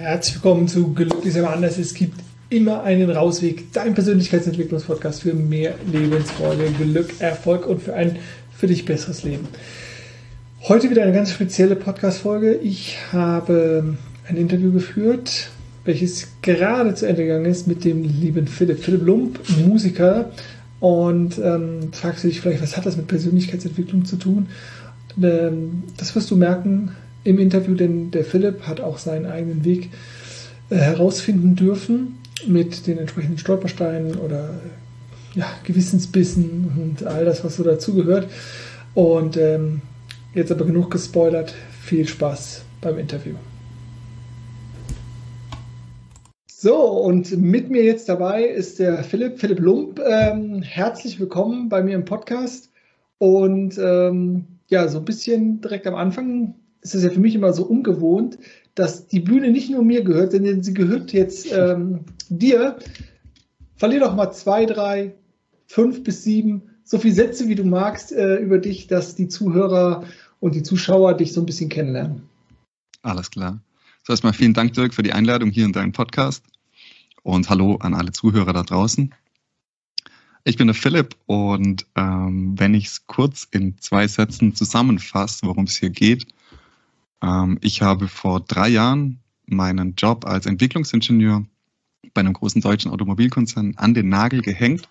Herzlich 0.00 0.36
willkommen 0.36 0.66
zu 0.66 0.94
Glücklich 0.94 1.38
aber 1.38 1.52
anders. 1.52 1.76
Es 1.76 1.92
gibt 1.92 2.18
immer 2.48 2.84
einen 2.84 3.10
Rausweg. 3.10 3.70
Dein 3.74 3.92
Persönlichkeitsentwicklungspodcast 3.92 5.20
für 5.20 5.34
mehr 5.34 5.74
Lebensfreude, 5.92 6.70
Glück, 6.70 7.10
Erfolg 7.18 7.66
und 7.66 7.82
für 7.82 7.92
ein 7.92 8.16
für 8.56 8.66
dich 8.66 8.86
besseres 8.86 9.24
Leben. 9.24 9.46
Heute 10.62 10.88
wieder 10.88 11.02
eine 11.02 11.12
ganz 11.12 11.32
spezielle 11.32 11.76
Podcast-Folge. 11.76 12.54
Ich 12.54 12.96
habe 13.12 13.98
ein 14.26 14.36
Interview 14.38 14.72
geführt, 14.72 15.50
welches 15.84 16.28
gerade 16.40 16.94
zu 16.94 17.06
Ende 17.06 17.24
gegangen 17.24 17.44
ist 17.44 17.66
mit 17.66 17.84
dem 17.84 18.02
lieben 18.02 18.46
Philipp. 18.46 18.82
Philipp 18.82 19.04
Lump, 19.04 19.38
Musiker. 19.66 20.30
Und 20.80 21.38
ähm, 21.38 21.92
fragst 21.92 22.24
du 22.24 22.28
dich 22.28 22.40
vielleicht, 22.40 22.62
was 22.62 22.78
hat 22.78 22.86
das 22.86 22.96
mit 22.96 23.06
Persönlichkeitsentwicklung 23.06 24.06
zu 24.06 24.16
tun? 24.16 24.46
Ähm, 25.22 25.82
das 25.98 26.14
wirst 26.16 26.30
du 26.30 26.36
merken, 26.36 26.92
im 27.24 27.38
Interview, 27.38 27.74
denn 27.74 28.10
der 28.10 28.24
Philipp 28.24 28.66
hat 28.66 28.80
auch 28.80 28.98
seinen 28.98 29.26
eigenen 29.26 29.64
Weg 29.64 29.90
äh, 30.70 30.76
herausfinden 30.76 31.56
dürfen 31.56 32.18
mit 32.46 32.86
den 32.86 32.98
entsprechenden 32.98 33.38
Stolpersteinen 33.38 34.16
oder 34.16 34.54
ja, 35.34 35.46
Gewissensbissen 35.64 36.72
und 36.76 37.06
all 37.06 37.24
das, 37.24 37.44
was 37.44 37.56
so 37.56 37.62
dazugehört. 37.62 38.28
Und 38.94 39.36
ähm, 39.36 39.82
jetzt 40.34 40.50
aber 40.50 40.64
genug 40.64 40.90
gespoilert. 40.90 41.54
Viel 41.82 42.06
Spaß 42.06 42.62
beim 42.80 42.98
Interview. 42.98 43.34
So, 46.48 46.76
und 46.76 47.36
mit 47.38 47.70
mir 47.70 47.84
jetzt 47.84 48.08
dabei 48.08 48.44
ist 48.44 48.80
der 48.80 49.02
Philipp, 49.02 49.38
Philipp 49.38 49.60
Lump. 49.60 50.00
Ähm, 50.04 50.62
herzlich 50.62 51.18
willkommen 51.18 51.68
bei 51.68 51.82
mir 51.82 51.94
im 51.94 52.04
Podcast. 52.04 52.70
Und 53.18 53.78
ähm, 53.78 54.44
ja, 54.68 54.88
so 54.88 54.98
ein 54.98 55.04
bisschen 55.04 55.60
direkt 55.60 55.86
am 55.86 55.94
Anfang 55.94 56.54
ist 56.82 56.94
es 56.94 57.02
ja 57.02 57.10
für 57.10 57.20
mich 57.20 57.34
immer 57.34 57.52
so 57.52 57.64
ungewohnt, 57.64 58.38
dass 58.74 59.06
die 59.06 59.20
Bühne 59.20 59.50
nicht 59.50 59.70
nur 59.70 59.82
mir 59.82 60.02
gehört, 60.02 60.32
denn 60.32 60.62
sie 60.62 60.74
gehört 60.74 61.12
jetzt 61.12 61.52
ähm, 61.52 62.00
dir. 62.28 62.78
Verlier 63.76 64.00
doch 64.00 64.14
mal 64.14 64.30
zwei, 64.32 64.66
drei, 64.66 65.14
fünf 65.66 66.02
bis 66.02 66.22
sieben, 66.24 66.62
so 66.84 66.98
viele 66.98 67.14
Sätze, 67.14 67.48
wie 67.48 67.54
du 67.54 67.64
magst, 67.64 68.12
äh, 68.12 68.36
über 68.36 68.58
dich, 68.58 68.86
dass 68.86 69.14
die 69.14 69.28
Zuhörer 69.28 70.04
und 70.40 70.54
die 70.54 70.62
Zuschauer 70.62 71.14
dich 71.14 71.32
so 71.32 71.40
ein 71.40 71.46
bisschen 71.46 71.68
kennenlernen. 71.68 72.22
Alles 73.02 73.30
klar. 73.30 73.60
So 74.04 74.12
erstmal 74.12 74.32
vielen 74.32 74.54
Dank, 74.54 74.72
Dirk, 74.72 74.94
für 74.94 75.02
die 75.02 75.12
Einladung 75.12 75.50
hier 75.50 75.66
in 75.66 75.72
deinen 75.72 75.92
Podcast. 75.92 76.44
Und 77.22 77.50
hallo 77.50 77.76
an 77.76 77.94
alle 77.94 78.12
Zuhörer 78.12 78.52
da 78.52 78.62
draußen. 78.62 79.14
Ich 80.44 80.56
bin 80.56 80.68
der 80.68 80.74
Philipp 80.74 81.16
und 81.26 81.86
ähm, 81.96 82.58
wenn 82.58 82.72
ich 82.72 82.86
es 82.86 83.06
kurz 83.06 83.46
in 83.50 83.76
zwei 83.78 84.08
Sätzen 84.08 84.54
zusammenfasse, 84.54 85.46
worum 85.46 85.64
es 85.64 85.76
hier 85.76 85.90
geht, 85.90 86.26
ähm, 87.22 87.58
ich 87.60 87.82
habe 87.82 88.08
vor 88.08 88.40
drei 88.40 88.68
Jahren 88.68 89.20
meinen 89.46 89.94
Job 89.96 90.26
als 90.26 90.46
Entwicklungsingenieur 90.46 91.44
bei 92.14 92.20
einem 92.20 92.32
großen 92.32 92.60
deutschen 92.60 92.90
Automobilkonzern 92.90 93.74
an 93.76 93.94
den 93.94 94.08
Nagel 94.08 94.40
gehängt, 94.40 94.88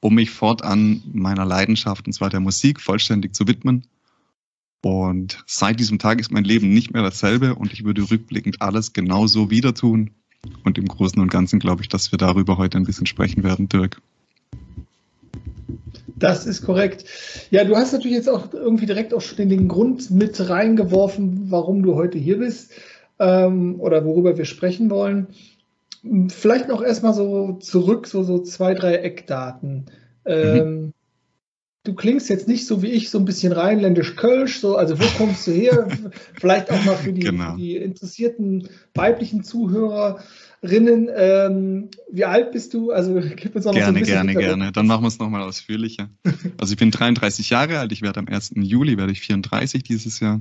um 0.00 0.14
mich 0.14 0.30
fortan 0.30 1.02
meiner 1.12 1.44
Leidenschaft, 1.44 2.06
und 2.06 2.12
zwar 2.12 2.30
der 2.30 2.40
Musik, 2.40 2.80
vollständig 2.80 3.34
zu 3.34 3.46
widmen. 3.46 3.86
Und 4.82 5.42
seit 5.46 5.80
diesem 5.80 5.98
Tag 5.98 6.20
ist 6.20 6.30
mein 6.30 6.44
Leben 6.44 6.70
nicht 6.70 6.92
mehr 6.92 7.02
dasselbe 7.02 7.54
und 7.54 7.72
ich 7.72 7.84
würde 7.84 8.10
rückblickend 8.10 8.62
alles 8.62 8.92
genauso 8.92 9.50
wieder 9.50 9.74
tun. 9.74 10.10
Und 10.64 10.78
im 10.78 10.86
Großen 10.86 11.20
und 11.20 11.30
Ganzen 11.30 11.58
glaube 11.58 11.82
ich, 11.82 11.88
dass 11.88 12.12
wir 12.12 12.18
darüber 12.18 12.56
heute 12.56 12.78
ein 12.78 12.84
bisschen 12.84 13.06
sprechen 13.06 13.42
werden, 13.42 13.68
Dirk. 13.68 14.00
Das 16.16 16.46
ist 16.46 16.62
korrekt. 16.62 17.04
Ja, 17.50 17.64
du 17.64 17.76
hast 17.76 17.92
natürlich 17.92 18.16
jetzt 18.16 18.28
auch 18.28 18.52
irgendwie 18.52 18.86
direkt 18.86 19.12
auch 19.12 19.20
schon 19.20 19.48
den 19.48 19.68
Grund 19.68 20.10
mit 20.10 20.48
reingeworfen, 20.48 21.50
warum 21.50 21.82
du 21.82 21.94
heute 21.94 22.16
hier 22.16 22.38
bist 22.38 22.72
ähm, 23.18 23.78
oder 23.80 24.04
worüber 24.04 24.38
wir 24.38 24.46
sprechen 24.46 24.90
wollen. 24.90 25.28
Vielleicht 26.28 26.68
noch 26.68 26.82
erstmal 26.82 27.12
so 27.12 27.54
zurück, 27.54 28.06
so, 28.06 28.22
so 28.22 28.38
zwei, 28.38 28.74
drei 28.74 28.96
Eckdaten. 28.96 29.86
Ähm, 30.24 30.68
mhm. 30.68 30.92
Du 31.86 31.94
klingst 31.94 32.28
jetzt 32.28 32.48
nicht 32.48 32.66
so 32.66 32.82
wie 32.82 32.88
ich, 32.88 33.10
so 33.10 33.18
ein 33.18 33.24
bisschen 33.24 33.52
rheinländisch-kölsch, 33.52 34.58
so, 34.58 34.76
also 34.76 34.98
wo 34.98 35.04
kommst 35.16 35.46
du 35.46 35.52
her? 35.52 35.86
Vielleicht 36.34 36.68
auch 36.70 36.84
mal 36.84 36.96
für 36.96 37.12
die, 37.12 37.20
genau. 37.20 37.52
für 37.52 37.58
die 37.58 37.76
interessierten 37.76 38.68
weiblichen 38.94 39.44
Zuhörer 39.44 40.20
Rinnen. 40.64 41.08
Ähm, 41.14 41.90
wie 42.10 42.24
alt 42.24 42.50
bist 42.50 42.74
du? 42.74 42.90
Also 42.90 43.20
gib 43.36 43.54
uns 43.54 43.66
auch 43.66 43.72
noch 43.72 43.78
gerne, 43.78 43.98
so 43.98 44.04
ein 44.04 44.04
Gerne, 44.04 44.32
gerne, 44.32 44.46
gerne. 44.46 44.72
Dann 44.72 44.88
machen 44.88 45.02
wir 45.02 45.08
es 45.08 45.20
nochmal 45.20 45.42
ausführlicher. 45.42 46.10
Also 46.58 46.72
ich 46.72 46.78
bin 46.78 46.90
33 46.90 47.50
Jahre 47.50 47.78
alt, 47.78 47.92
ich 47.92 48.02
werde 48.02 48.18
am 48.18 48.26
1. 48.26 48.54
Juli, 48.56 48.98
werde 48.98 49.12
ich 49.12 49.20
34 49.20 49.84
dieses 49.84 50.18
Jahr. 50.18 50.40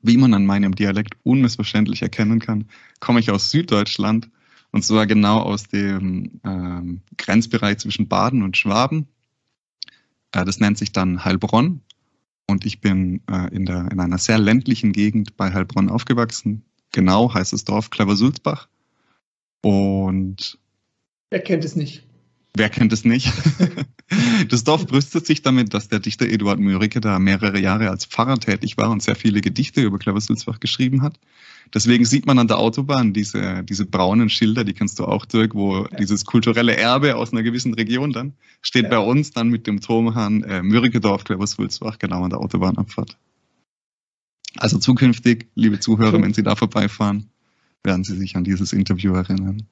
Wie 0.00 0.16
man 0.16 0.32
an 0.32 0.46
meinem 0.46 0.76
Dialekt 0.76 1.14
unmissverständlich 1.24 2.02
erkennen 2.02 2.38
kann, 2.38 2.66
komme 3.00 3.18
ich 3.18 3.32
aus 3.32 3.50
Süddeutschland 3.50 4.30
und 4.70 4.84
zwar 4.84 5.06
genau 5.06 5.40
aus 5.40 5.64
dem 5.64 6.40
ähm, 6.44 7.00
Grenzbereich 7.18 7.78
zwischen 7.78 8.06
Baden 8.06 8.42
und 8.42 8.56
Schwaben. 8.56 9.08
Äh, 10.32 10.44
das 10.44 10.60
nennt 10.60 10.78
sich 10.78 10.92
dann 10.92 11.24
Heilbronn 11.24 11.82
und 12.48 12.64
ich 12.66 12.80
bin 12.80 13.22
äh, 13.30 13.54
in, 13.54 13.66
der, 13.66 13.90
in 13.90 14.00
einer 14.00 14.18
sehr 14.18 14.38
ländlichen 14.38 14.92
Gegend 14.92 15.36
bei 15.36 15.52
Heilbronn 15.52 15.90
aufgewachsen. 15.90 16.64
Genau 16.92 17.32
heißt 17.32 17.52
das 17.52 17.64
Dorf 17.64 17.90
Klaversulzbach. 17.90 18.68
Und 19.62 20.58
wer 21.30 21.40
kennt 21.40 21.64
es 21.64 21.76
nicht? 21.76 22.06
Wer 22.54 22.68
kennt 22.68 22.92
es 22.92 23.04
nicht? 23.04 23.32
Das 24.48 24.62
Dorf 24.62 24.86
brüstet 24.86 25.24
sich 25.24 25.40
damit, 25.40 25.72
dass 25.72 25.88
der 25.88 25.98
Dichter 25.98 26.26
Eduard 26.26 26.60
Mörike 26.60 27.00
da 27.00 27.18
mehrere 27.18 27.58
Jahre 27.58 27.88
als 27.88 28.04
Pfarrer 28.04 28.38
tätig 28.38 28.76
war 28.76 28.90
und 28.90 29.02
sehr 29.02 29.16
viele 29.16 29.40
Gedichte 29.40 29.80
über 29.80 29.98
Klaversulzbach 29.98 30.60
geschrieben 30.60 31.00
hat. 31.00 31.18
Deswegen 31.72 32.04
sieht 32.04 32.26
man 32.26 32.38
an 32.38 32.48
der 32.48 32.58
Autobahn 32.58 33.14
diese, 33.14 33.62
diese 33.64 33.86
braunen 33.86 34.28
Schilder, 34.28 34.64
die 34.64 34.74
kennst 34.74 34.98
du 34.98 35.06
auch, 35.06 35.24
Dirk, 35.24 35.54
wo 35.54 35.84
ja. 35.84 35.96
dieses 35.98 36.26
kulturelle 36.26 36.76
Erbe 36.76 37.16
aus 37.16 37.32
einer 37.32 37.42
gewissen 37.42 37.72
Region 37.72 38.12
dann 38.12 38.34
steht 38.60 38.84
ja. 38.84 38.90
bei 38.90 38.98
uns 38.98 39.30
dann 39.30 39.48
mit 39.48 39.66
dem 39.66 39.80
Turmhahn 39.80 40.42
äh, 40.44 40.62
Mürrikedorf, 40.62 41.24
Klaversulzbach, 41.24 41.98
genau 41.98 42.24
an 42.24 42.30
der 42.30 42.40
Autobahnabfahrt. 42.40 43.16
Also 44.58 44.78
zukünftig, 44.78 45.46
liebe 45.54 45.80
Zuhörer, 45.80 46.20
wenn 46.20 46.34
Sie 46.34 46.42
da 46.42 46.54
vorbeifahren, 46.56 47.30
werden 47.82 48.04
Sie 48.04 48.16
sich 48.16 48.36
an 48.36 48.44
dieses 48.44 48.74
Interview 48.74 49.14
erinnern. 49.14 49.66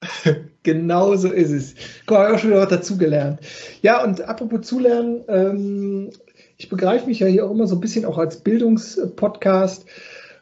genau 0.62 1.16
so 1.16 1.30
ist 1.30 1.50
es. 1.50 1.74
Guck 2.06 2.18
mal, 2.18 2.22
ich 2.22 2.26
habe 2.26 2.34
auch 2.34 2.38
schon 2.38 2.50
wieder 2.50 2.60
was 2.60 2.68
dazugelernt. 2.68 3.40
Ja, 3.82 4.02
und 4.02 4.20
apropos 4.22 4.66
Zulernen, 4.66 5.24
ähm, 5.28 6.10
ich 6.56 6.68
begreife 6.68 7.06
mich 7.06 7.20
ja 7.20 7.26
hier 7.26 7.46
auch 7.46 7.50
immer 7.50 7.66
so 7.66 7.76
ein 7.76 7.80
bisschen 7.80 8.04
auch 8.04 8.18
als 8.18 8.38
Bildungspodcast, 8.40 9.86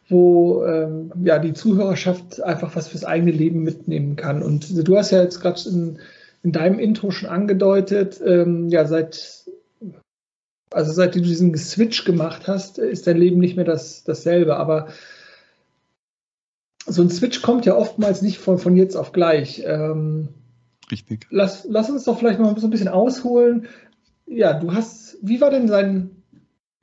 wo 0.09 0.65
ähm, 0.65 1.13
ja 1.25 1.39
die 1.39 1.53
Zuhörerschaft 1.53 2.43
einfach 2.43 2.75
was 2.77 2.89
fürs 2.89 3.05
eigene 3.05 3.33
Leben 3.33 3.63
mitnehmen 3.63 4.17
kann. 4.17 4.43
Und 4.43 4.87
du 4.87 4.97
hast 4.97 5.11
ja 5.11 5.23
jetzt 5.23 5.41
gerade 5.41 5.61
in, 5.69 5.99
in 6.43 6.53
deinem 6.53 6.79
Intro 6.79 7.11
schon 7.11 7.29
angedeutet, 7.29 8.21
ähm, 8.25 8.69
ja, 8.69 8.87
seit 8.87 9.45
also 10.71 10.93
seit 10.93 11.15
du 11.15 11.21
diesen 11.21 11.57
Switch 11.57 12.05
gemacht 12.05 12.49
hast, 12.49 12.79
ist 12.79 13.07
dein 13.07 13.17
Leben 13.17 13.39
nicht 13.39 13.57
mehr 13.57 13.65
das, 13.65 14.05
dasselbe. 14.05 14.57
Aber 14.57 14.89
so 16.87 17.03
ein 17.03 17.11
Switch 17.11 17.43
kommt 17.43 17.67
ja 17.67 17.77
oftmals 17.77 18.23
nicht 18.23 18.39
von, 18.39 18.59
von 18.59 18.77
jetzt 18.77 18.97
auf 18.97 19.13
gleich. 19.13 19.63
Ähm, 19.67 20.29
Richtig. 20.91 21.27
Lass, 21.31 21.67
lass 21.69 21.91
uns 21.91 22.05
doch 22.05 22.19
vielleicht 22.19 22.39
mal 22.39 22.57
so 22.59 22.67
ein 22.67 22.71
bisschen 22.71 22.89
ausholen. 22.89 23.67
Ja, 24.27 24.55
du 24.55 24.73
hast, 24.73 25.19
wie 25.21 25.41
war 25.41 25.51
denn 25.51 25.67
dein 25.67 26.11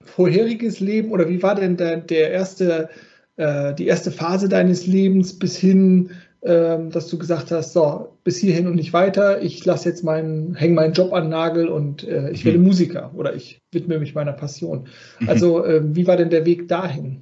vorheriges 0.04 0.82
Leben 0.82 1.12
oder 1.12 1.30
wie 1.30 1.42
war 1.42 1.56
denn 1.56 1.78
der, 1.78 1.98
der 1.98 2.32
erste, 2.32 2.90
äh, 3.38 3.74
die 3.74 3.88
erste 3.88 4.12
Phase 4.12 4.50
deines 4.50 4.86
Lebens 4.86 5.40
bis 5.40 5.58
hin, 5.58 6.12
äh, 6.42 6.78
dass 6.90 7.08
du 7.08 7.18
gesagt 7.18 7.52
hast, 7.52 7.72
so, 7.72 8.18
bis 8.26 8.38
hierhin 8.38 8.68
und 8.68 8.76
nicht 8.76 8.92
weiter, 8.92 9.42
ich 9.42 9.64
lasse 9.64 9.88
jetzt 9.88 10.04
meinen, 10.04 10.56
hänge 10.56 10.74
meinen 10.74 10.94
Job 10.94 11.14
an 11.14 11.26
den 11.26 11.30
Nagel 11.30 11.70
und 11.70 12.06
äh, 12.06 12.30
ich 12.32 12.44
werde 12.44 12.58
mhm. 12.58 12.66
Musiker 12.66 13.12
oder 13.16 13.34
ich 13.34 13.62
widme 13.72 14.00
mich 14.00 14.14
meiner 14.14 14.34
Passion. 14.34 14.88
Mhm. 15.20 15.30
Also, 15.30 15.64
äh, 15.64 15.82
wie 15.96 16.08
war 16.08 16.18
denn 16.18 16.30
der 16.30 16.46
Weg 16.46 16.68
dahin? 16.68 17.22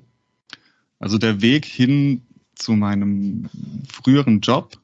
Also 1.00 1.18
der 1.18 1.42
Weg 1.42 1.66
hin 1.66 2.22
zu 2.62 2.74
meinem 2.74 3.50
früheren 3.92 4.40
Job 4.40 4.78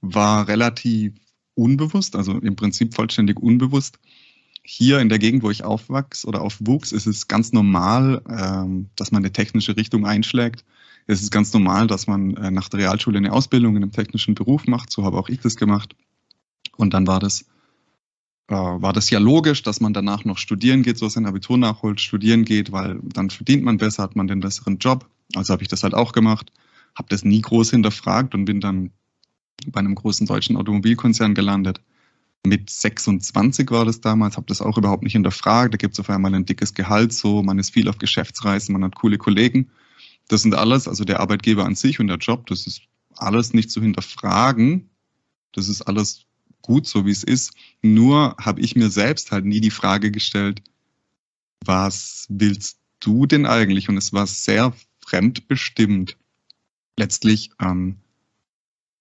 war 0.00 0.48
relativ 0.48 1.12
unbewusst, 1.54 2.16
also 2.16 2.38
im 2.38 2.56
Prinzip 2.56 2.94
vollständig 2.94 3.38
unbewusst. 3.38 3.98
Hier 4.64 5.00
in 5.00 5.08
der 5.08 5.18
Gegend, 5.18 5.42
wo 5.42 5.50
ich 5.50 5.64
aufwachs 5.64 6.24
oder 6.24 6.40
aufwuchs, 6.40 6.92
ist 6.92 7.06
es 7.06 7.26
ganz 7.26 7.52
normal, 7.52 8.22
ähm, 8.28 8.88
dass 8.96 9.10
man 9.10 9.22
eine 9.22 9.32
technische 9.32 9.76
Richtung 9.76 10.06
einschlägt. 10.06 10.64
Es 11.08 11.20
ist 11.20 11.32
ganz 11.32 11.52
normal, 11.52 11.88
dass 11.88 12.06
man 12.06 12.36
äh, 12.36 12.50
nach 12.52 12.68
der 12.68 12.80
Realschule 12.80 13.18
eine 13.18 13.32
Ausbildung 13.32 13.76
in 13.76 13.82
einem 13.82 13.92
technischen 13.92 14.34
Beruf 14.34 14.66
macht. 14.68 14.90
So 14.92 15.04
habe 15.04 15.18
auch 15.18 15.28
ich 15.28 15.40
das 15.40 15.56
gemacht. 15.56 15.96
Und 16.76 16.94
dann 16.94 17.08
war 17.08 17.18
das, 17.18 17.42
äh, 18.48 18.54
war 18.54 18.92
das 18.92 19.10
ja 19.10 19.18
logisch, 19.18 19.62
dass 19.62 19.80
man 19.80 19.92
danach 19.92 20.24
noch 20.24 20.38
studieren 20.38 20.84
geht, 20.84 20.96
so 20.96 21.08
sein 21.08 21.26
Abitur 21.26 21.58
nachholt, 21.58 22.00
studieren 22.00 22.44
geht, 22.44 22.70
weil 22.70 23.00
dann 23.02 23.30
verdient 23.30 23.64
man 23.64 23.78
besser, 23.78 24.04
hat 24.04 24.14
man 24.14 24.28
den 24.28 24.38
besseren 24.38 24.78
Job. 24.78 25.08
Also 25.34 25.52
habe 25.52 25.62
ich 25.62 25.68
das 25.68 25.82
halt 25.82 25.94
auch 25.94 26.12
gemacht 26.12 26.52
habe 26.94 27.08
das 27.08 27.24
nie 27.24 27.40
groß 27.40 27.70
hinterfragt 27.70 28.34
und 28.34 28.44
bin 28.44 28.60
dann 28.60 28.90
bei 29.66 29.80
einem 29.80 29.94
großen 29.94 30.26
deutschen 30.26 30.56
Automobilkonzern 30.56 31.34
gelandet. 31.34 31.80
Mit 32.44 32.70
26 32.70 33.70
war 33.70 33.84
das 33.84 34.00
damals, 34.00 34.36
habe 34.36 34.46
das 34.48 34.60
auch 34.60 34.76
überhaupt 34.76 35.04
nicht 35.04 35.12
hinterfragt. 35.12 35.72
Da 35.72 35.76
gibt 35.76 35.94
es 35.94 36.00
auf 36.00 36.10
einmal 36.10 36.34
ein 36.34 36.44
dickes 36.44 36.74
Gehalt, 36.74 37.12
so 37.12 37.42
man 37.42 37.58
ist 37.58 37.70
viel 37.70 37.88
auf 37.88 37.98
Geschäftsreisen, 37.98 38.72
man 38.72 38.84
hat 38.84 38.96
coole 38.96 39.18
Kollegen. 39.18 39.70
Das 40.28 40.42
sind 40.42 40.54
alles, 40.54 40.88
also 40.88 41.04
der 41.04 41.20
Arbeitgeber 41.20 41.64
an 41.64 41.76
sich 41.76 42.00
und 42.00 42.08
der 42.08 42.16
Job, 42.16 42.46
das 42.46 42.66
ist 42.66 42.82
alles 43.16 43.52
nicht 43.52 43.70
zu 43.70 43.80
hinterfragen. 43.80 44.90
Das 45.52 45.68
ist 45.68 45.82
alles 45.82 46.24
gut, 46.62 46.86
so 46.86 47.06
wie 47.06 47.10
es 47.10 47.22
ist. 47.22 47.52
Nur 47.82 48.36
habe 48.40 48.60
ich 48.60 48.74
mir 48.74 48.90
selbst 48.90 49.30
halt 49.30 49.44
nie 49.44 49.60
die 49.60 49.70
Frage 49.70 50.10
gestellt, 50.10 50.62
was 51.64 52.26
willst 52.28 52.78
du 53.00 53.26
denn 53.26 53.46
eigentlich? 53.46 53.88
Und 53.88 53.96
es 53.96 54.12
war 54.12 54.26
sehr 54.26 54.72
fremdbestimmt. 55.00 56.16
Letztlich, 57.02 57.50
ähm, 57.60 57.96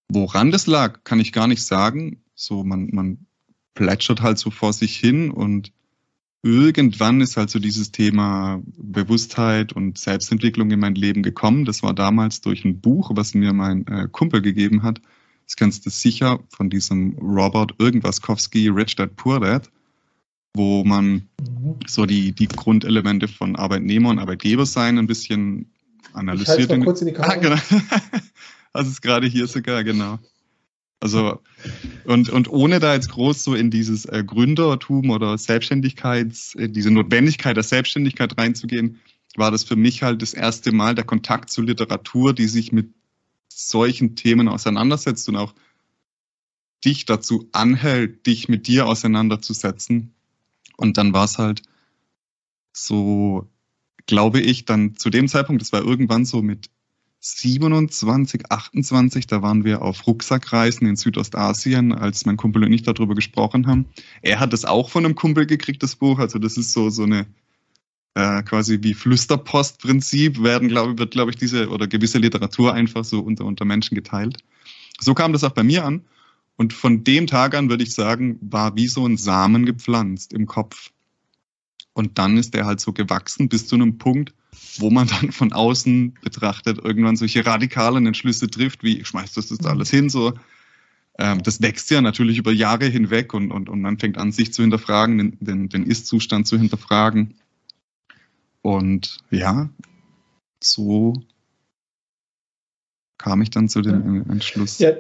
woran 0.10 0.50
das 0.50 0.66
lag, 0.66 1.04
kann 1.04 1.20
ich 1.20 1.32
gar 1.32 1.46
nicht 1.46 1.64
sagen. 1.64 2.24
So, 2.34 2.64
man, 2.64 2.90
man 2.92 3.28
plätschert 3.76 4.24
halt 4.24 4.40
so 4.40 4.50
vor 4.50 4.74
sich 4.74 4.98
hin 4.98 5.30
und 5.30 5.72
irgendwann 6.42 7.22
ist 7.22 7.38
halt 7.38 7.52
so 7.52 7.60
dieses 7.60 7.92
Thema 7.92 8.60
Bewusstheit 8.76 9.72
und 9.74 10.00
Selbstentwicklung 10.00 10.72
in 10.72 10.80
mein 10.80 10.96
Leben 10.96 11.22
gekommen. 11.22 11.64
Das 11.64 11.84
war 11.84 11.94
damals 11.94 12.42
durch 12.42 12.66
ein 12.66 12.82
Buch, 12.82 13.12
was 13.14 13.36
mir 13.36 13.54
mein 13.54 13.86
äh, 13.86 14.08
Kumpel 14.12 14.42
gegeben 14.42 14.82
hat. 14.82 15.00
Das 15.46 15.56
kennst 15.56 15.86
du 15.86 15.92
sicher 15.92 16.40
von 16.50 16.72
diesem 16.72 17.16
Robert 17.20 17.76
Irgendwaskowski, 17.78 18.70
Rich 18.70 18.96
Dad 18.96 19.16
Poor 19.16 19.42
Dad, 19.42 19.70
wo 20.56 20.84
man 20.84 21.30
mhm. 21.40 21.76
so 21.86 22.08
die, 22.08 22.32
die 22.32 22.48
Grundelemente 22.48 23.28
von 23.28 23.56
Arbeitnehmer 23.56 24.10
und 24.10 24.18
Arbeitgeber 24.18 24.66
sein 24.66 24.98
ein 24.98 25.06
bisschen 25.06 25.68
analysiert. 26.14 26.60
Ich 26.60 26.70
mal 26.70 26.84
kurz 26.84 27.02
in 27.02 27.08
die 27.08 27.14
Kamera. 27.14 27.34
Ah, 27.34 27.36
genau. 27.38 27.56
Das 28.74 28.88
ist 28.88 29.02
gerade 29.02 29.28
hier 29.28 29.48
sogar, 29.48 29.84
genau. 29.84 30.20
Also, 31.02 31.42
und, 32.06 32.30
und 32.30 32.50
ohne 32.50 32.80
da 32.80 32.94
jetzt 32.94 33.10
groß 33.10 33.44
so 33.44 33.56
in 33.56 33.72
dieses 33.72 34.06
äh, 34.06 34.24
Gründertum 34.26 35.10
oder 35.10 35.38
Selbstständigkeits, 35.38 36.56
äh, 36.56 36.70
diese 36.70 36.92
Notwendigkeit 36.92 37.56
der 37.56 37.64
Selbstständigkeit 37.64 38.38
reinzugehen, 38.38 39.00
war 39.36 39.50
das 39.50 39.64
für 39.64 39.76
mich 39.76 40.04
halt 40.04 40.22
das 40.22 40.34
erste 40.34 40.72
Mal 40.72 40.94
der 40.94 41.04
Kontakt 41.04 41.50
zu 41.50 41.64
Literatur, 41.64 42.34
die 42.34 42.48
sich 42.48 42.72
mit 42.72 42.94
solchen 43.50 44.16
Themen 44.16 44.48
auseinandersetzt 44.48 45.28
und 45.28 45.38
auch 45.38 45.54
dich 46.86 47.06
dazu 47.06 47.50
anhält, 47.52 48.26
dich 48.28 48.48
mit 48.48 48.68
dir 48.68 48.88
auseinanderzusetzen. 48.88 50.14
Und 50.78 50.98
dann 50.98 51.14
war 51.14 51.26
es 51.26 51.38
halt 51.38 51.64
so, 52.74 53.50
glaube 54.12 54.42
ich, 54.42 54.66
dann 54.66 54.98
zu 54.98 55.10
dem 55.10 55.30
Zeitpunkt, 55.30 55.62
das 55.62 55.72
war 55.72 55.82
irgendwann 55.82 56.26
so 56.26 56.42
mit 56.42 56.70
27, 57.22 58.52
28, 58.52 59.26
da 59.26 59.42
waren 59.42 59.64
wir 59.64 59.82
auf 59.82 60.06
Rucksackreisen 60.06 60.86
in 60.86 60.98
Südostasien, 60.98 61.94
als 61.94 62.26
mein 62.26 62.36
Kumpel 62.36 62.66
und 62.66 62.74
ich 62.74 62.84
darüber 62.84 63.16
gesprochen 63.16 63.68
haben. 63.68 63.86
Er 64.22 64.42
hat 64.42 64.52
es 64.52 64.66
auch 64.66 64.90
von 64.90 65.06
einem 65.06 65.16
Kumpel 65.16 65.46
gekriegt, 65.46 65.82
das 65.82 65.96
Buch. 65.96 66.20
Also 66.20 66.40
das 66.40 66.58
ist 66.58 66.74
so, 66.74 66.90
so 66.90 67.04
eine 67.04 67.26
äh, 68.16 68.44
quasi 68.44 68.80
wie 68.82 68.94
Flüsterpostprinzip 68.94 70.44
werden, 70.44 70.68
glaube 70.68 70.98
wird, 70.98 71.12
glaube 71.12 71.32
ich, 71.32 71.38
diese 71.38 71.70
oder 71.70 71.88
gewisse 71.88 72.18
Literatur 72.18 72.74
einfach 72.74 73.06
so 73.06 73.22
unter, 73.22 73.46
unter 73.46 73.64
Menschen 73.64 73.96
geteilt. 73.96 74.40
So 75.00 75.14
kam 75.14 75.32
das 75.32 75.46
auch 75.46 75.52
bei 75.52 75.64
mir 75.64 75.86
an. 75.86 76.02
Und 76.58 76.74
von 76.74 77.06
dem 77.06 77.28
Tag 77.28 77.56
an, 77.56 77.70
würde 77.70 77.84
ich 77.84 77.94
sagen, 77.94 78.40
war 78.42 78.76
wie 78.76 78.88
so 78.88 79.08
ein 79.08 79.16
Samen 79.16 79.66
gepflanzt 79.66 80.34
im 80.34 80.48
Kopf. 80.48 80.92
Und 81.94 82.18
dann 82.18 82.38
ist 82.38 82.54
der 82.54 82.66
halt 82.66 82.80
so 82.80 82.94
gewachsen 82.94 83.50
bis 83.50 83.68
zu 83.68 83.76
einem 83.76 83.98
Punkt, 83.98 84.34
wo 84.78 84.90
man 84.90 85.08
dann 85.08 85.32
von 85.32 85.52
außen 85.52 86.14
betrachtet 86.22 86.78
irgendwann 86.78 87.18
solche 87.18 87.46
radikalen 87.46 88.06
Entschlüsse 88.06 88.50
trifft, 88.50 88.84
wie 88.84 89.00
ich 89.00 89.08
schmeiß 89.08 89.34
das 89.34 89.50
jetzt 89.50 89.66
alles 89.66 89.90
hin, 89.90 90.10
so. 90.10 90.34
Ähm, 91.18 91.44
das 91.44 91.62
wächst 91.62 91.92
ja 91.92 92.02
natürlich 92.02 92.38
über 92.38 92.54
Jahre 92.54 92.86
hinweg 92.86 93.34
und, 93.34 93.52
und, 93.52 93.70
und 93.70 93.82
man 93.82 94.00
fängt 94.00 94.18
an, 94.18 94.32
sich 94.32 94.54
zu 94.54 94.62
hinterfragen, 94.62 95.18
den, 95.18 95.38
den, 95.40 95.70
den 95.70 95.84
Ist-Zustand 95.84 96.48
zu 96.48 96.58
hinterfragen. 96.58 97.36
Und 98.62 99.20
ja, 99.30 99.70
so 100.64 101.14
kam 103.18 103.42
ich 103.42 103.50
dann 103.50 103.70
zu 103.70 103.82
dem 103.82 104.30
Entschluss. 104.30 104.80
Ja, 104.80 104.92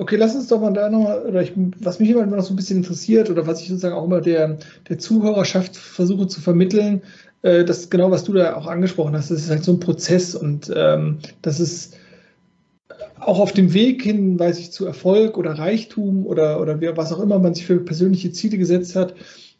Okay, 0.00 0.16
lass 0.16 0.34
uns 0.34 0.48
doch 0.48 0.62
mal 0.62 0.72
da 0.72 0.88
nochmal, 0.88 1.26
oder 1.26 1.42
ich, 1.42 1.52
was 1.78 2.00
mich 2.00 2.08
immer 2.08 2.24
noch 2.24 2.42
so 2.42 2.54
ein 2.54 2.56
bisschen 2.56 2.78
interessiert 2.78 3.28
oder 3.28 3.46
was 3.46 3.60
ich 3.60 3.68
sozusagen 3.68 3.94
auch 3.94 4.06
immer 4.06 4.22
der, 4.22 4.56
der 4.88 4.98
Zuhörerschaft 4.98 5.76
versuche 5.76 6.26
zu 6.26 6.40
vermitteln, 6.40 7.02
äh, 7.42 7.66
das 7.66 7.90
genau, 7.90 8.10
was 8.10 8.24
du 8.24 8.32
da 8.32 8.56
auch 8.56 8.66
angesprochen 8.66 9.14
hast, 9.14 9.30
das 9.30 9.42
ist 9.42 9.50
halt 9.50 9.62
so 9.62 9.72
ein 9.72 9.80
Prozess 9.80 10.34
und 10.34 10.72
ähm, 10.74 11.18
das 11.42 11.60
ist 11.60 11.98
auch 13.18 13.40
auf 13.40 13.52
dem 13.52 13.74
Weg 13.74 14.02
hin, 14.02 14.38
weiß 14.38 14.58
ich, 14.58 14.72
zu 14.72 14.86
Erfolg 14.86 15.36
oder 15.36 15.58
Reichtum 15.58 16.24
oder, 16.24 16.62
oder 16.62 16.80
was 16.96 17.12
auch 17.12 17.20
immer 17.20 17.38
man 17.38 17.54
sich 17.54 17.66
für 17.66 17.76
persönliche 17.76 18.32
Ziele 18.32 18.56
gesetzt 18.56 18.96
hat, 18.96 19.14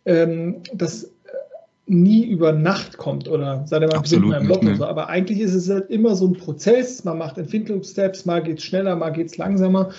ähm, 0.06 0.62
das 0.72 1.10
nie 1.90 2.24
über 2.24 2.52
Nacht 2.52 2.98
kommt 2.98 3.28
oder 3.28 3.66
sei 3.66 3.80
mal 3.80 3.98
ein 3.98 4.46
Loch 4.46 4.62
so. 4.76 4.86
Aber 4.86 5.08
eigentlich 5.08 5.40
ist 5.40 5.54
es 5.54 5.68
halt 5.68 5.90
immer 5.90 6.14
so 6.14 6.28
ein 6.28 6.34
Prozess. 6.34 7.04
Man 7.04 7.18
macht 7.18 7.36
Entwicklungssteps, 7.36 8.24
mal 8.24 8.42
geht 8.42 8.58
es 8.58 8.64
schneller, 8.64 8.94
mal 8.94 9.10
geht 9.10 9.26
es 9.26 9.36
langsamer. 9.36 9.90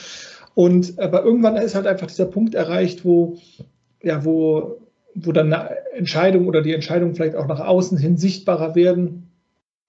Und 0.55 0.97
aber 0.99 1.23
irgendwann 1.23 1.57
ist 1.57 1.75
halt 1.75 1.87
einfach 1.87 2.07
dieser 2.07 2.25
Punkt 2.25 2.55
erreicht, 2.55 3.03
wo, 3.03 3.37
ja, 4.01 4.23
wo, 4.23 4.79
wo 5.15 5.31
dann 5.33 5.53
eine 5.53 5.69
Entscheidung 5.93 6.47
oder 6.47 6.61
die 6.61 6.73
Entscheidung 6.73 7.13
vielleicht 7.13 7.35
auch 7.35 7.47
nach 7.47 7.59
außen 7.59 7.97
hin 7.97 8.17
sichtbarer 8.17 8.73
werden 8.73 9.29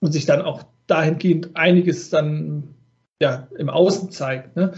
und 0.01 0.13
sich 0.13 0.27
dann 0.27 0.43
auch 0.43 0.65
dahingehend 0.89 1.51
einiges 1.55 2.11
dann 2.11 2.75
ja, 3.21 3.47
im 3.57 3.71
Außen 3.71 4.11
zeigt. 4.11 4.57
Ne? 4.57 4.73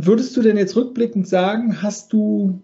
Würdest 0.00 0.36
du 0.36 0.42
denn 0.42 0.56
jetzt 0.56 0.76
rückblickend 0.76 1.26
sagen, 1.26 1.82
hast 1.82 2.12
du 2.12 2.62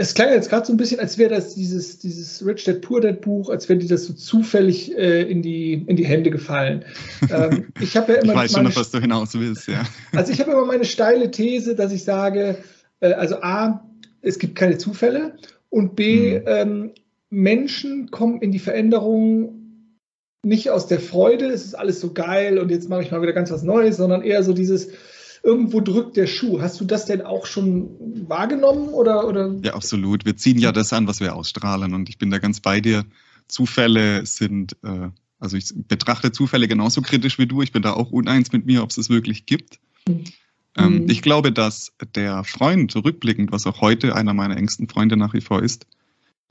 es 0.00 0.14
klang 0.14 0.30
jetzt 0.30 0.48
gerade 0.48 0.64
so 0.64 0.72
ein 0.72 0.76
bisschen, 0.76 1.00
als 1.00 1.18
wäre 1.18 1.34
das 1.34 1.56
dieses, 1.56 1.98
dieses 1.98 2.46
Rich 2.46 2.62
Dad 2.64 2.82
Poor 2.82 3.00
Dad 3.00 3.20
Buch, 3.20 3.50
als 3.50 3.68
wäre 3.68 3.80
dir 3.80 3.88
das 3.88 4.04
so 4.04 4.12
zufällig 4.12 4.96
äh, 4.96 5.22
in, 5.22 5.42
die, 5.42 5.72
in 5.72 5.96
die 5.96 6.06
Hände 6.06 6.30
gefallen. 6.30 6.84
Ähm, 7.28 7.72
ich 7.80 7.96
habe 7.96 8.12
ja 8.12 8.20
immer. 8.20 8.32
Ich 8.34 8.38
weiß 8.38 8.52
meine, 8.52 8.70
schon, 8.70 8.80
was 8.80 8.92
du 8.92 9.00
hinaus 9.00 9.34
willst, 9.34 9.66
ja. 9.66 9.82
Also 10.12 10.32
ich 10.32 10.40
habe 10.40 10.52
immer 10.52 10.64
meine 10.64 10.84
steile 10.84 11.32
These, 11.32 11.74
dass 11.74 11.92
ich 11.92 12.04
sage, 12.04 12.58
äh, 13.00 13.12
also 13.12 13.42
A, 13.42 13.84
es 14.22 14.38
gibt 14.38 14.54
keine 14.54 14.78
Zufälle 14.78 15.34
und 15.68 15.96
B, 15.96 16.38
mhm. 16.38 16.44
ähm, 16.46 16.90
Menschen 17.30 18.12
kommen 18.12 18.40
in 18.40 18.52
die 18.52 18.60
Veränderung 18.60 19.82
nicht 20.44 20.70
aus 20.70 20.86
der 20.86 21.00
Freude, 21.00 21.46
es 21.46 21.64
ist 21.64 21.74
alles 21.74 22.00
so 22.00 22.12
geil 22.12 22.60
und 22.60 22.70
jetzt 22.70 22.88
mache 22.88 23.02
ich 23.02 23.10
mal 23.10 23.20
wieder 23.20 23.32
ganz 23.32 23.50
was 23.50 23.64
Neues, 23.64 23.96
sondern 23.96 24.22
eher 24.22 24.44
so 24.44 24.52
dieses, 24.52 24.92
irgendwo 25.48 25.80
drückt 25.80 26.18
der 26.18 26.26
Schuh. 26.26 26.60
Hast 26.60 26.78
du 26.78 26.84
das 26.84 27.06
denn 27.06 27.22
auch 27.22 27.46
schon 27.46 27.88
wahrgenommen 28.28 28.88
oder, 28.88 29.26
oder? 29.26 29.54
Ja, 29.62 29.72
absolut. 29.72 30.26
Wir 30.26 30.36
ziehen 30.36 30.58
ja 30.58 30.72
das 30.72 30.92
an, 30.92 31.06
was 31.06 31.20
wir 31.20 31.34
ausstrahlen 31.34 31.94
und 31.94 32.10
ich 32.10 32.18
bin 32.18 32.30
da 32.30 32.38
ganz 32.38 32.60
bei 32.60 32.82
dir. 32.82 33.06
Zufälle 33.48 34.26
sind, 34.26 34.76
äh, 34.82 35.08
also 35.38 35.56
ich 35.56 35.72
betrachte 35.74 36.32
Zufälle 36.32 36.68
genauso 36.68 37.00
kritisch 37.00 37.38
wie 37.38 37.46
du. 37.46 37.62
Ich 37.62 37.72
bin 37.72 37.80
da 37.80 37.94
auch 37.94 38.10
uneins 38.10 38.52
mit 38.52 38.66
mir, 38.66 38.82
ob 38.82 38.90
es 38.90 38.98
es 38.98 39.08
wirklich 39.08 39.46
gibt. 39.46 39.80
Mhm. 40.06 40.24
Ähm, 40.76 41.06
ich 41.08 41.22
glaube, 41.22 41.50
dass 41.50 41.94
der 42.14 42.44
Freund, 42.44 42.94
rückblickend, 42.94 43.50
was 43.50 43.66
auch 43.66 43.80
heute 43.80 44.14
einer 44.14 44.34
meiner 44.34 44.58
engsten 44.58 44.86
Freunde 44.86 45.16
nach 45.16 45.32
wie 45.32 45.40
vor 45.40 45.62
ist, 45.62 45.86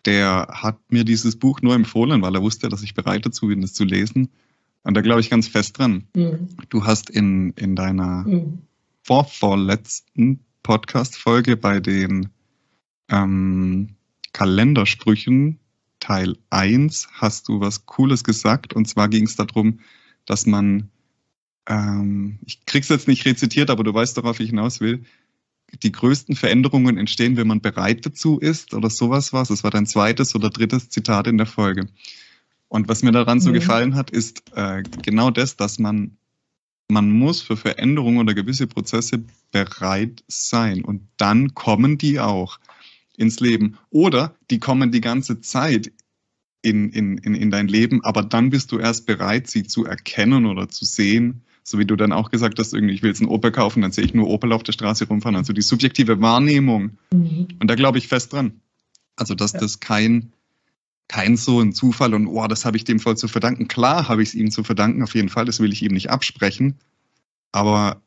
der 0.06 0.48
hat 0.50 0.80
mir 0.90 1.04
dieses 1.04 1.36
Buch 1.36 1.62
nur 1.62 1.76
empfohlen, 1.76 2.24
weil 2.24 2.34
er 2.34 2.42
wusste, 2.42 2.68
dass 2.68 2.82
ich 2.82 2.96
bereit 2.96 3.28
dazu 3.28 3.48
bin, 3.48 3.62
es 3.62 3.76
zu 3.76 3.84
lesen. 3.84 4.30
Und 4.84 4.96
da 4.96 5.02
glaube 5.02 5.22
ich 5.22 5.30
ganz 5.30 5.48
fest 5.48 5.78
dran. 5.78 6.06
Mhm. 6.16 6.48
Du 6.70 6.86
hast 6.86 7.12
in, 7.12 7.52
in 7.58 7.76
deiner 7.76 8.24
mhm 8.26 8.64
vorvorletzten 9.08 10.42
Podcast-Folge 10.64 11.56
bei 11.56 11.80
den 11.80 12.28
ähm, 13.10 13.96
Kalendersprüchen 14.34 15.60
Teil 16.02 16.38
1 16.50 17.08
hast 17.14 17.48
du 17.48 17.62
was 17.62 17.86
Cooles 17.86 18.26
gesagt. 18.26 18.74
Und 18.74 18.86
zwar 18.86 19.08
ging 19.08 19.24
es 19.24 19.38
darum, 19.38 19.80
dass 20.26 20.46
man, 20.46 20.90
ähm, 21.70 22.40
ich 22.46 22.66
krieg's 22.66 22.90
jetzt 22.90 23.08
nicht 23.08 23.26
rezitiert, 23.26 23.70
aber 23.70 23.86
du 23.86 23.94
weißt, 23.94 24.18
worauf 24.18 24.42
ich 24.42 24.50
hinaus 24.50 24.82
will, 24.82 25.06
die 25.84 25.94
größten 25.94 26.36
Veränderungen 26.36 26.98
entstehen, 26.98 27.38
wenn 27.38 27.48
man 27.48 27.62
bereit 27.62 28.06
dazu 28.06 28.40
ist 28.40 28.74
oder 28.74 28.90
sowas 28.90 29.32
was. 29.32 29.48
Das 29.48 29.64
war 29.64 29.72
dein 29.72 29.86
zweites 29.86 30.36
oder 30.36 30.50
drittes 30.50 30.90
Zitat 30.90 31.28
in 31.28 31.38
der 31.38 31.48
Folge. 31.48 31.88
Und 32.68 32.90
was 32.90 33.04
mir 33.04 33.14
daran 33.14 33.40
so 33.40 33.52
mhm. 33.52 33.54
gefallen 33.54 33.96
hat, 33.96 34.10
ist 34.10 34.52
äh, 34.54 34.84
genau 34.84 35.32
das, 35.32 35.56
dass 35.56 35.80
man 35.80 36.17
man 36.90 37.12
muss 37.12 37.42
für 37.42 37.58
Veränderungen 37.58 38.20
oder 38.20 38.34
gewisse 38.34 38.68
Prozesse 38.68 39.24
bereit 39.52 40.24
sein 40.28 40.84
und 40.84 41.08
dann 41.18 41.54
kommen 41.54 41.98
die 41.98 42.20
auch 42.20 42.60
ins 43.18 43.40
Leben. 43.40 43.78
Oder 43.90 44.36
die 44.50 44.60
kommen 44.60 44.92
die 44.92 45.02
ganze 45.02 45.42
Zeit 45.42 45.92
in, 46.62 46.90
in, 46.90 47.18
in, 47.18 47.36
in 47.36 47.52
dein 47.52 47.68
Leben, 47.68 48.04
aber 48.04 48.24
dann 48.24 48.50
bist 48.50 48.72
du 48.72 48.80
erst 48.80 49.06
bereit, 49.06 49.48
sie 49.48 49.64
zu 49.64 49.86
erkennen 49.86 50.46
oder 50.46 50.70
zu 50.70 50.86
sehen. 50.86 51.42
So 51.64 51.80
wie 51.80 51.86
du 51.86 51.98
dann 51.98 52.14
auch 52.14 52.32
gesagt 52.32 52.60
hast, 52.60 52.74
irgendwie, 52.74 52.94
ich 52.94 53.04
will 53.04 53.10
jetzt 53.10 53.22
einen 53.22 53.30
Opel 53.30 53.52
kaufen, 53.52 53.82
dann 53.82 53.92
sehe 53.92 54.06
ich 54.06 54.14
nur 54.14 54.28
Opel 54.30 54.54
auf 54.54 54.64
der 54.64 54.72
Straße 54.72 55.08
rumfahren. 55.08 55.36
Also 55.36 55.52
die 55.52 55.62
subjektive 55.62 56.22
Wahrnehmung. 56.22 56.98
Mhm. 57.12 57.48
Und 57.60 57.70
da 57.70 57.76
glaube 57.76 57.98
ich 57.98 58.08
fest 58.08 58.32
dran. 58.32 58.62
Also, 59.18 59.36
dass 59.36 59.54
ja. 59.54 59.60
das 59.60 59.80
kein, 59.80 60.32
kein 61.08 61.38
so 61.38 61.62
ein 61.62 61.74
Zufall 61.74 62.14
und 62.14 62.28
oh, 62.28 62.48
das 62.48 62.66
habe 62.66 62.78
ich 62.78 62.84
dem 62.84 63.00
voll 63.00 63.18
zu 63.18 63.28
verdanken. 63.28 63.68
Klar 63.68 64.10
habe 64.10 64.22
ich 64.22 64.30
es 64.30 64.36
ihm 64.36 64.52
zu 64.52 64.64
verdanken, 64.64 65.04
auf 65.04 65.16
jeden 65.16 65.30
Fall, 65.30 65.46
das 65.46 65.60
will 65.60 65.72
ich 65.72 65.82
ihm 65.82 65.94
nicht 65.94 66.10
absprechen. 66.10 66.76
Aber 67.52 68.02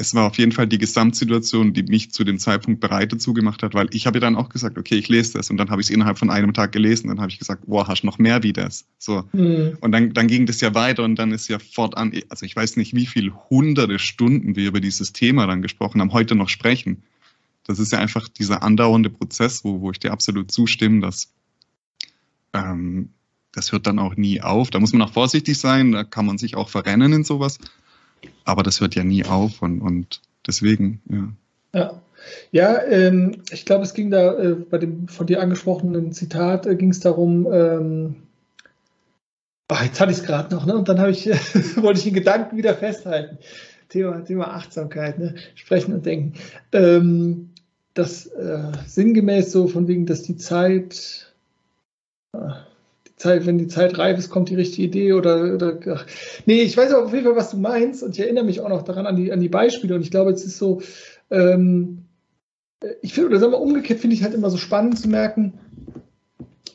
es 0.00 0.14
war 0.14 0.26
auf 0.26 0.38
jeden 0.38 0.52
Fall 0.52 0.66
die 0.66 0.78
Gesamtsituation, 0.78 1.74
die 1.74 1.82
mich 1.82 2.10
zu 2.10 2.24
dem 2.24 2.38
Zeitpunkt 2.38 2.80
bereit 2.80 3.12
dazu 3.12 3.34
gemacht 3.34 3.62
hat, 3.62 3.74
weil 3.74 3.88
ich 3.92 4.06
habe 4.06 4.16
ja 4.16 4.20
dann 4.20 4.36
auch 4.36 4.48
gesagt, 4.48 4.78
okay, 4.78 4.96
ich 4.96 5.08
lese 5.08 5.34
das 5.34 5.50
und 5.50 5.58
dann 5.58 5.70
habe 5.70 5.82
ich 5.82 5.88
es 5.88 5.90
innerhalb 5.90 6.18
von 6.18 6.30
einem 6.30 6.54
Tag 6.54 6.72
gelesen. 6.72 7.08
Dann 7.08 7.20
habe 7.20 7.30
ich 7.30 7.38
gesagt, 7.38 7.66
boah, 7.66 7.86
hast 7.86 8.02
noch 8.02 8.18
mehr 8.18 8.42
wie 8.42 8.54
das. 8.54 8.86
So. 8.98 9.24
Mhm. 9.32 9.76
Und 9.80 9.92
dann, 9.92 10.14
dann 10.14 10.26
ging 10.26 10.46
das 10.46 10.60
ja 10.62 10.74
weiter 10.74 11.04
und 11.04 11.16
dann 11.16 11.32
ist 11.32 11.48
ja 11.48 11.58
fortan, 11.58 12.12
also 12.30 12.46
ich 12.46 12.56
weiß 12.56 12.76
nicht, 12.76 12.94
wie 12.94 13.06
viele 13.06 13.32
hunderte 13.50 13.98
Stunden 13.98 14.56
wir 14.56 14.68
über 14.68 14.80
dieses 14.80 15.12
Thema 15.12 15.46
dann 15.46 15.60
gesprochen 15.60 16.00
haben, 16.00 16.12
heute 16.12 16.34
noch 16.34 16.48
sprechen. 16.48 17.02
Das 17.64 17.78
ist 17.78 17.92
ja 17.92 17.98
einfach 17.98 18.28
dieser 18.28 18.62
andauernde 18.62 19.10
Prozess, 19.10 19.64
wo, 19.64 19.82
wo 19.82 19.90
ich 19.90 20.00
dir 20.00 20.12
absolut 20.12 20.50
zustimme, 20.50 21.00
dass 21.00 21.34
ähm, 22.54 23.10
das 23.52 23.72
hört 23.72 23.86
dann 23.86 23.98
auch 23.98 24.16
nie 24.16 24.40
auf. 24.40 24.70
Da 24.70 24.78
muss 24.78 24.92
man 24.92 25.02
auch 25.02 25.12
vorsichtig 25.12 25.58
sein, 25.58 25.92
da 25.92 26.04
kann 26.04 26.26
man 26.26 26.38
sich 26.38 26.56
auch 26.56 26.68
verrennen 26.68 27.12
in 27.12 27.24
sowas. 27.24 27.58
Aber 28.44 28.62
das 28.62 28.80
hört 28.80 28.94
ja 28.94 29.04
nie 29.04 29.24
auf 29.24 29.62
und, 29.62 29.80
und 29.80 30.20
deswegen, 30.46 31.00
ja. 31.08 31.32
Ja, 31.72 32.02
ja 32.52 32.82
ähm, 32.84 33.42
ich 33.50 33.64
glaube, 33.64 33.84
es 33.84 33.94
ging 33.94 34.10
da 34.10 34.38
äh, 34.38 34.54
bei 34.54 34.78
dem 34.78 35.08
von 35.08 35.26
dir 35.26 35.40
angesprochenen 35.40 36.12
Zitat, 36.12 36.66
äh, 36.66 36.76
ging 36.76 36.90
es 36.90 37.00
darum, 37.00 37.46
ähm, 37.50 38.16
ach, 39.68 39.84
jetzt 39.84 40.00
hatte 40.00 40.12
ich 40.12 40.18
es 40.18 40.24
gerade 40.24 40.54
noch, 40.54 40.66
ne? 40.66 40.76
Und 40.76 40.88
dann 40.88 41.08
ich, 41.08 41.26
wollte 41.76 41.98
ich 41.98 42.04
den 42.04 42.14
Gedanken 42.14 42.56
wieder 42.56 42.74
festhalten. 42.74 43.38
Thema, 43.88 44.24
Thema 44.24 44.54
Achtsamkeit, 44.54 45.18
ne? 45.18 45.34
Sprechen 45.54 45.94
und 45.94 46.06
Denken. 46.06 46.34
Ähm, 46.72 47.50
das 47.94 48.26
äh, 48.26 48.72
sinngemäß 48.86 49.50
so 49.50 49.66
von 49.66 49.88
wegen, 49.88 50.06
dass 50.06 50.22
die 50.22 50.36
Zeit, 50.36 51.29
ah, 52.32 52.66
Zeit, 53.16 53.46
wenn 53.46 53.58
die 53.58 53.68
Zeit 53.68 53.98
reif 53.98 54.18
ist, 54.18 54.30
kommt 54.30 54.48
die 54.48 54.54
richtige 54.54 54.88
Idee 54.88 55.12
oder, 55.12 55.54
oder 55.54 55.78
ach. 55.88 56.06
nee, 56.46 56.62
ich 56.62 56.76
weiß 56.76 56.92
auf 56.94 57.12
jeden 57.12 57.24
Fall, 57.24 57.36
was 57.36 57.50
du 57.50 57.58
meinst 57.58 58.02
und 58.02 58.12
ich 58.12 58.20
erinnere 58.20 58.44
mich 58.44 58.60
auch 58.60 58.68
noch 58.68 58.82
daran 58.82 59.06
an 59.06 59.16
die, 59.16 59.30
an 59.30 59.40
die 59.40 59.48
Beispiele 59.48 59.94
und 59.94 60.02
ich 60.02 60.10
glaube, 60.10 60.30
es 60.30 60.44
ist 60.44 60.58
so, 60.58 60.80
ähm, 61.30 62.06
ich 63.02 63.12
finde, 63.12 63.28
oder 63.28 63.38
sagen 63.38 63.52
wir 63.52 63.60
umgekehrt, 63.60 64.00
finde 64.00 64.16
ich 64.16 64.22
halt 64.22 64.32
immer 64.32 64.48
so 64.48 64.56
spannend 64.56 64.98
zu 64.98 65.08
merken, 65.08 65.58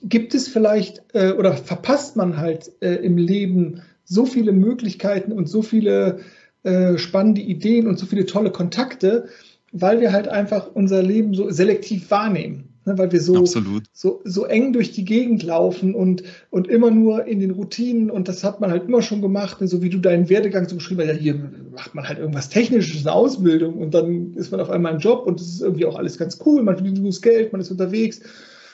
gibt 0.04 0.36
es 0.36 0.48
vielleicht 0.48 1.04
äh, 1.14 1.32
oder 1.32 1.54
verpasst 1.54 2.16
man 2.16 2.38
halt 2.38 2.72
äh, 2.82 2.94
im 2.96 3.18
Leben 3.18 3.82
so 4.04 4.28
viele 4.28 4.52
Möglichkeiten 4.52 5.32
und 5.32 5.50
so 5.50 5.64
viele 5.64 6.20
äh, 6.62 7.00
spannende 7.00 7.42
Ideen 7.42 7.88
und 7.88 7.98
so 7.98 8.06
viele 8.06 8.28
tolle 8.28 8.52
Kontakte, 8.52 9.30
weil 9.72 10.00
wir 10.00 10.14
halt 10.14 10.28
einfach 10.28 10.70
unser 10.74 11.02
Leben 11.02 11.34
so 11.34 11.50
selektiv 11.50 12.12
wahrnehmen 12.12 12.75
ne, 12.86 12.98
weil 12.98 13.12
wir 13.12 13.20
so, 13.20 13.46
so, 13.94 14.22
so 14.24 14.46
eng 14.46 14.74
durch 14.74 14.92
die 14.92 15.06
Gegend 15.06 15.44
laufen 15.44 15.96
und, 15.96 16.24
und 16.50 16.68
immer 16.68 16.92
nur 16.92 17.26
in 17.26 17.40
den 17.40 17.52
Routinen 17.52 18.10
und 18.10 18.28
das 18.28 18.44
hat 18.44 18.62
man 18.62 18.72
halt 18.72 18.88
immer 18.88 19.02
schon 19.02 19.22
gemacht, 19.22 19.58
so 19.62 19.82
wie 19.82 19.90
du 19.90 19.98
deinen 20.00 20.30
Werdegang 20.30 20.70
so 20.70 20.76
beschrieben 20.76 21.02
hast, 21.02 21.08
ja, 21.08 21.14
hier 21.14 21.52
macht 21.74 21.96
man 21.96 22.08
halt 22.08 22.20
irgendwas 22.20 22.50
Technisches, 22.50 23.06
eine 23.06 23.16
Ausbildung 23.16 23.76
und 23.76 23.94
dann 23.94 24.34
ist 24.36 24.52
man 24.52 24.60
auf 24.60 24.70
einmal 24.70 24.94
im 24.94 25.00
Job 25.00 25.26
und 25.26 25.40
das 25.40 25.48
ist 25.48 25.62
irgendwie 25.62 25.86
auch 25.86 25.98
alles 25.98 26.18
ganz 26.18 26.40
cool, 26.46 26.62
man 26.64 26.76
verdient 26.76 27.00
gutes 27.00 27.22
Geld, 27.22 27.52
man 27.52 27.62
ist 27.62 27.72
unterwegs, 27.72 28.22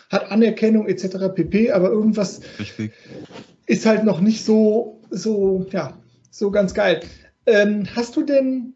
hat 0.10 0.30
Anerkennung 0.30 0.88
etc. 0.88 1.34
pp, 1.34 1.72
aber 1.72 1.90
irgendwas 1.90 2.42
Richtig. 2.60 2.92
ist 3.66 3.86
halt 3.86 4.04
noch 4.04 4.20
nicht 4.20 4.44
so, 4.44 5.00
so, 5.10 5.66
ja, 5.72 5.98
so 6.30 6.52
ganz 6.52 6.74
geil. 6.74 7.02
Ähm, 7.46 7.88
hast 7.96 8.16
du 8.16 8.24
denn 8.24 8.74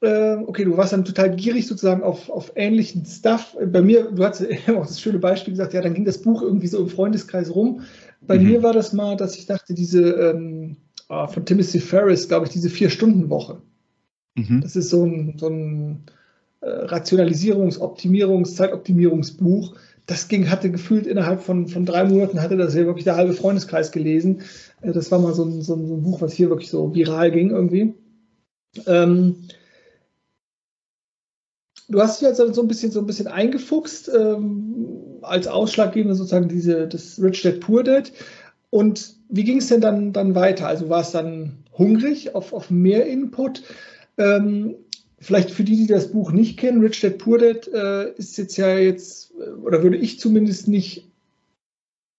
okay, 0.00 0.64
du 0.64 0.76
warst 0.76 0.92
dann 0.92 1.04
total 1.04 1.34
gierig 1.34 1.66
sozusagen 1.66 2.02
auf, 2.02 2.30
auf 2.30 2.52
ähnlichen 2.54 3.04
Stuff. 3.04 3.56
Bei 3.66 3.82
mir, 3.82 4.12
du 4.12 4.24
hast 4.24 4.42
auch 4.68 4.86
das 4.86 5.00
schöne 5.00 5.18
Beispiel 5.18 5.52
gesagt, 5.52 5.74
ja, 5.74 5.80
dann 5.80 5.94
ging 5.94 6.04
das 6.04 6.22
Buch 6.22 6.42
irgendwie 6.42 6.68
so 6.68 6.78
im 6.78 6.88
Freundeskreis 6.88 7.54
rum. 7.54 7.82
Bei 8.20 8.38
mhm. 8.38 8.46
mir 8.46 8.62
war 8.62 8.72
das 8.72 8.92
mal, 8.92 9.16
dass 9.16 9.36
ich 9.36 9.46
dachte, 9.46 9.74
diese 9.74 10.02
ähm, 10.02 10.76
ah, 11.08 11.26
von 11.26 11.44
Timothy 11.44 11.80
Ferris, 11.80 12.28
glaube 12.28 12.46
ich, 12.46 12.52
diese 12.52 12.70
Vier-Stunden-Woche. 12.70 13.60
Mhm. 14.36 14.60
Das 14.60 14.76
ist 14.76 14.90
so 14.90 15.04
ein, 15.04 15.34
so 15.36 15.48
ein 15.48 16.04
äh, 16.60 16.66
Rationalisierungs-, 16.68 17.80
Optimierungs-, 17.80 18.54
Zeitoptimierungsbuch. 18.54 19.74
Das 20.06 20.28
ging, 20.28 20.50
hatte 20.50 20.70
gefühlt 20.70 21.06
innerhalb 21.06 21.42
von, 21.42 21.68
von 21.68 21.84
drei 21.84 22.04
Monaten, 22.04 22.40
hatte 22.40 22.56
das 22.56 22.74
ja 22.74 22.86
wirklich 22.86 23.04
der 23.04 23.16
halbe 23.16 23.34
Freundeskreis 23.34 23.92
gelesen. 23.92 24.42
Äh, 24.80 24.92
das 24.92 25.10
war 25.10 25.18
mal 25.18 25.34
so 25.34 25.44
ein, 25.44 25.62
so 25.62 25.74
ein 25.74 26.02
Buch, 26.02 26.20
was 26.20 26.32
hier 26.32 26.50
wirklich 26.50 26.70
so 26.70 26.94
viral 26.94 27.30
ging 27.30 27.50
irgendwie. 27.50 27.94
Ähm, 28.86 29.36
du 31.88 32.00
hast 32.00 32.20
dich 32.20 32.28
also 32.28 32.52
so 32.52 32.62
ein 32.62 32.68
bisschen 32.68 32.92
so 32.92 33.00
ein 33.00 33.06
bisschen 33.06 33.26
eingefuchst 33.26 34.10
ähm, 34.14 35.18
als 35.22 35.46
ausschlaggebende 35.46 36.14
sozusagen 36.14 36.48
diese 36.48 36.86
das 36.86 37.20
Rich 37.20 37.42
Dad 37.42 37.60
Poor 37.60 37.82
Dad. 37.82 38.12
Und 38.70 39.16
wie 39.28 39.44
ging 39.44 39.58
es 39.58 39.68
denn 39.68 39.80
dann 39.80 40.12
dann 40.12 40.34
weiter? 40.34 40.66
Also 40.66 40.88
war 40.88 41.00
es 41.00 41.10
dann 41.10 41.64
hungrig 41.76 42.34
auf, 42.34 42.52
auf 42.52 42.70
mehr 42.70 43.06
Input? 43.06 43.62
Ähm, 44.18 44.76
vielleicht 45.18 45.50
für 45.50 45.64
die, 45.64 45.76
die 45.76 45.86
das 45.86 46.12
Buch 46.12 46.32
nicht 46.32 46.58
kennen, 46.58 46.80
Rich 46.80 47.00
Dad 47.00 47.18
Poor 47.18 47.38
Dad 47.38 47.68
äh, 47.68 48.12
ist 48.12 48.36
jetzt 48.36 48.56
ja 48.56 48.76
jetzt 48.76 49.32
oder 49.62 49.82
würde 49.82 49.96
ich 49.96 50.20
zumindest 50.20 50.68
nicht 50.68 51.08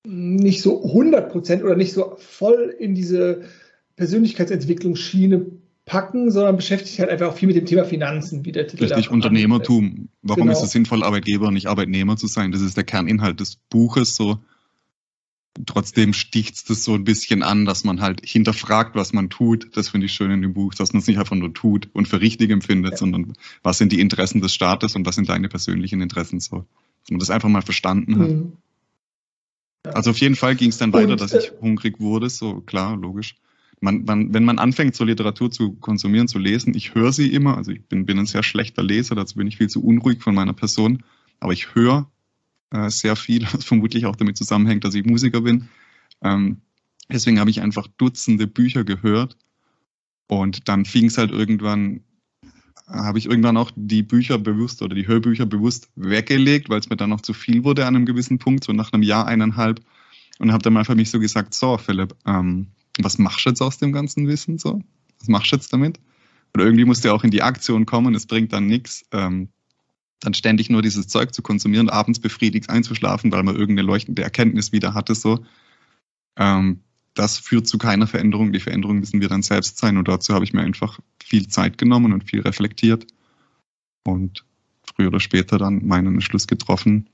nicht 0.07 0.61
so 0.61 0.83
100 0.83 1.29
Prozent 1.29 1.63
oder 1.63 1.75
nicht 1.75 1.93
so 1.93 2.15
voll 2.17 2.73
in 2.79 2.95
diese 2.95 3.41
Persönlichkeitsentwicklungsschiene 3.97 5.45
packen, 5.89 6.29
sondern 6.29 6.55
beschäftigt 6.55 6.91
sich 6.91 6.99
halt 6.99 7.09
einfach 7.09 7.27
auch 7.27 7.35
viel 7.35 7.47
mit 7.47 7.57
dem 7.57 7.65
Thema 7.65 7.83
Finanzen, 7.83 8.45
wie 8.45 8.51
der 8.51 8.67
Titel 8.67 8.85
Richtig, 8.85 9.09
Unternehmertum. 9.09 10.07
Warum 10.21 10.43
genau. 10.43 10.53
ist 10.57 10.63
es 10.63 10.71
sinnvoll, 10.71 11.03
Arbeitgeber 11.03 11.47
und 11.47 11.55
nicht 11.55 11.67
Arbeitnehmer 11.67 12.15
zu 12.15 12.27
sein? 12.27 12.51
Das 12.51 12.61
ist 12.61 12.77
der 12.77 12.83
Kerninhalt 12.83 13.39
des 13.39 13.55
Buches 13.55 14.15
so. 14.15 14.39
Trotzdem 15.65 16.13
sticht 16.13 16.69
es 16.69 16.85
so 16.85 16.93
ein 16.93 17.03
bisschen 17.03 17.41
an, 17.41 17.65
dass 17.65 17.83
man 17.83 18.01
halt 18.01 18.21
hinterfragt, 18.23 18.95
was 18.95 19.13
man 19.13 19.31
tut. 19.31 19.75
Das 19.75 19.89
finde 19.89 20.05
ich 20.05 20.13
schön 20.13 20.29
in 20.29 20.43
dem 20.43 20.53
Buch, 20.53 20.75
dass 20.75 20.93
man 20.93 21.01
es 21.01 21.07
nicht 21.07 21.17
einfach 21.17 21.35
nur 21.35 21.53
tut 21.53 21.89
und 21.91 22.07
für 22.07 22.21
richtig 22.21 22.51
empfindet, 22.51 22.91
ja. 22.91 22.97
sondern 22.97 23.33
was 23.63 23.79
sind 23.79 23.91
die 23.91 23.99
Interessen 23.99 24.41
des 24.41 24.53
Staates 24.53 24.95
und 24.95 25.07
was 25.07 25.15
sind 25.15 25.27
deine 25.27 25.49
persönlichen 25.49 26.01
Interessen 26.01 26.39
so. 26.39 26.65
Dass 27.01 27.09
man 27.09 27.19
das 27.19 27.31
einfach 27.31 27.49
mal 27.49 27.63
verstanden 27.63 28.19
hat. 28.19 28.29
Mhm. 28.29 28.53
Ja. 29.87 29.93
Also 29.93 30.11
auf 30.11 30.19
jeden 30.19 30.35
Fall 30.35 30.55
ging 30.55 30.69
es 30.69 30.77
dann 30.77 30.93
weiter, 30.93 31.13
und, 31.13 31.21
dass 31.21 31.33
ich 31.33 31.47
äh, 31.47 31.61
hungrig 31.61 31.99
wurde, 31.99 32.29
so 32.29 32.61
klar, 32.61 32.95
logisch 32.95 33.35
man, 33.81 34.03
man, 34.05 34.33
wenn 34.33 34.43
man 34.43 34.59
anfängt, 34.59 34.95
so 34.95 35.03
Literatur 35.03 35.51
zu 35.51 35.73
konsumieren, 35.73 36.27
zu 36.27 36.39
lesen, 36.39 36.73
ich 36.75 36.95
höre 36.95 37.11
sie 37.11 37.31
immer, 37.33 37.57
also 37.57 37.71
ich 37.71 37.83
bin, 37.85 38.05
bin 38.05 38.19
ein 38.19 38.25
sehr 38.25 38.43
schlechter 38.43 38.83
Leser, 38.83 39.15
dazu 39.15 39.35
bin 39.35 39.47
ich 39.47 39.57
viel 39.57 39.69
zu 39.69 39.83
unruhig 39.83 40.21
von 40.21 40.35
meiner 40.35 40.53
Person, 40.53 41.03
aber 41.39 41.53
ich 41.53 41.75
höre 41.75 42.09
äh, 42.71 42.89
sehr 42.89 43.15
viel, 43.15 43.43
was 43.53 43.63
vermutlich 43.63 44.05
auch 44.05 44.15
damit 44.15 44.37
zusammenhängt, 44.37 44.83
dass 44.83 44.95
ich 44.95 45.05
Musiker 45.05 45.41
bin. 45.41 45.69
Ähm, 46.21 46.57
deswegen 47.11 47.39
habe 47.39 47.49
ich 47.49 47.61
einfach 47.61 47.87
Dutzende 47.97 48.47
Bücher 48.47 48.83
gehört 48.83 49.37
und 50.27 50.67
dann 50.67 50.85
fing 50.85 51.05
es 51.05 51.17
halt 51.17 51.31
irgendwann, 51.31 52.01
habe 52.87 53.17
ich 53.17 53.27
irgendwann 53.27 53.57
auch 53.57 53.71
die 53.75 54.03
Bücher 54.03 54.37
bewusst 54.37 54.81
oder 54.81 54.95
die 54.95 55.07
Hörbücher 55.07 55.45
bewusst 55.45 55.89
weggelegt, 55.95 56.69
weil 56.69 56.79
es 56.79 56.89
mir 56.89 56.97
dann 56.97 57.09
noch 57.11 57.21
zu 57.21 57.33
viel 57.33 57.63
wurde 57.63 57.85
an 57.85 57.95
einem 57.95 58.05
gewissen 58.05 58.39
Punkt, 58.39 58.63
so 58.63 58.73
nach 58.73 58.91
einem 58.91 59.03
Jahr, 59.03 59.27
eineinhalb. 59.27 59.81
Und 60.39 60.53
habe 60.53 60.63
dann 60.63 60.71
mal 60.71 60.85
für 60.85 60.95
mich 60.95 61.11
so 61.11 61.19
gesagt, 61.19 61.53
so 61.53 61.77
Philipp, 61.77 62.15
ähm, 62.25 62.67
was 63.03 63.17
machst 63.17 63.45
du 63.45 63.49
jetzt 63.49 63.61
aus 63.61 63.77
dem 63.77 63.91
ganzen 63.91 64.27
Wissen 64.27 64.57
so? 64.57 64.81
Was 65.19 65.27
machst 65.27 65.51
du 65.51 65.55
jetzt 65.55 65.73
damit? 65.73 65.99
Oder 66.53 66.65
irgendwie 66.65 66.85
musst 66.85 67.05
du 67.05 67.13
auch 67.13 67.23
in 67.23 67.31
die 67.31 67.43
Aktion 67.43 67.85
kommen, 67.85 68.15
es 68.15 68.25
bringt 68.25 68.53
dann 68.53 68.67
nichts, 68.67 69.05
ähm, 69.11 69.49
dann 70.19 70.33
ständig 70.33 70.69
nur 70.69 70.81
dieses 70.81 71.07
Zeug 71.07 71.33
zu 71.33 71.41
konsumieren, 71.41 71.89
abends 71.89 72.19
befriedigt 72.19 72.69
einzuschlafen, 72.69 73.31
weil 73.31 73.43
man 73.43 73.55
irgendeine 73.55 73.87
leuchtende 73.87 74.23
Erkenntnis 74.23 74.71
wieder 74.71 74.93
hatte, 74.93 75.15
so. 75.15 75.45
Ähm, 76.35 76.81
das 77.13 77.37
führt 77.37 77.67
zu 77.67 77.77
keiner 77.77 78.07
Veränderung. 78.07 78.53
Die 78.53 78.59
Veränderung 78.59 78.99
müssen 78.99 79.19
wir 79.19 79.27
dann 79.27 79.41
selbst 79.41 79.77
sein. 79.77 79.97
Und 79.97 80.07
dazu 80.07 80.33
habe 80.33 80.45
ich 80.45 80.53
mir 80.53 80.61
einfach 80.61 80.99
viel 81.21 81.47
Zeit 81.47 81.77
genommen 81.77 82.13
und 82.13 82.23
viel 82.23 82.41
reflektiert. 82.41 83.07
Und 84.05 84.45
früher 84.95 85.07
oder 85.09 85.19
später 85.19 85.57
dann 85.57 85.85
meinen 85.85 86.15
Entschluss 86.15 86.47
getroffen, 86.47 87.09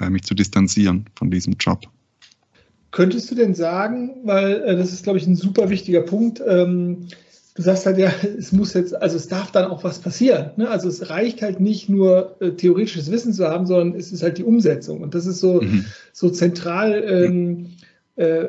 äh, 0.00 0.10
mich 0.10 0.22
zu 0.22 0.34
distanzieren 0.34 1.06
von 1.14 1.30
diesem 1.30 1.54
Job. 1.54 1.88
Könntest 2.90 3.30
du 3.30 3.34
denn 3.34 3.54
sagen, 3.54 4.20
weil 4.24 4.62
äh, 4.62 4.76
das 4.76 4.92
ist, 4.92 5.04
glaube 5.04 5.18
ich, 5.18 5.26
ein 5.26 5.36
super 5.36 5.68
wichtiger 5.70 6.02
Punkt, 6.02 6.42
ähm, 6.46 7.08
du 7.54 7.62
sagst 7.62 7.86
halt 7.86 7.98
ja, 7.98 8.12
es 8.38 8.52
muss 8.52 8.74
jetzt, 8.74 8.94
also 9.00 9.16
es 9.16 9.28
darf 9.28 9.50
dann 9.50 9.70
auch 9.70 9.84
was 9.84 9.98
passieren. 9.98 10.52
Ne? 10.56 10.70
Also 10.70 10.88
es 10.88 11.10
reicht 11.10 11.42
halt 11.42 11.60
nicht 11.60 11.88
nur 11.88 12.36
äh, 12.40 12.52
theoretisches 12.52 13.10
Wissen 13.10 13.32
zu 13.32 13.46
haben, 13.46 13.66
sondern 13.66 13.98
es 13.98 14.12
ist 14.12 14.22
halt 14.22 14.38
die 14.38 14.44
Umsetzung. 14.44 15.02
Und 15.02 15.14
das 15.14 15.26
ist 15.26 15.40
so, 15.40 15.60
mhm. 15.60 15.84
so 16.12 16.30
zentral 16.30 17.02
ähm, 17.04 17.70
äh, 18.16 18.46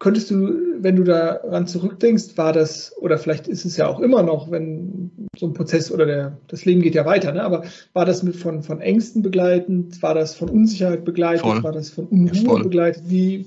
Könntest 0.00 0.30
du, 0.30 0.78
wenn 0.78 0.96
du 0.96 1.04
daran 1.04 1.66
zurückdenkst, 1.66 2.38
war 2.38 2.54
das, 2.54 2.96
oder 2.96 3.18
vielleicht 3.18 3.48
ist 3.48 3.66
es 3.66 3.76
ja 3.76 3.86
auch 3.86 4.00
immer 4.00 4.22
noch, 4.22 4.50
wenn 4.50 5.28
so 5.36 5.46
ein 5.46 5.52
Prozess 5.52 5.92
oder 5.92 6.06
der, 6.06 6.38
das 6.48 6.64
Leben 6.64 6.80
geht 6.80 6.94
ja 6.94 7.04
weiter, 7.04 7.32
ne? 7.32 7.44
aber 7.44 7.64
war 7.92 8.06
das 8.06 8.22
mit 8.22 8.34
von, 8.34 8.62
von 8.62 8.80
Ängsten 8.80 9.20
begleitend, 9.20 10.02
war 10.02 10.14
das 10.14 10.34
von 10.34 10.48
Unsicherheit 10.48 11.04
begleitet, 11.04 11.42
Voll. 11.42 11.62
war 11.62 11.72
das 11.72 11.90
von 11.90 12.06
Unruhe 12.06 12.56
ja, 12.56 12.62
begleitet? 12.62 13.02
Wie, 13.08 13.44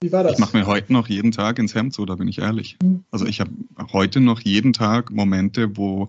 wie 0.00 0.12
war 0.12 0.22
das? 0.22 0.34
Ich 0.34 0.38
mache 0.38 0.56
mir 0.56 0.66
heute 0.68 0.92
noch 0.92 1.08
jeden 1.08 1.32
Tag 1.32 1.58
ins 1.58 1.74
Hemd 1.74 1.92
so, 1.92 2.06
da 2.06 2.14
bin 2.14 2.28
ich 2.28 2.38
ehrlich. 2.38 2.78
Mhm. 2.80 3.02
Also 3.10 3.26
ich 3.26 3.40
habe 3.40 3.50
heute 3.92 4.20
noch 4.20 4.38
jeden 4.38 4.72
Tag 4.72 5.10
Momente, 5.10 5.76
wo, 5.76 6.06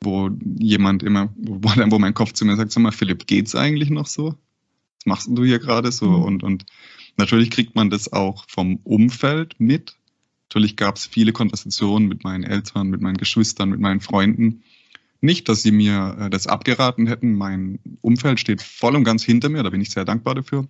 wo 0.00 0.28
jemand 0.58 1.04
immer, 1.04 1.32
wo, 1.36 1.60
wo 1.62 1.98
mein 2.00 2.14
Kopf 2.14 2.32
zu 2.32 2.44
mir 2.44 2.56
sagt, 2.56 2.72
sag 2.72 2.82
mal, 2.82 2.90
Philipp, 2.90 3.28
geht's 3.28 3.54
eigentlich 3.54 3.90
noch 3.90 4.06
so? 4.06 4.34
Was 4.96 5.06
machst 5.06 5.28
du 5.30 5.44
hier 5.44 5.60
gerade 5.60 5.92
so? 5.92 6.08
Mhm. 6.08 6.22
Und, 6.24 6.42
und 6.42 6.66
Natürlich 7.16 7.50
kriegt 7.50 7.74
man 7.74 7.90
das 7.90 8.12
auch 8.12 8.44
vom 8.48 8.76
Umfeld 8.84 9.54
mit. 9.58 9.96
Natürlich 10.48 10.76
gab 10.76 10.96
es 10.96 11.06
viele 11.06 11.32
Konversationen 11.32 12.08
mit 12.08 12.24
meinen 12.24 12.44
Eltern, 12.44 12.88
mit 12.88 13.00
meinen 13.00 13.16
Geschwistern, 13.16 13.70
mit 13.70 13.80
meinen 13.80 14.00
Freunden. 14.00 14.62
Nicht, 15.20 15.48
dass 15.48 15.62
sie 15.62 15.72
mir 15.72 16.16
äh, 16.20 16.30
das 16.30 16.46
abgeraten 16.46 17.06
hätten. 17.06 17.34
Mein 17.34 17.78
Umfeld 18.00 18.38
steht 18.38 18.62
voll 18.62 18.94
und 18.94 19.04
ganz 19.04 19.24
hinter 19.24 19.48
mir, 19.48 19.62
da 19.62 19.70
bin 19.70 19.80
ich 19.80 19.90
sehr 19.90 20.04
dankbar 20.04 20.34
dafür. 20.34 20.68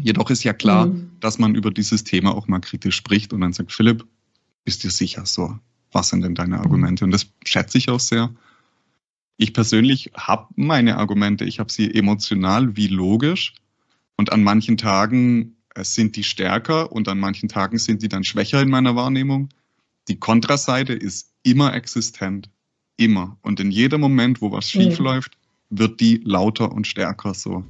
Jedoch 0.00 0.28
ist 0.30 0.44
ja 0.44 0.52
klar, 0.52 0.86
mhm. 0.86 1.10
dass 1.20 1.38
man 1.38 1.54
über 1.54 1.70
dieses 1.70 2.04
Thema 2.04 2.34
auch 2.34 2.46
mal 2.46 2.60
kritisch 2.60 2.96
spricht 2.96 3.32
und 3.32 3.40
dann 3.40 3.54
sagt, 3.54 3.72
Philipp, 3.72 4.06
bist 4.64 4.84
dir 4.84 4.90
sicher 4.90 5.24
so? 5.24 5.58
Was 5.92 6.10
sind 6.10 6.22
denn 6.22 6.34
deine 6.34 6.58
Argumente? 6.58 7.04
Und 7.04 7.10
das 7.10 7.32
schätze 7.44 7.78
ich 7.78 7.88
auch 7.88 8.00
sehr. 8.00 8.34
Ich 9.38 9.54
persönlich 9.54 10.10
habe 10.14 10.48
meine 10.56 10.98
Argumente, 10.98 11.44
ich 11.44 11.58
habe 11.58 11.72
sie 11.72 11.94
emotional 11.94 12.76
wie 12.76 12.88
logisch 12.88 13.54
und 14.16 14.30
an 14.32 14.42
manchen 14.42 14.76
Tagen 14.76 15.56
sind 15.84 16.16
die 16.16 16.24
stärker 16.24 16.92
und 16.92 17.08
an 17.08 17.18
manchen 17.18 17.48
Tagen 17.48 17.78
sind 17.78 18.02
die 18.02 18.08
dann 18.08 18.24
schwächer 18.24 18.62
in 18.62 18.70
meiner 18.70 18.96
Wahrnehmung. 18.96 19.48
Die 20.08 20.18
Kontraseite 20.18 20.92
ist 20.92 21.32
immer 21.42 21.74
existent, 21.74 22.50
immer. 22.96 23.38
Und 23.42 23.60
in 23.60 23.70
jedem 23.70 24.00
Moment, 24.00 24.40
wo 24.40 24.52
was 24.52 24.70
schief 24.70 24.98
läuft, 24.98 25.36
wird 25.70 26.00
die 26.00 26.20
lauter 26.24 26.72
und 26.72 26.86
stärker 26.86 27.34
so. 27.34 27.64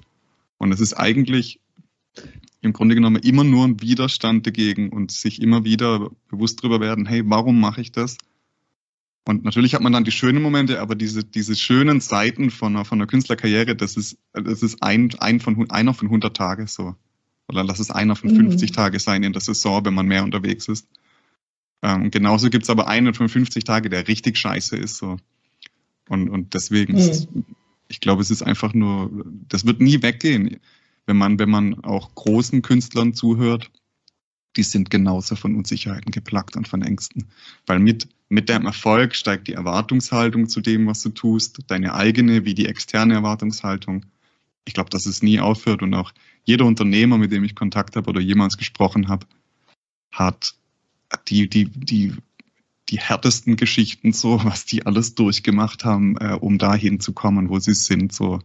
Und 0.58 0.72
es 0.72 0.80
ist 0.80 0.94
eigentlich 0.94 1.60
im 2.60 2.72
Grunde 2.72 2.94
genommen 2.94 3.22
immer 3.22 3.44
nur 3.44 3.64
ein 3.64 3.80
Widerstand 3.80 4.46
dagegen 4.46 4.90
und 4.90 5.10
sich 5.10 5.40
immer 5.40 5.64
wieder 5.64 6.10
bewusst 6.28 6.60
darüber 6.62 6.80
werden, 6.80 7.06
hey, 7.06 7.22
warum 7.24 7.60
mache 7.60 7.80
ich 7.80 7.92
das? 7.92 8.18
Und 9.24 9.44
natürlich 9.44 9.74
hat 9.74 9.82
man 9.82 9.92
dann 9.92 10.04
die 10.04 10.10
schönen 10.10 10.42
Momente, 10.42 10.80
aber 10.80 10.94
diese, 10.94 11.22
diese 11.22 11.54
schönen 11.54 12.00
Seiten 12.00 12.50
von 12.50 12.74
einer, 12.74 12.84
von 12.84 12.98
einer 12.98 13.06
Künstlerkarriere, 13.06 13.76
das 13.76 13.96
ist, 13.96 14.16
das 14.32 14.62
ist 14.62 14.82
ein, 14.82 15.14
ein 15.18 15.38
von, 15.38 15.70
einer 15.70 15.92
von 15.92 16.08
100 16.08 16.34
Tage 16.34 16.66
so. 16.66 16.96
Oder 17.48 17.64
lass 17.64 17.78
es 17.78 17.90
einer 17.90 18.16
von 18.16 18.34
50 18.34 18.70
mhm. 18.70 18.74
Tage 18.74 19.00
sein 19.00 19.22
in 19.22 19.32
der 19.32 19.40
Saison, 19.40 19.84
wenn 19.84 19.94
man 19.94 20.06
mehr 20.06 20.24
unterwegs 20.24 20.68
ist. 20.68 20.86
Ähm, 21.82 22.10
genauso 22.10 22.50
gibt's 22.50 22.70
aber 22.70 22.88
einen 22.88 23.14
von 23.14 23.28
50 23.28 23.64
Tage, 23.64 23.88
der 23.88 24.08
richtig 24.08 24.36
scheiße 24.36 24.76
ist. 24.76 24.98
So. 24.98 25.16
Und, 26.08 26.28
und 26.28 26.54
deswegen, 26.54 26.94
mhm. 26.94 26.98
ist, 26.98 27.28
ich 27.88 28.00
glaube, 28.00 28.22
es 28.22 28.30
ist 28.30 28.42
einfach 28.42 28.74
nur, 28.74 29.24
das 29.48 29.64
wird 29.64 29.80
nie 29.80 30.02
weggehen 30.02 30.58
wenn 31.08 31.16
man, 31.16 31.38
wenn 31.38 31.48
man 31.48 31.82
auch 31.84 32.14
großen 32.14 32.60
Künstlern 32.60 33.14
zuhört, 33.14 33.70
die 34.56 34.62
sind 34.62 34.90
genauso 34.90 35.36
von 35.36 35.56
Unsicherheiten 35.56 36.12
geplagt 36.12 36.54
und 36.54 36.68
von 36.68 36.82
Ängsten. 36.82 37.28
Weil 37.66 37.78
mit, 37.78 38.08
mit 38.28 38.50
dem 38.50 38.66
Erfolg 38.66 39.16
steigt 39.16 39.48
die 39.48 39.54
Erwartungshaltung 39.54 40.50
zu 40.50 40.60
dem, 40.60 40.86
was 40.86 41.02
du 41.02 41.08
tust, 41.08 41.60
deine 41.68 41.94
eigene 41.94 42.44
wie 42.44 42.54
die 42.54 42.66
externe 42.66 43.14
Erwartungshaltung. 43.14 44.04
Ich 44.66 44.74
glaube, 44.74 44.90
dass 44.90 45.06
es 45.06 45.22
nie 45.22 45.40
aufhört 45.40 45.80
und 45.80 45.94
auch 45.94 46.12
jeder 46.48 46.64
Unternehmer, 46.64 47.18
mit 47.18 47.30
dem 47.30 47.44
ich 47.44 47.54
Kontakt 47.54 47.94
habe 47.94 48.08
oder 48.08 48.22
jemals 48.22 48.56
gesprochen 48.56 49.08
habe, 49.08 49.26
hat 50.10 50.54
die, 51.28 51.46
die, 51.46 51.66
die, 51.66 52.14
die 52.88 52.98
härtesten 52.98 53.56
Geschichten 53.56 54.14
so, 54.14 54.42
was 54.44 54.64
die 54.64 54.86
alles 54.86 55.14
durchgemacht 55.14 55.84
haben, 55.84 56.16
äh, 56.16 56.32
um 56.32 56.56
dahin 56.56 57.00
zu 57.00 57.12
kommen, 57.12 57.50
wo 57.50 57.58
sie 57.58 57.74
sind, 57.74 58.14
so 58.14 58.40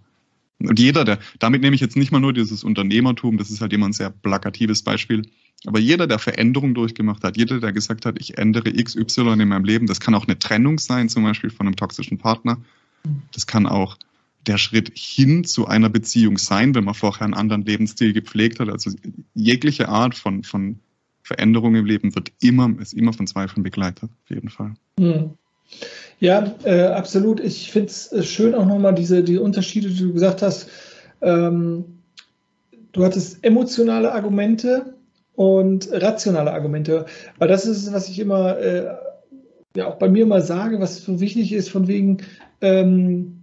und 0.59 0.79
jeder, 0.79 1.03
der, 1.03 1.19
damit 1.39 1.61
nehme 1.61 1.75
ich 1.75 1.81
jetzt 1.81 1.95
nicht 1.95 2.11
mal 2.11 2.19
nur 2.19 2.31
dieses 2.31 2.63
Unternehmertum, 2.63 3.37
das 3.37 3.49
ist 3.49 3.59
halt 3.59 3.73
immer 3.73 3.87
ein 3.87 3.93
sehr 3.93 4.11
plakatives 4.11 4.81
Beispiel, 4.83 5.23
aber 5.65 5.79
jeder, 5.79 6.05
der 6.05 6.19
Veränderung 6.19 6.73
durchgemacht 6.73 7.23
hat, 7.23 7.37
jeder, 7.37 7.59
der 7.59 7.71
gesagt 7.71 8.05
hat, 8.05 8.19
ich 8.19 8.37
ändere 8.37 8.71
XY 8.71 9.33
in 9.41 9.47
meinem 9.47 9.63
Leben, 9.63 9.87
das 9.87 9.99
kann 9.99 10.13
auch 10.13 10.27
eine 10.27 10.37
Trennung 10.39 10.77
sein, 10.77 11.09
zum 11.09 11.23
Beispiel 11.23 11.49
von 11.49 11.67
einem 11.67 11.75
toxischen 11.77 12.17
Partner. 12.17 12.57
Das 13.31 13.47
kann 13.47 13.65
auch 13.65 13.97
der 14.47 14.57
Schritt 14.57 14.91
hin 14.95 15.43
zu 15.43 15.67
einer 15.67 15.89
Beziehung 15.89 16.37
sein, 16.37 16.75
wenn 16.75 16.83
man 16.83 16.93
vorher 16.93 17.23
einen 17.23 17.33
anderen 17.33 17.63
Lebensstil 17.63 18.13
gepflegt 18.13 18.59
hat. 18.59 18.69
Also 18.69 18.91
jegliche 19.33 19.89
Art 19.89 20.15
von, 20.15 20.43
von 20.43 20.79
Veränderung 21.23 21.75
im 21.75 21.85
Leben 21.85 22.13
wird 22.15 22.31
immer, 22.41 22.69
ist 22.81 22.93
immer 22.93 23.13
von 23.13 23.27
Zweifeln 23.27 23.63
begleitet, 23.63 24.09
auf 24.23 24.29
jeden 24.29 24.49
Fall. 24.49 24.73
Mhm. 24.99 25.31
Ja, 26.19 26.55
äh, 26.63 26.87
absolut. 26.87 27.39
Ich 27.39 27.71
finde 27.71 27.87
es 27.87 28.11
äh, 28.11 28.23
schön 28.23 28.53
auch 28.55 28.65
nochmal 28.65 28.93
diese 28.93 29.23
die 29.23 29.37
Unterschiede, 29.37 29.89
die 29.89 30.03
du 30.03 30.13
gesagt 30.13 30.41
hast. 30.41 30.69
Ähm, 31.21 31.85
du 32.91 33.03
hattest 33.03 33.43
emotionale 33.43 34.11
Argumente 34.11 34.93
und 35.35 35.89
rationale 35.91 36.53
Argumente. 36.53 37.05
Weil 37.39 37.47
das 37.47 37.65
ist, 37.65 37.91
was 37.91 38.09
ich 38.09 38.19
immer, 38.19 38.57
äh, 38.57 38.93
ja 39.75 39.87
auch 39.87 39.95
bei 39.95 40.09
mir 40.09 40.25
mal 40.25 40.41
sage, 40.41 40.79
was 40.79 41.03
so 41.03 41.19
wichtig 41.19 41.53
ist, 41.53 41.69
von 41.69 41.87
wegen, 41.87 42.17
ähm, 42.61 43.42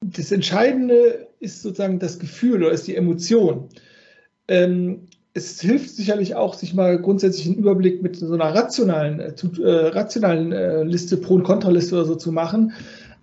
das 0.00 0.32
Entscheidende 0.32 1.28
ist 1.40 1.62
sozusagen 1.62 1.98
das 1.98 2.18
Gefühl 2.18 2.62
oder 2.62 2.72
ist 2.72 2.86
die 2.86 2.96
Emotion. 2.96 3.68
Ähm, 4.48 5.06
es 5.32 5.60
hilft 5.60 5.90
sicherlich 5.90 6.34
auch, 6.34 6.54
sich 6.54 6.74
mal 6.74 7.00
grundsätzlich 7.00 7.46
einen 7.46 7.56
Überblick 7.56 8.02
mit 8.02 8.16
so 8.16 8.32
einer 8.32 8.54
rationalen, 8.54 9.20
äh, 9.20 9.32
äh, 9.62 9.88
rationalen 9.88 10.52
äh, 10.52 10.82
Liste, 10.82 11.16
Pro- 11.16 11.34
und 11.34 11.44
Kontraliste 11.44 11.94
oder 11.94 12.04
so 12.04 12.14
zu 12.16 12.32
machen. 12.32 12.72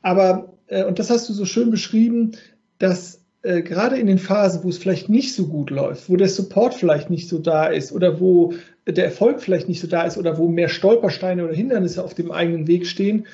Aber, 0.02 0.54
äh, 0.68 0.86
und 0.86 1.00
das 1.00 1.10
hast 1.10 1.28
du 1.28 1.34
so 1.34 1.46
schön 1.46 1.70
beschrieben, 1.70 2.32
dass 2.80 3.26
äh, 3.42 3.62
gerade 3.62 3.98
in 3.98 4.08
den 4.08 4.20
Phasen, 4.20 4.64
wo 4.64 4.70
es 4.70 4.78
vielleicht 4.78 5.10
nicht 5.10 5.36
so 5.36 5.48
gut 5.48 5.70
läuft, 5.70 6.10
wo 6.10 6.16
der 6.16 6.30
Support 6.30 6.76
vielleicht 6.76 7.10
nicht 7.10 7.28
so 7.28 7.40
da 7.40 7.66
ist 7.66 7.92
oder 7.92 8.20
wo 8.22 8.54
der 8.88 9.06
Erfolg 9.06 9.42
vielleicht 9.42 9.68
nicht 9.68 9.82
so 9.82 9.88
da 9.88 10.04
ist 10.04 10.18
oder 10.18 10.38
wo 10.38 10.48
mehr 10.48 10.70
Stolpersteine 10.70 11.44
oder 11.44 11.54
Hindernisse 11.54 12.04
auf 12.04 12.14
dem 12.14 12.32
eigenen 12.32 12.68
Weg 12.68 12.88
stehen, 12.88 13.26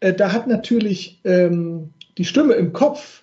äh, 0.00 0.14
da 0.14 0.32
hat 0.32 0.46
natürlich 0.46 1.20
ähm, 1.24 1.90
die 2.18 2.24
Stimme 2.24 2.54
im 2.54 2.72
Kopf 2.72 3.22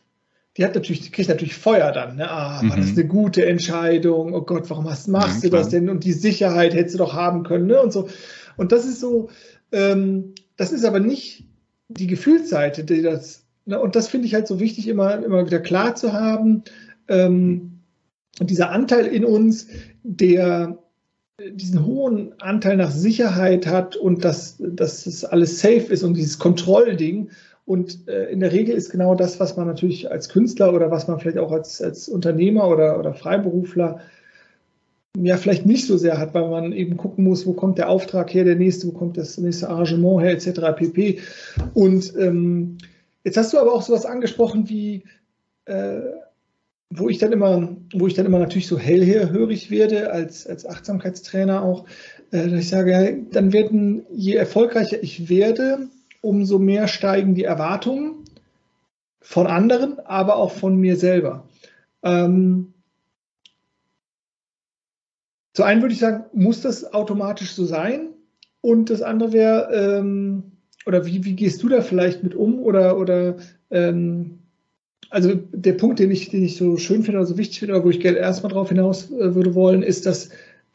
die 0.60 0.65
hat 0.65 0.75
natürlich, 0.75 1.02
die 1.02 1.12
kriegt 1.12 1.30
natürlich 1.30 1.56
Feuer 1.56 1.93
dann. 1.93 2.17
Ne? 2.17 2.30
Ah, 2.30 2.58
war 2.58 2.75
mhm. 2.75 2.82
das 2.82 2.91
eine 2.91 3.08
gute 3.08 3.45
Entscheidung? 3.45 4.34
Oh 4.34 4.41
Gott, 4.41 4.69
warum 4.69 4.89
hast, 4.89 5.08
machst 5.08 5.41
ja, 5.41 5.49
du 5.49 5.56
das 5.56 5.69
denn? 5.69 5.88
Und 5.88 6.04
die 6.04 6.12
Sicherheit 6.12 6.73
hättest 6.73 6.95
du 6.95 6.97
doch 6.99 7.13
haben 7.13 7.43
können, 7.43 7.67
ne? 7.67 7.82
Und 7.82 7.93
so. 7.93 8.10
Und 8.58 8.73
das 8.73 8.86
ist 8.86 8.99
so, 8.99 9.30
ähm, 9.71 10.34
das 10.58 10.73
ist 10.73 10.84
aber 10.84 10.99
nicht 10.99 11.45
die 11.88 12.08
Gefühlsseite, 12.08 12.84
die 12.84 13.02
das, 13.02 13.45
ne? 13.65 13.80
und 13.80 13.95
das 13.95 14.10
finde 14.10 14.28
ich 14.28 14.34
halt 14.34 14.47
so 14.47 14.60
wichtig, 14.60 14.89
immer, 14.89 15.23
immer 15.23 15.45
wieder 15.45 15.60
klar 15.60 15.95
zu 15.95 16.12
haben. 16.12 16.63
Ähm, 17.08 17.80
und 18.41 18.49
dieser 18.49 18.71
Anteil 18.71 19.06
in 19.06 19.23
uns, 19.23 19.67
der 20.04 20.78
diesen 21.54 21.86
hohen 21.86 22.34
Anteil 22.41 22.75
nach 22.75 22.91
Sicherheit 22.91 23.65
hat 23.65 23.95
und 23.95 24.25
dass, 24.25 24.58
dass 24.60 25.06
das 25.06 25.23
alles 25.23 25.60
safe 25.62 25.86
ist 25.88 26.04
und 26.04 26.15
dieses 26.15 26.38
Kontrollding 26.38 27.30
und 27.69 28.08
äh, 28.08 28.32
in 28.32 28.39
der 28.39 28.51
Regel 28.51 28.73
ist 28.73 28.89
genau 28.89 29.13
das, 29.13 29.39
was 29.39 29.55
man 29.55 29.67
natürlich 29.67 30.10
als 30.10 30.29
Künstler 30.29 30.73
oder 30.73 30.89
was 30.89 31.08
man 31.08 31.19
vielleicht 31.19 31.38
auch 31.38 31.51
als, 31.51 31.84
als 31.84 32.10
Unternehmer 32.10 32.67
oder, 32.67 32.97
oder 32.97 33.13
Freiberufler 33.13 33.99
ja 35.15 35.38
vielleicht 35.38 35.67
nicht 35.67 35.86
so 35.86 35.95
sehr 35.95 36.17
hat, 36.17 36.34
weil 36.34 36.49
man 36.49 36.73
eben 36.73 36.97
gucken 36.97 37.25
muss, 37.25 37.45
wo 37.45 37.53
kommt 37.53 37.77
der 37.77 37.89
Auftrag 37.89 38.34
her, 38.34 38.43
der 38.43 38.55
nächste, 38.55 38.88
wo 38.88 38.91
kommt 38.91 39.17
das 39.17 39.38
nächste 39.38 39.69
Arrangement 39.69 40.23
her, 40.23 40.32
etc. 40.32 40.75
pp. 40.75 41.19
Und 41.75 42.12
ähm, 42.17 42.79
jetzt 43.23 43.38
hast 43.38 43.53
du 43.53 43.60
aber 43.60 43.71
auch 43.71 43.84
sowas 43.84 44.08
angesprochen 44.08 44.67
wie 44.67 45.03
äh, 45.65 45.99
wo 46.89 47.08
ich 47.08 47.19
dann 47.19 47.32
immer, 47.32 47.77
wo 47.93 48.08
ich 48.08 48.15
dann 48.15 48.25
immer 48.25 48.39
natürlich 48.39 48.65
so 48.65 48.79
hellhörig 48.79 49.69
werde 49.69 50.12
als, 50.12 50.47
als 50.47 50.65
Achtsamkeitstrainer 50.65 51.62
auch, 51.62 51.86
äh, 52.32 52.47
dass 52.49 52.62
ich 52.62 52.69
sage, 52.69 53.27
dann 53.32 53.53
werden, 53.53 54.08
je 54.12 54.34
erfolgreicher 54.34 55.03
ich 55.03 55.29
werde, 55.29 55.88
umso 56.21 56.60
mehr 56.60 56.88
steigen 56.88 57.36
die 57.36 57.43
Erwartungen 57.43 58.25
von 59.21 59.47
anderen, 59.47 59.99
aber 60.05 60.36
auch 60.36 60.51
von 60.51 60.75
mir 60.75 60.95
selber. 60.95 61.47
Ähm, 62.03 62.73
zu 65.53 65.63
einem 65.63 65.82
würde 65.82 65.93
ich 65.93 65.99
sagen, 65.99 66.25
muss 66.34 66.62
das 66.62 66.93
automatisch 66.93 67.51
so 67.51 67.65
sein? 67.65 68.10
Und 68.62 68.89
das 68.89 69.01
andere 69.01 69.34
wäre, 69.34 69.73
ähm, 69.73 70.51
oder 70.86 71.05
wie, 71.05 71.23
wie 71.25 71.36
gehst 71.36 71.62
du 71.63 71.69
da 71.69 71.82
vielleicht 71.82 72.23
mit 72.23 72.36
um? 72.36 72.60
Oder, 72.60 72.97
oder 72.97 73.38
ähm, 73.71 74.39
also 75.10 75.36
der 75.36 75.73
Punkt, 75.73 75.99
den 75.99 76.12
ich, 76.12 76.29
den 76.29 76.43
ich 76.43 76.58
so 76.58 76.77
schön 76.77 77.03
finde 77.03 77.19
oder 77.19 77.27
so 77.27 77.38
wichtig 77.38 77.60
finde, 77.60 77.75
oder 77.75 77.84
wo 77.84 77.89
ich 77.89 77.99
gerne 77.99 78.17
erstmal 78.17 78.51
drauf 78.51 78.69
hinaus 78.69 79.12
äh, 79.12 79.36
würde 79.36 79.55
wollen, 79.55 79.82
ist, 79.82 80.05
dass 80.05 80.29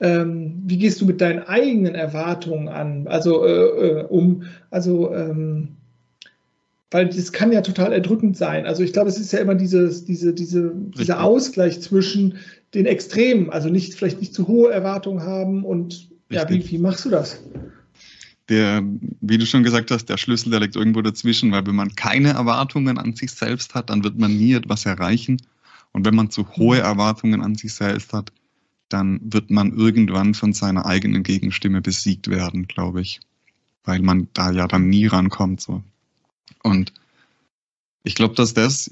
ähm, 0.04 0.62
wie 0.66 0.76
gehst 0.76 1.00
du 1.00 1.06
mit 1.06 1.22
deinen 1.22 1.44
eigenen 1.44 1.94
Erwartungen 1.94 2.68
an? 2.68 3.08
Also 3.08 3.44
äh, 3.46 4.00
äh, 4.00 4.04
um, 4.04 4.42
also 4.70 5.14
ähm, 5.14 5.68
weil 6.90 7.08
das 7.08 7.32
kann 7.32 7.52
ja 7.52 7.62
total 7.62 7.92
erdrückend 7.92 8.36
sein. 8.36 8.66
Also 8.66 8.82
ich 8.82 8.92
glaube, 8.92 9.08
es 9.08 9.18
ist 9.18 9.32
ja 9.32 9.38
immer 9.38 9.54
dieses, 9.54 10.04
diese, 10.04 10.34
diese, 10.34 10.72
dieser 10.96 11.24
Ausgleich 11.24 11.80
zwischen 11.80 12.36
den 12.74 12.84
Extremen, 12.84 13.48
also 13.48 13.70
nicht 13.70 13.94
vielleicht 13.94 14.20
nicht 14.20 14.34
zu 14.34 14.46
hohe 14.46 14.70
Erwartungen 14.70 15.22
haben 15.22 15.64
und 15.64 15.94
Richtig. 15.94 16.10
ja, 16.30 16.48
wie, 16.50 16.70
wie 16.70 16.78
machst 16.78 17.06
du 17.06 17.08
das? 17.08 17.42
Der, 18.50 18.82
wie 19.22 19.38
du 19.38 19.46
schon 19.46 19.62
gesagt 19.62 19.90
hast, 19.90 20.10
der 20.10 20.18
Schlüssel, 20.18 20.50
der 20.50 20.60
liegt 20.60 20.76
irgendwo 20.76 21.00
dazwischen, 21.00 21.50
weil 21.50 21.66
wenn 21.66 21.74
man 21.74 21.94
keine 21.96 22.34
Erwartungen 22.34 22.98
an 22.98 23.14
sich 23.14 23.32
selbst 23.32 23.74
hat, 23.74 23.88
dann 23.88 24.04
wird 24.04 24.18
man 24.18 24.36
nie 24.36 24.52
etwas 24.52 24.84
erreichen. 24.84 25.38
Und 25.92 26.04
wenn 26.04 26.14
man 26.14 26.30
zu 26.30 26.46
hohe 26.56 26.78
Erwartungen 26.78 27.40
an 27.40 27.54
sich 27.54 27.72
selbst 27.72 28.12
hat, 28.12 28.30
dann 28.94 29.20
wird 29.24 29.50
man 29.50 29.76
irgendwann 29.76 30.35
von 30.35 30.52
seiner 30.52 30.87
eigenen 30.87 31.24
Gegenstimme 31.24 31.80
besiegt 31.80 32.28
werden, 32.28 32.68
glaube 32.68 33.00
ich. 33.00 33.20
Weil 33.83 34.00
man 34.00 34.28
da 34.33 34.52
ja 34.52 34.68
dann 34.68 34.88
nie 34.88 35.07
rankommt. 35.07 35.61
So. 35.61 35.83
Und 36.62 36.92
ich 38.04 38.14
glaube, 38.14 38.37
dass 38.37 38.54
das 38.54 38.88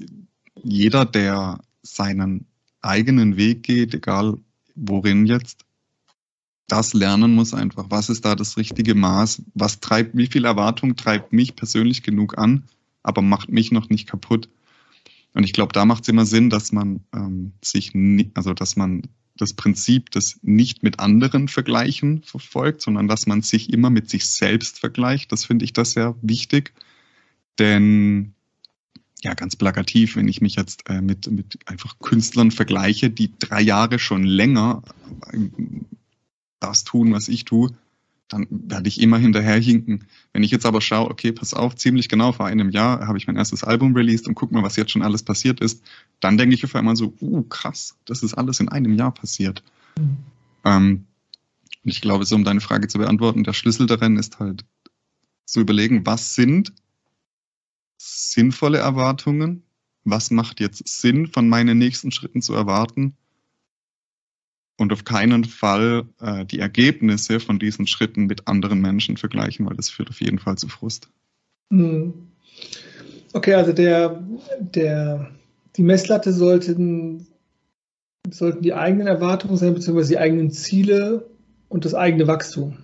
jeder, 0.61 1.05
der 1.05 1.61
seinen 1.81 2.45
eigenen 2.81 3.37
Weg 3.37 3.63
geht, 3.63 3.93
egal 3.93 4.37
worin 4.75 5.25
jetzt, 5.25 5.65
das 6.67 6.93
lernen 6.93 7.33
muss 7.33 7.53
einfach. 7.53 7.85
Was 7.89 8.09
ist 8.09 8.25
da 8.25 8.35
das 8.35 8.57
richtige 8.57 8.95
Maß? 8.95 9.41
Was 9.53 9.79
treibt, 9.79 10.17
wie 10.17 10.27
viel 10.27 10.43
Erwartung 10.43 10.97
treibt 10.97 11.31
mich 11.31 11.55
persönlich 11.55 12.03
genug 12.03 12.37
an, 12.37 12.63
aber 13.03 13.21
macht 13.21 13.49
mich 13.49 13.71
noch 13.71 13.89
nicht 13.89 14.07
kaputt? 14.07 14.49
Und 15.33 15.45
ich 15.45 15.53
glaube, 15.53 15.71
da 15.71 15.85
macht 15.85 16.03
es 16.03 16.09
immer 16.09 16.25
Sinn, 16.25 16.49
dass 16.49 16.73
man 16.73 16.99
ähm, 17.13 17.53
sich, 17.63 17.93
nie, 17.93 18.31
also 18.33 18.53
dass 18.53 18.75
man 18.75 19.03
das 19.35 19.53
Prinzip 19.53 20.11
des 20.11 20.39
nicht 20.43 20.83
mit 20.83 20.99
anderen 20.99 21.47
vergleichen 21.47 22.23
verfolgt, 22.23 22.81
sondern 22.81 23.07
dass 23.07 23.25
man 23.25 23.41
sich 23.41 23.73
immer 23.73 23.89
mit 23.89 24.09
sich 24.09 24.27
selbst 24.27 24.79
vergleicht. 24.79 25.31
Das 25.31 25.45
finde 25.45 25.65
ich 25.65 25.73
das 25.73 25.91
sehr 25.91 26.15
wichtig. 26.21 26.73
Denn 27.59 28.33
ja, 29.21 29.33
ganz 29.33 29.55
plakativ, 29.55 30.15
wenn 30.15 30.27
ich 30.27 30.41
mich 30.41 30.55
jetzt 30.55 30.89
äh, 30.89 31.01
mit, 31.01 31.31
mit 31.31 31.57
einfach 31.65 31.97
Künstlern 31.99 32.51
vergleiche, 32.51 33.09
die 33.09 33.31
drei 33.39 33.61
Jahre 33.61 33.97
schon 33.97 34.23
länger 34.23 34.83
äh, 35.31 35.39
das 36.59 36.83
tun, 36.83 37.13
was 37.13 37.27
ich 37.27 37.45
tue, 37.45 37.71
dann 38.27 38.47
werde 38.49 38.87
ich 38.87 38.99
immer 38.99 39.17
hinterherhinken. 39.17 40.05
Wenn 40.31 40.43
ich 40.43 40.51
jetzt 40.51 40.65
aber 40.65 40.81
schaue, 40.81 41.09
okay, 41.09 41.31
pass 41.31 41.53
auf, 41.53 41.75
ziemlich 41.75 42.09
genau 42.09 42.31
vor 42.31 42.45
einem 42.45 42.69
Jahr 42.69 43.07
habe 43.07 43.17
ich 43.17 43.27
mein 43.27 43.35
erstes 43.35 43.63
Album 43.63 43.95
released 43.95 44.27
und 44.27 44.35
guck 44.35 44.51
mal, 44.51 44.63
was 44.63 44.75
jetzt 44.75 44.91
schon 44.91 45.01
alles 45.01 45.23
passiert 45.23 45.59
ist, 45.59 45.83
dann 46.19 46.37
denke 46.37 46.55
ich 46.55 46.63
auf 46.63 46.75
einmal 46.75 46.95
so, 46.95 47.13
uh, 47.21 47.43
krass, 47.43 47.95
das 48.05 48.23
ist 48.23 48.33
alles 48.33 48.59
in 48.59 48.69
einem 48.69 48.93
Jahr 48.93 49.13
passiert. 49.13 49.63
Mhm. 49.97 50.17
Ähm, 50.63 51.05
ich 51.83 52.01
glaube, 52.01 52.25
so 52.25 52.35
um 52.35 52.43
deine 52.43 52.61
Frage 52.61 52.87
zu 52.87 52.97
beantworten, 52.97 53.43
der 53.43 53.53
Schlüssel 53.53 53.87
darin 53.87 54.17
ist 54.17 54.39
halt 54.39 54.65
zu 55.45 55.59
überlegen, 55.59 56.05
was 56.05 56.35
sind 56.35 56.73
sinnvolle 57.97 58.79
Erwartungen, 58.79 59.63
was 60.05 60.31
macht 60.31 60.59
jetzt 60.59 60.87
Sinn 60.87 61.27
von 61.27 61.47
meinen 61.47 61.77
nächsten 61.77 62.11
Schritten 62.11 62.41
zu 62.41 62.53
erwarten 62.53 63.15
und 64.77 64.91
auf 64.91 65.05
keinen 65.05 65.43
Fall 65.43 66.05
äh, 66.21 66.45
die 66.45 66.59
Ergebnisse 66.59 67.39
von 67.39 67.59
diesen 67.59 67.87
Schritten 67.87 68.25
mit 68.25 68.47
anderen 68.47 68.81
Menschen 68.81 69.17
vergleichen, 69.17 69.65
weil 69.65 69.75
das 69.75 69.89
führt 69.89 70.09
auf 70.09 70.21
jeden 70.21 70.39
Fall 70.39 70.57
zu 70.57 70.67
Frust. 70.67 71.09
Hm. 71.71 72.13
Okay, 73.33 73.53
also 73.53 73.73
der, 73.73 74.23
der, 74.59 75.31
die 75.75 75.83
Messlatte 75.83 76.33
sollten, 76.33 77.27
sollten 78.29 78.61
die 78.61 78.73
eigenen 78.73 79.07
Erwartungen 79.07 79.57
sein, 79.57 79.73
beziehungsweise 79.73 80.09
die 80.09 80.19
eigenen 80.19 80.51
Ziele 80.51 81.29
und 81.69 81.85
das 81.85 81.95
eigene 81.95 82.27
Wachstum. 82.27 82.77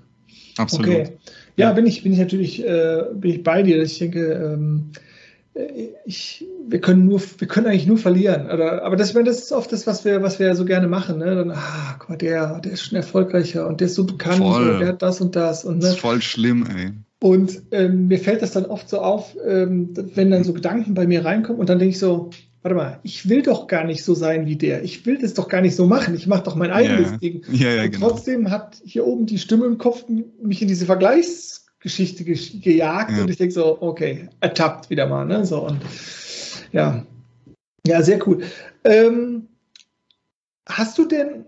Absolut. 0.58 0.88
Okay. 0.88 1.18
Ja, 1.56 1.74
bin 1.74 1.86
ich, 1.86 2.04
bin 2.04 2.14
ich 2.14 2.20
natürlich 2.20 2.66
äh, 2.66 3.04
bin 3.14 3.32
ich 3.32 3.44
bei 3.44 3.64
dir. 3.64 3.82
Ich 3.82 4.00
denke, 4.00 4.32
ähm, 4.34 4.92
ich, 6.06 6.46
wir 6.68 6.80
können 6.80 7.06
nur, 7.06 7.22
wir 7.38 7.48
können 7.48 7.68
eigentlich 7.68 7.88
nur 7.88 7.98
verlieren. 7.98 8.50
Oder, 8.50 8.84
aber 8.84 8.96
das, 8.96 9.14
das 9.14 9.40
ist 9.40 9.52
oft 9.52 9.72
das, 9.72 9.88
was 9.88 10.06
wir, 10.06 10.22
was 10.22 10.40
wir 10.40 10.56
so 10.56 10.66
gerne 10.66 10.88
machen. 10.88 11.20
Ne? 11.20 11.36
Dann, 11.36 11.52
ah, 11.52 11.96
guck 11.98 12.10
mal, 12.10 12.18
der, 12.18 12.60
der 12.60 12.74
ist 12.74 12.84
schon 12.84 12.96
erfolgreicher 12.96 13.68
und 13.68 13.80
der 13.82 13.88
ist 13.88 13.96
so 13.96 14.06
bekannt 14.06 14.42
und 14.42 14.80
der 14.80 14.90
hat 14.90 15.02
das 15.02 15.22
und 15.22 15.36
das. 15.36 15.66
Und, 15.66 15.78
ne? 15.78 15.82
Das 15.82 15.94
ist 15.96 16.00
voll 16.00 16.22
schlimm, 16.22 16.68
ey. 16.76 16.92
Und 17.22 17.64
ähm, 17.72 18.08
mir 18.08 18.20
fällt 18.20 18.42
das 18.42 18.52
dann 18.52 18.66
oft 18.66 18.88
so 18.88 19.00
auf, 19.00 19.36
ähm, 19.46 19.90
wenn 20.16 20.32
dann 20.32 20.46
so 20.46 20.54
Gedanken 20.54 20.94
bei 20.94 21.06
mir 21.06 21.26
reinkommen 21.26 21.60
und 21.60 21.70
dann 21.70 21.80
denke 21.80 21.92
ich 21.92 22.00
so, 22.00 22.30
warte 22.62 22.76
mal, 22.76 23.00
ich 23.04 23.28
will 23.28 23.42
doch 23.42 23.68
gar 23.68 23.84
nicht 23.84 24.06
so 24.06 24.14
sein 24.14 24.46
wie 24.46 24.56
der. 24.56 24.84
Ich 24.84 25.06
will 25.06 25.18
das 25.18 25.34
doch 25.34 25.50
gar 25.50 25.62
nicht 25.62 25.76
so 25.76 25.86
machen. 25.86 26.16
Ich 26.16 26.28
mache 26.28 26.44
doch 26.44 26.56
mein 26.56 26.72
eigenes 26.72 27.10
yeah. 27.10 27.18
Ding. 27.18 27.42
Ja, 27.52 27.72
ja, 27.72 27.84
und 27.84 27.92
genau. 27.92 28.10
trotzdem 28.10 28.52
hat 28.52 28.82
hier 28.86 29.06
oben 29.06 29.26
die 29.26 29.38
Stimme 29.38 29.66
im 29.66 29.78
Kopf 29.78 30.06
mich 30.42 30.62
in 30.62 30.70
diese 30.70 30.86
Vergleichs 30.86 31.69
Geschichte 31.80 32.24
gejagt 32.26 33.12
ja. 33.12 33.22
und 33.22 33.30
ich 33.30 33.38
denke 33.38 33.54
so, 33.54 33.82
okay, 33.82 34.30
ertappt 34.42 34.90
wieder 34.90 35.08
mal. 35.08 35.26
Ne? 35.26 35.46
So, 35.46 35.66
und 35.66 35.80
ja, 36.72 37.06
ja, 37.88 38.02
sehr 38.02 38.26
cool. 38.28 38.44
Ähm, 38.84 39.48
hast 40.68 40.98
du 40.98 41.06
denn 41.06 41.46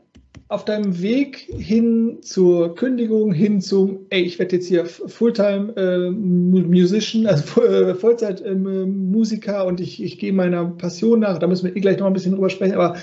auf 0.47 0.65
deinem 0.65 1.01
Weg 1.01 1.47
hin 1.57 2.17
zur 2.21 2.75
Kündigung, 2.75 3.31
hin 3.31 3.61
zum, 3.61 4.05
ey, 4.09 4.21
ich 4.21 4.37
werde 4.37 4.57
jetzt 4.57 4.67
hier 4.67 4.85
Fulltime 4.85 5.73
äh, 5.77 6.09
Musician, 6.09 7.25
also 7.25 7.63
äh, 7.63 7.95
Vollzeit 7.95 8.41
äh, 8.41 8.53
Musiker 8.53 9.65
und 9.65 9.79
ich, 9.79 10.03
ich 10.03 10.19
gehe 10.19 10.33
meiner 10.33 10.65
Passion 10.65 11.21
nach, 11.21 11.37
da 11.37 11.47
müssen 11.47 11.67
wir 11.67 11.75
eh 11.75 11.79
gleich 11.79 11.99
noch 11.99 12.07
ein 12.07 12.11
bisschen 12.11 12.33
drüber 12.33 12.49
sprechen, 12.49 12.75
aber 12.75 12.97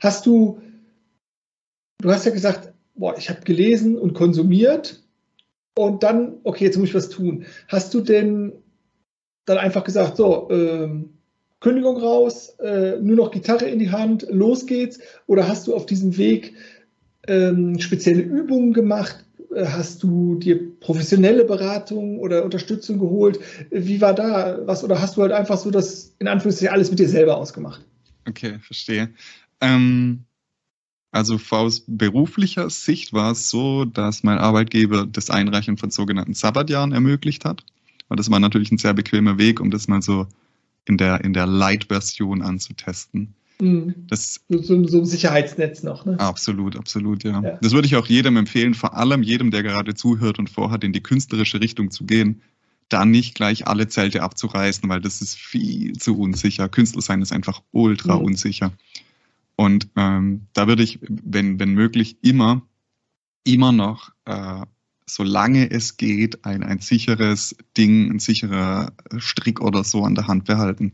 hast 0.00 0.24
du, 0.24 0.62
du 2.00 2.10
hast 2.10 2.24
ja 2.24 2.32
gesagt, 2.32 2.72
boah, 2.94 3.14
ich 3.18 3.28
habe 3.28 3.42
gelesen 3.42 3.98
und 3.98 4.14
konsumiert 4.14 5.03
und 5.76 6.02
dann, 6.02 6.38
okay, 6.44 6.64
jetzt 6.64 6.78
muss 6.78 6.88
ich 6.88 6.94
was 6.94 7.08
tun. 7.08 7.46
Hast 7.68 7.92
du 7.94 8.00
denn 8.00 8.52
dann 9.44 9.58
einfach 9.58 9.84
gesagt, 9.84 10.16
so, 10.16 10.48
ähm, 10.50 11.10
Kündigung 11.60 11.96
raus, 11.96 12.50
äh, 12.60 12.98
nur 13.00 13.16
noch 13.16 13.30
Gitarre 13.30 13.66
in 13.66 13.78
die 13.78 13.90
Hand, 13.90 14.26
los 14.30 14.66
geht's? 14.66 15.00
Oder 15.26 15.48
hast 15.48 15.66
du 15.66 15.74
auf 15.74 15.86
diesem 15.86 16.16
Weg 16.16 16.54
ähm, 17.26 17.78
spezielle 17.80 18.20
Übungen 18.20 18.72
gemacht? 18.72 19.24
Äh, 19.54 19.66
hast 19.66 20.02
du 20.02 20.36
dir 20.36 20.78
professionelle 20.80 21.44
Beratung 21.44 22.18
oder 22.18 22.44
Unterstützung 22.44 22.98
geholt? 22.98 23.40
Wie 23.70 24.00
war 24.00 24.14
da 24.14 24.60
was? 24.66 24.84
Oder 24.84 25.00
hast 25.00 25.16
du 25.16 25.22
halt 25.22 25.32
einfach 25.32 25.56
so 25.58 25.70
das 25.70 26.14
in 26.18 26.28
Anführungszeichen 26.28 26.72
alles 26.72 26.90
mit 26.90 26.98
dir 26.98 27.08
selber 27.08 27.36
ausgemacht? 27.36 27.80
Okay, 28.28 28.58
verstehe. 28.60 29.10
Ähm, 29.60 30.24
also 31.14 31.38
aus 31.50 31.84
beruflicher 31.86 32.68
Sicht 32.70 33.12
war 33.12 33.30
es 33.30 33.48
so, 33.48 33.84
dass 33.84 34.24
mein 34.24 34.38
Arbeitgeber 34.38 35.06
das 35.06 35.30
Einreichen 35.30 35.76
von 35.76 35.90
sogenannten 35.90 36.34
Sabbatjahren 36.34 36.90
ermöglicht 36.90 37.44
hat. 37.44 37.64
Und 38.08 38.18
das 38.18 38.32
war 38.32 38.40
natürlich 38.40 38.72
ein 38.72 38.78
sehr 38.78 38.94
bequemer 38.94 39.38
Weg, 39.38 39.60
um 39.60 39.70
das 39.70 39.86
mal 39.86 40.02
so 40.02 40.26
in 40.86 40.96
der, 40.96 41.22
in 41.22 41.32
der 41.32 41.46
Light-Version 41.46 42.42
anzutesten. 42.42 43.32
Mhm. 43.60 43.94
Das, 44.08 44.40
so, 44.48 44.84
so, 44.88 44.98
ein 44.98 45.06
Sicherheitsnetz 45.06 45.84
noch, 45.84 46.04
ne? 46.04 46.18
Absolut, 46.18 46.76
absolut, 46.76 47.22
ja. 47.22 47.40
ja. 47.40 47.58
Das 47.62 47.72
würde 47.72 47.86
ich 47.86 47.94
auch 47.94 48.06
jedem 48.06 48.36
empfehlen, 48.36 48.74
vor 48.74 48.96
allem 48.96 49.22
jedem, 49.22 49.52
der 49.52 49.62
gerade 49.62 49.94
zuhört 49.94 50.40
und 50.40 50.50
vorhat, 50.50 50.82
in 50.82 50.92
die 50.92 51.02
künstlerische 51.02 51.60
Richtung 51.60 51.92
zu 51.92 52.04
gehen, 52.06 52.42
da 52.88 53.04
nicht 53.04 53.36
gleich 53.36 53.68
alle 53.68 53.86
Zelte 53.86 54.22
abzureißen, 54.22 54.88
weil 54.88 55.00
das 55.00 55.22
ist 55.22 55.36
viel 55.36 55.92
zu 55.92 56.18
unsicher. 56.18 56.68
Künstler 56.68 57.02
sein 57.02 57.22
ist 57.22 57.32
einfach 57.32 57.62
ultra 57.70 58.16
mhm. 58.16 58.24
unsicher. 58.24 58.72
Und 59.56 59.88
ähm, 59.96 60.46
da 60.52 60.66
würde 60.66 60.82
ich, 60.82 60.98
wenn, 61.02 61.60
wenn 61.60 61.74
möglich, 61.74 62.18
immer, 62.22 62.62
immer 63.44 63.72
noch, 63.72 64.10
äh, 64.24 64.62
solange 65.06 65.70
es 65.70 65.96
geht, 65.96 66.44
ein, 66.44 66.62
ein 66.62 66.80
sicheres 66.80 67.54
Ding, 67.76 68.10
ein 68.10 68.18
sicherer 68.18 68.92
Strick 69.18 69.60
oder 69.60 69.84
so 69.84 70.04
an 70.04 70.14
der 70.14 70.26
Hand 70.26 70.44
behalten. 70.44 70.92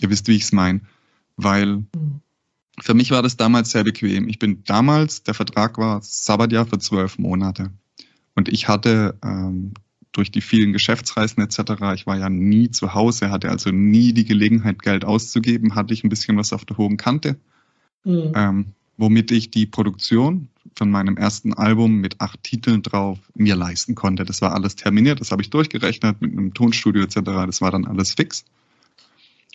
Ihr 0.00 0.10
wisst, 0.10 0.28
wie 0.28 0.36
ich 0.36 0.42
es 0.42 0.52
meine. 0.52 0.80
Weil 1.36 1.84
für 2.80 2.94
mich 2.94 3.10
war 3.10 3.22
das 3.22 3.36
damals 3.36 3.70
sehr 3.70 3.84
bequem. 3.84 4.28
Ich 4.28 4.38
bin 4.38 4.64
damals, 4.64 5.22
der 5.22 5.34
Vertrag 5.34 5.78
war 5.78 6.02
Sabbatjahr 6.02 6.66
für 6.66 6.78
zwölf 6.78 7.18
Monate. 7.18 7.70
Und 8.34 8.48
ich 8.48 8.68
hatte 8.68 9.16
ähm, 9.24 9.74
durch 10.12 10.30
die 10.30 10.40
vielen 10.40 10.72
Geschäftsreisen 10.72 11.42
etc. 11.42 11.58
Ich 11.94 12.06
war 12.06 12.18
ja 12.18 12.28
nie 12.28 12.70
zu 12.70 12.94
Hause, 12.94 13.30
hatte 13.30 13.50
also 13.50 13.70
nie 13.70 14.12
die 14.12 14.24
Gelegenheit, 14.24 14.82
Geld 14.82 15.04
auszugeben, 15.04 15.74
hatte 15.74 15.94
ich 15.94 16.04
ein 16.04 16.08
bisschen 16.08 16.36
was 16.36 16.52
auf 16.52 16.64
der 16.64 16.76
hohen 16.76 16.96
Kante, 16.96 17.36
mhm. 18.04 18.32
ähm, 18.34 18.66
womit 18.96 19.30
ich 19.30 19.50
die 19.50 19.66
Produktion 19.66 20.48
von 20.74 20.90
meinem 20.90 21.16
ersten 21.16 21.54
Album 21.54 21.96
mit 21.96 22.20
acht 22.20 22.42
Titeln 22.42 22.82
drauf 22.82 23.18
mir 23.34 23.56
leisten 23.56 23.94
konnte. 23.94 24.24
Das 24.24 24.40
war 24.42 24.54
alles 24.54 24.76
terminiert, 24.76 25.20
das 25.20 25.30
habe 25.30 25.42
ich 25.42 25.50
durchgerechnet 25.50 26.20
mit 26.20 26.32
einem 26.32 26.54
Tonstudio 26.54 27.02
etc. 27.02 27.20
Das 27.46 27.60
war 27.60 27.70
dann 27.70 27.84
alles 27.84 28.14
fix. 28.14 28.44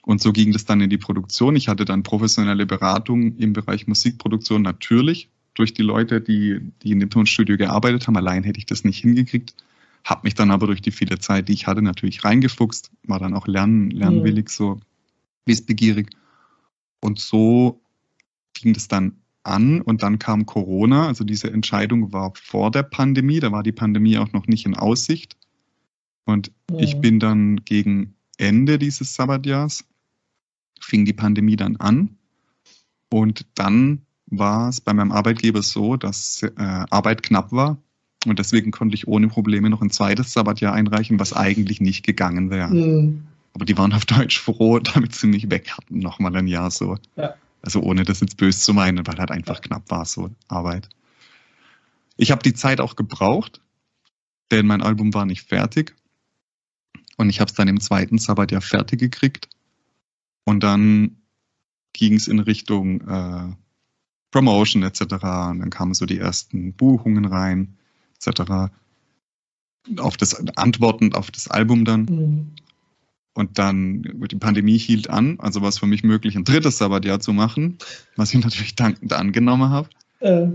Und 0.05 0.21
so 0.21 0.33
ging 0.33 0.51
das 0.51 0.65
dann 0.65 0.81
in 0.81 0.89
die 0.89 0.97
Produktion. 0.97 1.55
Ich 1.55 1.69
hatte 1.69 1.85
dann 1.85 2.03
professionelle 2.03 2.65
Beratung 2.65 3.37
im 3.37 3.53
Bereich 3.53 3.87
Musikproduktion 3.87 4.61
natürlich 4.61 5.29
durch 5.53 5.73
die 5.73 5.81
Leute, 5.81 6.19
die, 6.19 6.59
die 6.81 6.91
in 6.91 6.99
dem 6.99 7.09
Tonstudio 7.09 7.57
gearbeitet 7.57 8.07
haben. 8.07 8.17
Allein 8.17 8.43
hätte 8.43 8.59
ich 8.59 8.65
das 8.65 8.83
nicht 8.83 8.99
hingekriegt. 8.99 9.53
Habe 10.03 10.21
mich 10.23 10.35
dann 10.35 10.51
aber 10.51 10.67
durch 10.67 10.81
die 10.81 10.91
viele 10.91 11.19
Zeit, 11.19 11.47
die 11.47 11.53
ich 11.53 11.67
hatte, 11.67 11.81
natürlich 11.81 12.23
reingefuchst, 12.23 12.91
war 13.03 13.19
dann 13.19 13.33
auch 13.33 13.47
lernen, 13.47 13.89
lernwillig, 13.89 14.49
so 14.49 14.79
wissbegierig. 15.45 16.09
Und 16.99 17.19
so 17.19 17.81
ging 18.53 18.73
das 18.73 18.87
dann 18.87 19.17
an 19.43 19.81
und 19.81 20.03
dann 20.03 20.19
kam 20.19 20.45
Corona. 20.45 21.07
Also 21.07 21.23
diese 21.23 21.51
Entscheidung 21.51 22.11
war 22.11 22.33
vor 22.35 22.71
der 22.71 22.83
Pandemie, 22.83 23.39
da 23.39 23.51
war 23.51 23.63
die 23.63 23.71
Pandemie 23.71 24.17
auch 24.17 24.31
noch 24.33 24.47
nicht 24.47 24.65
in 24.65 24.75
Aussicht. 24.75 25.37
Und 26.25 26.51
ja. 26.71 26.79
ich 26.79 26.99
bin 26.99 27.19
dann 27.19 27.57
gegen 27.65 28.15
Ende 28.37 28.79
dieses 28.79 29.13
Sabbatjahrs, 29.15 29.85
fing 30.79 31.05
die 31.05 31.13
Pandemie 31.13 31.55
dann 31.55 31.75
an. 31.77 32.17
Und 33.09 33.45
dann 33.55 34.01
war 34.27 34.69
es 34.69 34.81
bei 34.81 34.93
meinem 34.93 35.11
Arbeitgeber 35.11 35.61
so, 35.61 35.97
dass 35.97 36.43
äh, 36.43 36.51
Arbeit 36.57 37.23
knapp 37.23 37.51
war 37.51 37.77
und 38.29 38.39
deswegen 38.39 38.71
konnte 38.71 38.95
ich 38.95 39.07
ohne 39.07 39.27
Probleme 39.27 39.69
noch 39.69 39.81
ein 39.81 39.89
zweites 39.89 40.33
Sabbatjahr 40.33 40.73
einreichen, 40.73 41.19
was 41.19 41.33
eigentlich 41.33 41.81
nicht 41.81 42.05
gegangen 42.05 42.49
wäre. 42.49 42.73
Mhm. 42.73 43.23
Aber 43.53 43.65
die 43.65 43.77
waren 43.77 43.93
auf 43.93 44.05
Deutsch 44.05 44.39
froh, 44.39 44.79
damit 44.79 45.15
sie 45.15 45.27
mich 45.27 45.49
weg 45.49 45.71
hatten, 45.71 45.99
nochmal 45.99 46.35
ein 46.35 46.47
Jahr 46.47 46.71
so. 46.71 46.97
Ja. 47.15 47.35
Also 47.61 47.81
ohne 47.81 48.03
das 48.03 48.19
jetzt 48.19 48.37
böse 48.37 48.59
zu 48.59 48.73
meinen, 48.73 49.05
weil 49.07 49.17
halt 49.17 49.31
einfach 49.31 49.61
knapp 49.61 49.89
war 49.89 50.05
so 50.05 50.29
Arbeit. 50.47 50.89
Ich 52.17 52.31
habe 52.31 52.43
die 52.43 52.53
Zeit 52.53 52.81
auch 52.81 52.95
gebraucht, 52.95 53.61
denn 54.51 54.67
mein 54.67 54.81
Album 54.81 55.13
war 55.13 55.25
nicht 55.25 55.47
fertig. 55.47 55.95
Und 57.17 57.29
ich 57.29 57.39
habe 57.39 57.49
es 57.49 57.55
dann 57.55 57.67
im 57.67 57.79
zweiten 57.79 58.17
Sabbatjahr 58.17 58.61
fertig 58.61 58.99
gekriegt. 58.99 59.47
Und 60.45 60.61
dann 60.61 61.17
ging 61.93 62.15
es 62.15 62.27
in 62.27 62.39
Richtung 62.39 63.01
äh, 63.07 63.55
Promotion 64.31 64.83
etc. 64.83 65.01
Und 65.01 65.59
dann 65.59 65.69
kamen 65.69 65.93
so 65.93 66.05
die 66.05 66.17
ersten 66.17 66.73
Buchungen 66.73 67.25
rein 67.25 67.77
etc. 68.25 68.73
Auf 69.97 70.17
das 70.17 70.35
Antworten 70.57 71.13
auf 71.13 71.31
das 71.31 71.47
Album 71.47 71.85
dann. 71.85 72.05
Mhm. 72.05 72.51
Und 73.35 73.57
dann, 73.57 74.03
die 74.03 74.35
Pandemie 74.35 74.77
hielt 74.77 75.09
an, 75.09 75.39
also 75.39 75.61
war 75.61 75.69
es 75.69 75.79
für 75.79 75.87
mich 75.87 76.03
möglich, 76.03 76.35
ein 76.35 76.43
drittes 76.43 76.77
Sabbatjahr 76.77 77.19
zu 77.19 77.33
machen, 77.33 77.79
was 78.15 78.33
ich 78.33 78.39
natürlich 78.43 78.75
dankend 78.75 79.11
angenommen 79.11 79.69
habe. 79.69 79.89
Äh. 80.19 80.47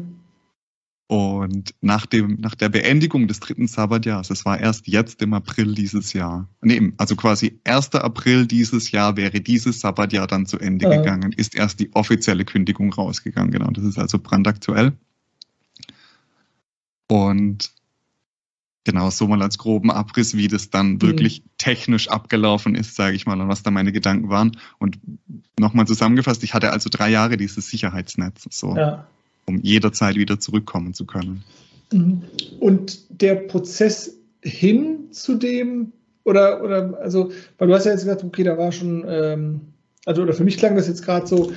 Und 1.11 1.74
nach, 1.81 2.04
dem, 2.04 2.37
nach 2.38 2.54
der 2.54 2.68
Beendigung 2.68 3.28
des 3.28 3.40
dritten 3.40 3.66
Sabbatjahres, 3.66 4.28
es 4.28 4.44
war 4.44 4.61
erst 4.61 4.87
jetzt 4.88 5.22
im 5.22 5.33
April 5.33 5.74
dieses 5.74 6.12
Jahr, 6.12 6.46
nee, 6.61 6.92
also 6.98 7.16
quasi 7.16 7.59
1. 7.64 7.94
April 7.94 8.46
dieses 8.46 8.90
Jahr 8.90 9.16
wäre 9.16 9.40
dieses 9.40 9.81
Sabbatjahr 9.81 10.26
dann 10.26 10.44
zu 10.44 10.59
Ende 10.59 10.87
äh. 10.87 10.98
gegangen, 10.98 11.33
ist 11.33 11.54
erst 11.54 11.81
die 11.81 11.90
offizielle 11.94 12.44
Kündigung 12.44 12.92
rausgegangen. 12.92 13.50
Genau, 13.50 13.70
das 13.70 13.85
ist 13.85 13.98
also 13.98 14.18
brandaktuell. 14.18 14.92
Und 17.09 17.71
genau 18.85 19.11
so 19.11 19.27
mal 19.27 19.42
als 19.42 19.59
groben 19.59 19.90
Abriss, 19.90 20.37
wie 20.37 20.49
das 20.49 20.71
dann 20.71 20.92
mhm. 20.92 21.03
wirklich 21.03 21.42
technisch 21.59 22.09
abgelaufen 22.09 22.75
ist, 22.75 22.94
sage 22.94 23.16
ich 23.16 23.27
mal, 23.27 23.40
und 23.40 23.49
was 23.49 23.62
da 23.62 23.71
meine 23.71 23.92
Gedanken 23.92 24.29
waren. 24.29 24.57
Und 24.79 24.99
nochmal 25.59 25.87
zusammengefasst, 25.87 26.42
ich 26.44 26.55
hatte 26.55 26.71
also 26.71 26.88
drei 26.90 27.11
Jahre 27.11 27.37
dieses 27.37 27.68
Sicherheitsnetz. 27.68 28.47
So. 28.51 28.77
Ja 28.77 29.07
um 29.49 29.61
jederzeit 29.62 30.16
wieder 30.16 30.38
zurückkommen 30.38 30.94
zu 30.94 31.07
können. 31.07 31.42
Mhm. 31.92 32.23
Und 32.61 33.21
der 33.23 33.35
Prozess 33.35 34.16
hin 34.42 35.11
zu 35.11 35.35
dem, 35.35 35.92
oder, 36.25 36.62
oder, 36.62 36.99
also, 37.01 37.33
weil 37.57 37.68
du 37.68 37.75
hast 37.75 37.87
ja 37.87 37.92
jetzt 37.92 38.03
gesagt, 38.03 38.23
okay, 38.23 38.44
da 38.44 38.59
war 38.59 38.71
schon, 38.71 39.05
ähm, 39.09 39.61
also, 40.05 40.23
oder 40.23 40.35
für 40.35 40.44
mich 40.44 40.59
klang 40.59 40.77
das 40.77 40.87
jetzt 40.87 41.03
gerade 41.03 41.27
so, 41.27 41.53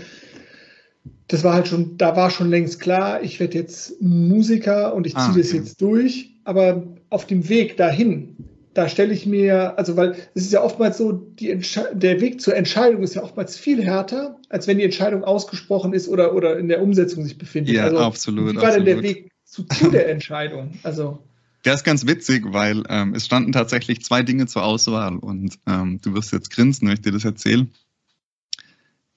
das 1.28 1.44
war 1.44 1.54
halt 1.54 1.68
schon, 1.68 1.98
da 1.98 2.16
war 2.16 2.30
schon 2.30 2.50
längst 2.50 2.80
klar, 2.80 3.24
ich 3.24 3.40
werde 3.40 3.58
jetzt 3.58 4.02
Musiker 4.02 4.94
und 4.94 5.08
ich 5.08 5.14
ziehe 5.14 5.24
ah, 5.24 5.30
okay. 5.30 5.40
das 5.40 5.52
jetzt 5.52 5.82
durch, 5.82 6.36
aber 6.44 6.84
auf 7.10 7.26
dem 7.26 7.48
Weg 7.50 7.78
dahin, 7.78 8.36
da 8.74 8.88
stelle 8.88 9.14
ich 9.14 9.26
mir, 9.26 9.78
also 9.78 9.98
weil 9.98 10.16
es 10.34 10.44
ist 10.44 10.54
ja 10.54 10.62
oftmals 10.62 10.98
so, 10.98 11.12
der 11.12 12.22
Weg 12.22 12.42
zur 12.42 12.56
Entscheidung 12.56 13.04
ist 13.04 13.16
ja 13.16 13.24
oftmals 13.24 13.58
viel 13.58 13.84
härter, 13.84 14.40
als 14.50 14.68
wenn 14.68 14.78
die 14.78 14.84
Entscheidung 14.84 15.24
ausgesprochen 15.24 15.94
ist 15.94 16.08
oder, 16.08 16.34
oder 16.36 16.58
in 16.58 16.70
der 16.70 16.82
Umsetzung 16.82 17.24
sich 17.24 17.38
befindet. 17.38 17.76
Ja, 17.76 17.86
also, 17.86 18.00
absolut. 18.00 18.54
Wie 18.54 18.56
war 18.58 18.64
absolut. 18.64 18.88
denn 18.88 18.96
der 19.02 19.04
Weg 19.04 19.32
zu, 19.44 19.64
zu 19.64 19.90
der 19.90 20.10
Entscheidung? 20.10 20.72
Also 20.84 21.20
der 21.66 21.76
ist 21.76 21.84
ganz 21.84 22.08
witzig, 22.08 22.44
weil 22.48 22.84
ähm, 22.90 23.14
es 23.14 23.26
standen 23.26 23.52
tatsächlich 23.52 24.04
zwei 24.04 24.24
Dinge 24.24 24.48
zur 24.48 24.64
Auswahl 24.64 25.18
und 25.18 25.60
ähm, 25.68 26.00
du 26.02 26.14
wirst 26.14 26.32
jetzt 26.34 26.50
grinsen, 26.52 26.88
wenn 26.88 26.96
ich 26.96 27.02
dir 27.02 27.12
das 27.12 27.26
erzähle. 27.26 27.68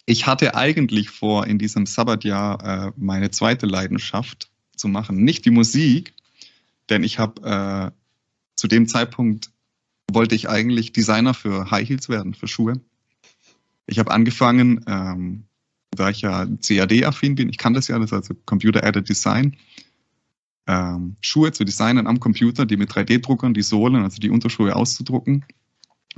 Ich 0.07 0.27
hatte 0.27 0.55
eigentlich 0.55 1.11
vor, 1.11 1.47
in 1.47 1.59
diesem 1.59 1.87
Sabbatjahr 1.87 2.88
äh, 2.88 2.93
meine 2.97 3.31
zweite 3.31 3.67
Leidenschaft 3.67 4.51
zu 4.77 4.88
machen, 4.88 5.25
nicht 5.25 5.45
die 5.45 5.51
Musik, 5.51 6.14
denn 6.90 7.03
ich 7.03 7.19
habe 7.19 7.43
äh, 7.43 7.90
zu 8.57 8.69
dem 8.69 8.87
Zeitpunkt 8.87 9.51
wollte 10.11 10.35
ich 10.35 10.49
eigentlich 10.49 10.93
Designer 10.93 11.33
für 11.33 11.71
High 11.71 11.88
Heels 11.88 12.09
werden, 12.09 12.35
für 12.35 12.49
Schuhe. 12.49 12.81
Ich 13.87 13.99
habe 13.99 14.11
angefangen, 14.11 14.85
ähm, 14.87 15.45
da 15.90 16.11
ich 16.11 16.21
ja 16.21 16.47
CAD-affin 16.47 17.35
bin, 17.35 17.49
ich 17.49 17.59
kann 17.59 17.75
das 17.75 17.88
ja, 17.88 18.03
ist 18.03 18.12
also 18.12 18.35
Computer-Aided 18.47 19.09
Design, 19.09 19.57
ähm, 20.67 21.17
Schuhe 21.21 21.53
zu 21.53 21.64
designen 21.64 22.07
am 22.07 22.21
Computer, 22.21 22.67
die 22.67 22.77
mit 22.77 22.90
3D-Druckern, 22.90 23.55
die 23.55 23.62
Sohlen, 23.62 24.03
also 24.03 24.19
die 24.19 24.31
Unterschuhe 24.31 24.75
auszudrucken, 24.75 25.45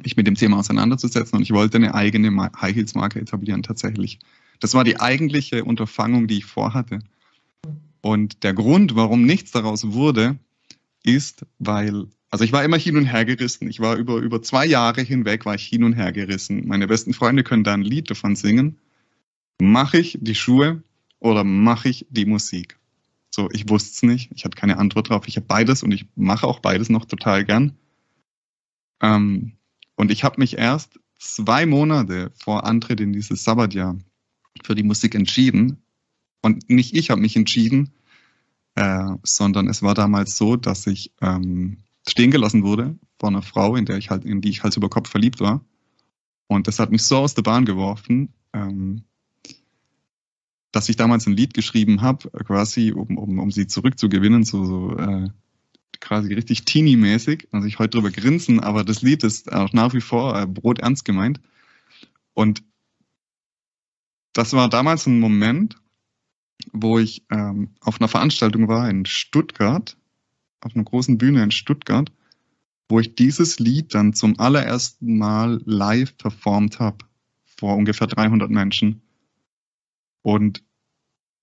mich 0.02 0.16
mit 0.16 0.26
dem 0.26 0.34
Thema 0.34 0.58
auseinanderzusetzen 0.58 1.36
und 1.36 1.42
ich 1.42 1.52
wollte 1.52 1.76
eine 1.76 1.94
eigene 1.94 2.50
High 2.60 2.74
Heels 2.74 2.94
Marke 2.94 3.20
etablieren 3.20 3.62
tatsächlich. 3.62 4.18
Das 4.60 4.74
war 4.74 4.84
die 4.84 5.00
eigentliche 5.00 5.64
Unterfangung, 5.64 6.26
die 6.28 6.38
ich 6.38 6.44
vorhatte. 6.44 7.00
Und 8.00 8.42
der 8.42 8.54
Grund, 8.54 8.94
warum 8.94 9.24
nichts 9.24 9.50
daraus 9.50 9.92
wurde, 9.92 10.38
ist, 11.02 11.44
weil 11.58 12.06
also 12.30 12.44
ich 12.44 12.52
war 12.52 12.64
immer 12.64 12.76
hin 12.76 12.96
und 12.96 13.06
her 13.06 13.24
gerissen. 13.24 13.68
Ich 13.68 13.80
war 13.80 13.96
über, 13.96 14.16
über 14.16 14.42
zwei 14.42 14.66
Jahre 14.66 15.00
hinweg 15.00 15.46
war 15.46 15.54
ich 15.54 15.64
hin 15.66 15.84
und 15.84 15.94
her 15.94 16.12
gerissen. 16.12 16.66
Meine 16.66 16.86
besten 16.86 17.14
Freunde 17.14 17.44
können 17.44 17.64
da 17.64 17.74
ein 17.74 17.82
Lied 17.82 18.10
davon 18.10 18.36
singen. 18.36 18.78
Mache 19.60 19.98
ich 19.98 20.18
die 20.20 20.34
Schuhe 20.34 20.82
oder 21.18 21.44
mache 21.44 21.88
ich 21.88 22.06
die 22.10 22.26
Musik? 22.26 22.78
So, 23.30 23.48
ich 23.52 23.68
wusste 23.68 23.90
es 23.92 24.02
nicht. 24.02 24.32
Ich 24.34 24.44
hatte 24.44 24.56
keine 24.56 24.78
Antwort 24.78 25.08
drauf. 25.08 25.28
Ich 25.28 25.36
habe 25.36 25.46
beides 25.46 25.82
und 25.82 25.92
ich 25.92 26.06
mache 26.14 26.46
auch 26.46 26.60
beides 26.60 26.90
noch 26.90 27.04
total 27.04 27.44
gern. 27.44 27.76
Ähm, 29.00 29.52
und 29.96 30.10
ich 30.10 30.24
habe 30.24 30.38
mich 30.38 30.58
erst 30.58 31.00
zwei 31.18 31.66
Monate 31.66 32.30
vor 32.34 32.64
Antritt 32.64 33.00
in 33.00 33.12
dieses 33.12 33.44
Sabbatjahr 33.44 33.98
für 34.62 34.74
die 34.74 34.82
Musik 34.82 35.14
entschieden. 35.14 35.82
Und 36.42 36.68
nicht 36.70 36.94
ich 36.94 37.10
habe 37.10 37.20
mich 37.20 37.36
entschieden, 37.36 37.92
äh, 38.74 39.08
sondern 39.22 39.68
es 39.68 39.82
war 39.82 39.94
damals 39.94 40.36
so, 40.36 40.56
dass 40.56 40.86
ich 40.86 41.12
ähm, 41.20 41.78
stehen 42.06 42.30
gelassen 42.30 42.62
wurde 42.62 42.98
von 43.18 43.34
einer 43.34 43.42
Frau, 43.42 43.74
in 43.74 43.86
der 43.86 43.96
ich 43.96 44.10
halt, 44.10 44.24
in 44.24 44.40
die 44.40 44.50
ich 44.50 44.62
Hals 44.62 44.76
über 44.76 44.88
Kopf 44.88 45.08
verliebt 45.08 45.40
war. 45.40 45.64
Und 46.46 46.68
das 46.68 46.78
hat 46.78 46.92
mich 46.92 47.02
so 47.02 47.16
aus 47.16 47.34
der 47.34 47.42
Bahn 47.42 47.64
geworfen, 47.64 48.32
ähm, 48.52 49.04
dass 50.70 50.88
ich 50.88 50.96
damals 50.96 51.26
ein 51.26 51.32
Lied 51.32 51.54
geschrieben 51.54 52.02
habe, 52.02 52.30
quasi, 52.44 52.92
um, 52.92 53.16
um, 53.16 53.38
um 53.38 53.50
sie 53.50 53.66
zurückzugewinnen, 53.66 54.44
so, 54.44 54.64
so 54.64 54.96
äh, 54.98 55.30
quasi 56.00 56.32
richtig 56.34 56.64
teeny-mäßig. 56.64 57.48
Also 57.52 57.66
ich 57.66 57.78
heute 57.78 57.98
drüber 57.98 58.10
grinsen, 58.10 58.60
aber 58.60 58.84
das 58.84 59.02
Lied 59.02 59.24
ist 59.24 59.52
auch 59.52 59.72
nach 59.72 59.94
wie 59.94 60.00
vor 60.00 60.38
äh, 60.38 60.46
brot 60.46 60.78
ernst 60.80 61.04
gemeint. 61.04 61.40
Und 62.34 62.62
das 64.32 64.52
war 64.52 64.68
damals 64.68 65.06
ein 65.06 65.20
Moment, 65.20 65.76
wo 66.72 66.98
ich 66.98 67.24
ähm, 67.30 67.70
auf 67.80 68.00
einer 68.00 68.08
Veranstaltung 68.08 68.68
war 68.68 68.88
in 68.90 69.06
Stuttgart 69.06 69.96
auf 70.60 70.74
einer 70.74 70.84
großen 70.84 71.16
Bühne 71.16 71.42
in 71.42 71.50
Stuttgart, 71.50 72.12
wo 72.88 73.00
ich 73.00 73.14
dieses 73.14 73.58
Lied 73.58 73.94
dann 73.94 74.12
zum 74.12 74.38
allerersten 74.38 75.16
Mal 75.16 75.60
live 75.64 76.16
performt 76.18 76.78
habe 76.78 76.98
vor 77.44 77.76
ungefähr 77.76 78.06
300 78.06 78.50
Menschen. 78.50 79.02
Und 80.22 80.62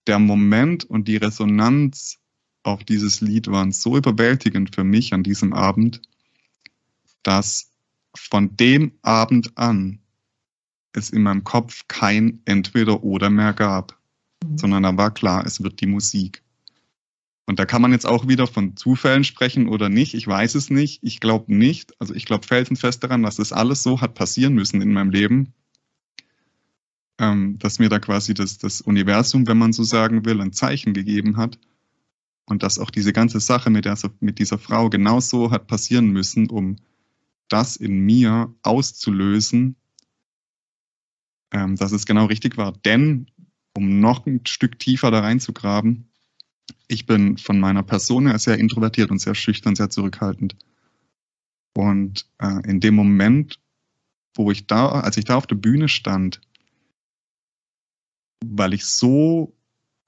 der 0.08 0.20
Moment 0.20 0.84
und 0.84 1.08
die 1.08 1.18
Resonanz 1.18 2.20
auf 2.64 2.84
dieses 2.84 3.22
Lied 3.22 3.48
waren 3.48 3.72
so 3.72 3.98
überwältigend 3.98 4.74
für 4.74 4.84
mich 4.84 5.14
an 5.14 5.24
diesem 5.24 5.54
Abend, 5.54 6.02
dass 7.22 7.72
von 8.16 8.56
dem 8.58 8.94
Abend 9.02 9.58
an 9.58 10.00
es 10.94 11.10
in 11.10 11.24
meinem 11.24 11.44
Kopf 11.44 11.84
kein 11.88 12.42
Entweder-Oder 12.46 13.30
mehr 13.30 13.54
gab, 13.54 13.98
mhm. 14.44 14.58
sondern 14.58 14.84
da 14.84 14.98
war 14.98 15.14
klar, 15.14 15.46
es 15.46 15.64
wird 15.64 15.82
die 15.82 15.88
Musik. 15.88 16.44
Und 17.46 17.60
da 17.60 17.66
kann 17.66 17.82
man 17.82 17.92
jetzt 17.92 18.06
auch 18.06 18.28
wieder 18.28 18.48
von 18.48 18.78
Zufällen 18.78 19.24
sprechen 19.26 19.68
oder 19.68 19.90
nicht. 19.90 20.14
Ich 20.14 20.26
weiß 20.26 20.56
es 20.56 20.70
nicht. 20.70 21.04
Ich 21.04 21.20
glaube 21.20 21.54
nicht. 21.54 21.94
Also 22.00 22.14
ich 22.14 22.26
glaube 22.26 22.48
felsenfest 22.48 23.04
daran, 23.04 23.24
dass 23.24 23.36
das 23.36 23.52
alles 23.52 23.84
so 23.84 24.00
hat 24.00 24.14
passieren 24.14 24.54
müssen 24.54 24.82
in 24.82 24.94
meinem 24.94 25.10
Leben, 25.10 25.54
ähm, 27.20 27.60
dass 27.60 27.80
mir 27.80 27.90
da 27.90 28.00
quasi 28.00 28.34
das, 28.34 28.60
das 28.60 28.80
Universum, 28.80 29.46
wenn 29.46 29.58
man 29.58 29.74
so 29.74 29.84
sagen 29.84 30.24
will, 30.24 30.40
ein 30.40 30.54
Zeichen 30.54 30.94
gegeben 30.94 31.36
hat. 31.36 31.58
Und 32.46 32.64
dass 32.64 32.80
auch 32.80 32.90
diese 32.90 33.14
ganze 33.14 33.40
Sache 33.40 33.70
mit, 33.70 33.86
der, 33.86 33.98
mit 34.20 34.40
dieser 34.40 34.58
Frau 34.58 34.90
genauso 34.90 35.52
hat 35.52 35.68
passieren 35.68 36.08
müssen, 36.08 36.50
um 36.50 36.78
das 37.48 37.76
in 37.76 38.00
mir 38.00 38.54
auszulösen, 38.64 39.76
ähm, 41.54 41.76
dass 41.76 41.92
es 41.92 42.06
genau 42.06 42.26
richtig 42.26 42.58
war. 42.58 42.74
Denn, 42.74 43.28
um 43.76 44.00
noch 44.00 44.26
ein 44.26 44.46
Stück 44.46 44.80
tiefer 44.80 45.12
da 45.12 45.22
reinzugraben, 45.22 46.10
ich 46.88 47.06
bin 47.06 47.38
von 47.38 47.60
meiner 47.60 47.84
Person 47.84 48.28
her 48.28 48.40
sehr 48.40 48.58
introvertiert 48.58 49.12
und 49.12 49.20
sehr 49.20 49.36
schüchtern, 49.36 49.76
sehr 49.76 49.90
zurückhaltend. 49.90 50.56
Und 51.76 52.28
äh, 52.40 52.70
in 52.70 52.80
dem 52.80 52.96
Moment, 52.96 53.60
wo 54.36 54.52
ich 54.52 54.68
da, 54.68 54.90
als 54.90 55.18
ich 55.18 55.26
da 55.26 55.36
auf 55.36 55.48
der 55.48 55.56
Bühne 55.56 55.88
stand, 55.88 56.42
weil 58.46 58.74
ich 58.74 58.86
so 58.86 59.56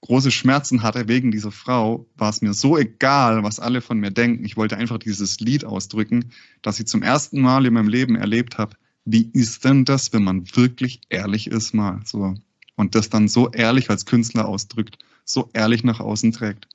große 0.06 0.30
Schmerzen 0.30 0.82
hatte 0.82 1.08
wegen 1.08 1.30
dieser 1.30 1.52
Frau, 1.52 2.06
war 2.16 2.30
es 2.30 2.42
mir 2.42 2.54
so 2.54 2.78
egal, 2.78 3.42
was 3.42 3.60
alle 3.60 3.80
von 3.80 3.98
mir 3.98 4.10
denken. 4.10 4.44
Ich 4.44 4.56
wollte 4.56 4.76
einfach 4.76 4.98
dieses 4.98 5.40
Lied 5.40 5.64
ausdrücken, 5.64 6.30
dass 6.62 6.80
ich 6.80 6.86
zum 6.86 7.02
ersten 7.02 7.40
Mal 7.40 7.66
in 7.66 7.74
meinem 7.74 7.88
Leben 7.88 8.16
erlebt 8.16 8.58
habe, 8.58 8.76
wie 9.04 9.30
ist 9.32 9.64
denn 9.64 9.84
das, 9.84 10.12
wenn 10.12 10.24
man 10.24 10.44
wirklich 10.56 11.00
ehrlich 11.08 11.48
ist 11.48 11.74
mal 11.74 12.00
so 12.04 12.34
und 12.76 12.94
das 12.94 13.08
dann 13.10 13.28
so 13.28 13.50
ehrlich 13.50 13.90
als 13.90 14.06
Künstler 14.06 14.46
ausdrückt 14.46 14.98
so 15.26 15.50
ehrlich 15.52 15.84
nach 15.84 16.00
außen 16.00 16.32
trägt. 16.32 16.68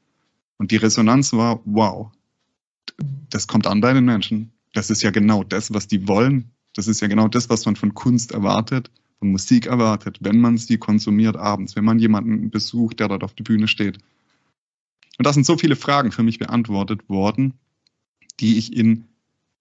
Und 0.58 0.72
die 0.72 0.76
Resonanz 0.78 1.34
war, 1.34 1.62
wow, 1.65 2.12
das 3.30 3.48
kommt 3.48 3.65
an 3.65 3.82
bei 3.82 3.94
den 3.94 4.06
Menschen. 4.06 4.52
Das 4.74 4.89
ist 4.89 5.02
ja 5.02 5.10
genau 5.10 5.44
das, 5.44 5.74
was 5.74 5.88
die 5.88 6.08
wollen. 6.08 6.52
Das 6.74 6.88
ist 6.88 7.02
ja 7.02 7.08
genau 7.08 7.28
das, 7.28 7.50
was 7.50 7.65
man 7.65 7.76
von 7.76 7.94
Kunst 7.94 8.32
erwartet, 8.32 8.91
von 9.21 9.31
Musik 9.31 9.67
erwartet, 9.67 10.17
wenn 10.21 10.41
man 10.41 10.57
sie 10.57 10.79
konsumiert 10.79 11.38
abends, 11.38 11.75
wenn 11.75 11.86
man 11.86 11.99
jemanden 11.99 12.49
besucht, 12.49 12.99
der 12.99 13.07
dort 13.07 13.23
auf 13.23 13.36
der 13.36 13.43
Bühne 13.43 13.67
steht. 13.67 13.99
Und 15.19 15.27
da 15.27 15.31
sind 15.31 15.45
so 15.45 15.57
viele 15.57 15.75
Fragen 15.75 16.12
für 16.12 16.23
mich 16.23 16.39
beantwortet 16.39 17.07
worden, 17.07 17.53
die 18.39 18.57
ich 18.57 18.75
in 18.75 19.05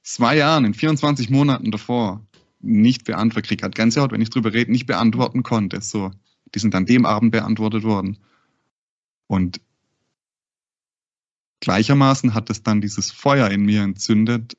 zwei 0.03 0.39
Jahren, 0.39 0.65
in 0.65 0.73
24 0.73 1.29
Monaten 1.29 1.71
davor 1.71 2.27
nicht 2.61 3.05
beantwortet 3.05 3.49
kriege. 3.49 3.67
Hat 3.67 3.75
Gänsehaut, 3.75 4.13
wenn 4.13 4.23
ich 4.23 4.31
drüber 4.31 4.55
rede, 4.55 4.73
nicht 4.73 4.87
beantworten 4.87 5.43
konnte. 5.43 5.83
So, 5.83 6.11
die 6.55 6.59
sind 6.59 6.75
an 6.75 6.87
dem 6.87 7.05
Abend 7.05 7.31
beantwortet 7.31 7.83
worden. 7.83 8.17
Und 9.27 9.61
gleichermaßen 11.61 12.33
hat 12.33 12.49
es 12.49 12.63
dann 12.63 12.81
dieses 12.81 13.11
Feuer 13.11 13.51
in 13.51 13.67
mir 13.67 13.83
entzündet, 13.83 14.57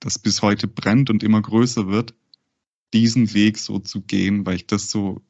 das 0.00 0.18
bis 0.18 0.42
heute 0.42 0.68
brennt 0.68 1.08
und 1.08 1.22
immer 1.22 1.40
größer 1.40 1.88
wird, 1.88 2.14
diesen 2.92 3.32
Weg 3.34 3.58
so 3.58 3.78
zu 3.78 4.02
gehen, 4.02 4.46
weil 4.46 4.56
ich 4.56 4.66
das 4.66 4.90
so 4.90 5.22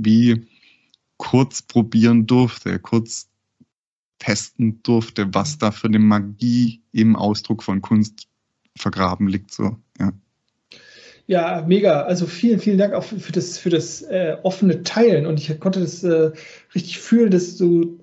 wie 0.00 0.46
kurz 1.16 1.62
probieren 1.62 2.26
durfte, 2.26 2.78
kurz 2.78 3.28
testen 4.18 4.82
durfte, 4.82 5.32
was 5.34 5.58
da 5.58 5.70
für 5.70 5.88
eine 5.88 5.98
Magie 5.98 6.82
im 6.92 7.16
Ausdruck 7.16 7.62
von 7.62 7.82
Kunst 7.82 8.28
vergraben 8.76 9.28
liegt. 9.28 9.52
So, 9.52 9.76
ja. 9.98 10.12
Ja, 11.26 11.64
mega. 11.66 12.02
Also 12.02 12.26
vielen, 12.26 12.58
vielen 12.58 12.78
Dank 12.78 12.92
auch 12.92 13.04
für 13.04 13.32
das, 13.32 13.56
für 13.56 13.70
das 13.70 14.02
äh, 14.02 14.36
offene 14.42 14.82
Teilen. 14.82 15.26
Und 15.26 15.38
ich 15.38 15.60
konnte 15.60 15.80
das 15.80 16.02
äh, 16.02 16.32
richtig 16.74 16.98
fühlen, 16.98 17.30
dass 17.30 17.56
du 17.56 18.00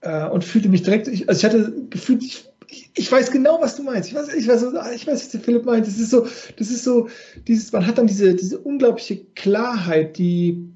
äh, 0.00 0.26
und 0.26 0.44
fühlte 0.44 0.68
mich 0.68 0.82
direkt. 0.82 1.08
Ich, 1.08 1.28
also 1.28 1.38
ich 1.46 1.52
hatte 1.52 1.74
gefühlt, 1.90 2.22
ich, 2.22 2.48
ich 2.68 3.10
weiß 3.10 3.30
genau, 3.30 3.58
was 3.60 3.76
du 3.76 3.82
meinst. 3.82 4.08
Ich 4.08 4.14
weiß, 4.14 4.34
ich 4.34 4.48
weiß, 4.48 4.64
ich 4.94 5.06
weiß, 5.06 5.20
was 5.24 5.28
der 5.28 5.40
Philipp 5.40 5.64
meint. 5.64 5.86
Das 5.86 5.98
ist 5.98 6.10
so, 6.10 6.26
das 6.56 6.70
ist 6.70 6.84
so, 6.84 7.08
dieses, 7.46 7.72
man 7.72 7.86
hat 7.86 7.98
dann 7.98 8.06
diese, 8.06 8.34
diese 8.34 8.58
unglaubliche 8.58 9.24
Klarheit, 9.34 10.18
die 10.18 10.68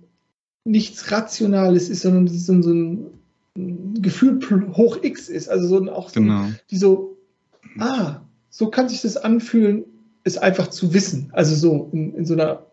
nichts 0.65 1.11
Rationales 1.11 1.89
ist, 1.89 2.03
sondern 2.03 2.29
so, 2.29 2.63
so 2.63 2.71
ein 2.73 3.07
Gefühl 4.01 4.41
hoch 4.77 4.99
X 5.03 5.29
ist. 5.29 5.49
Also 5.49 5.69
so 5.69 5.93
auch 5.93 6.11
so, 6.11 6.21
genau. 6.21 6.47
die 6.71 6.77
so, 6.77 7.17
ah, 7.79 8.21
so 8.51 8.71
kann 8.71 8.89
sich 8.89 9.01
das 9.03 9.17
anfühlen, 9.17 9.85
es 10.25 10.39
einfach 10.39 10.69
zu 10.69 10.93
wissen. 10.95 11.31
Also 11.33 11.55
so 11.55 11.91
in, 11.93 12.15
in 12.15 12.27
so 12.27 12.35
einer 12.35 12.67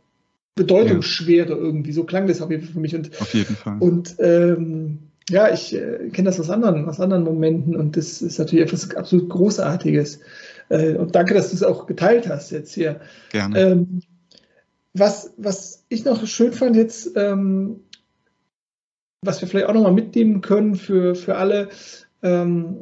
Bedeutungsschwere 0.55 1.51
ja. 1.51 1.57
irgendwie. 1.57 1.93
So 1.93 2.03
klang 2.03 2.27
das 2.27 2.41
auf 2.41 2.51
jeden 2.51 2.63
Fall 2.63 2.73
für 2.73 2.79
mich. 2.79 2.95
Und, 2.95 3.21
auf 3.21 3.33
jeden 3.33 3.55
Fall. 3.55 3.77
Und 3.79 4.15
ähm, 4.19 4.99
ja, 5.29 5.51
ich 5.51 5.75
äh, 5.75 6.09
kenne 6.09 6.29
das 6.29 6.39
aus 6.39 6.49
anderen, 6.49 6.87
aus 6.87 6.99
anderen 6.99 7.23
Momenten 7.23 7.75
und 7.75 7.97
das 7.97 8.21
ist 8.21 8.39
natürlich 8.39 8.65
etwas 8.65 8.95
absolut 8.95 9.29
Großartiges. 9.29 10.19
Äh, 10.69 10.95
und 10.95 11.15
danke, 11.15 11.33
dass 11.33 11.49
du 11.49 11.55
es 11.55 11.63
auch 11.63 11.85
geteilt 11.85 12.29
hast 12.29 12.51
jetzt 12.51 12.73
hier. 12.73 13.01
Gerne. 13.31 13.59
Ähm, 13.59 14.01
was, 14.93 15.33
was 15.37 15.85
ich 15.89 16.05
noch 16.05 16.25
schön 16.25 16.53
fand 16.53 16.75
jetzt, 16.75 17.11
ähm, 17.15 17.81
was 19.21 19.41
wir 19.41 19.47
vielleicht 19.47 19.67
auch 19.67 19.73
nochmal 19.73 19.93
mitnehmen 19.93 20.41
können 20.41 20.75
für, 20.75 21.13
für 21.13 21.35
alle, 21.35 21.69
ähm, 22.23 22.77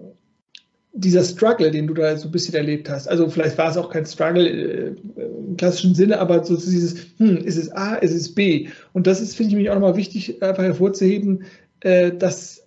dieser 0.97 1.23
Struggle, 1.23 1.71
den 1.71 1.87
du 1.87 1.93
da 1.93 2.15
so 2.15 2.29
ein 2.29 2.31
bisschen 2.31 2.55
erlebt 2.55 2.89
hast. 2.89 3.07
Also 3.07 3.29
vielleicht 3.29 3.57
war 3.57 3.69
es 3.69 3.75
auch 3.75 3.89
kein 3.89 4.05
Struggle 4.05 4.47
äh, 4.47 4.95
im 5.17 5.57
klassischen 5.57 5.93
Sinne, 5.93 6.19
aber 6.19 6.43
so 6.45 6.55
dieses, 6.55 6.95
hm, 7.17 7.37
ist 7.37 7.57
es 7.57 7.71
A, 7.73 7.95
ist 7.95 8.13
es 8.13 8.33
B? 8.33 8.69
Und 8.93 9.05
das 9.05 9.19
ist, 9.19 9.35
finde 9.35 9.51
ich, 9.51 9.57
mich 9.57 9.69
auch 9.69 9.75
nochmal 9.75 9.97
wichtig, 9.97 10.41
einfach 10.41 10.63
hervorzuheben, 10.63 11.43
dass 11.85 12.65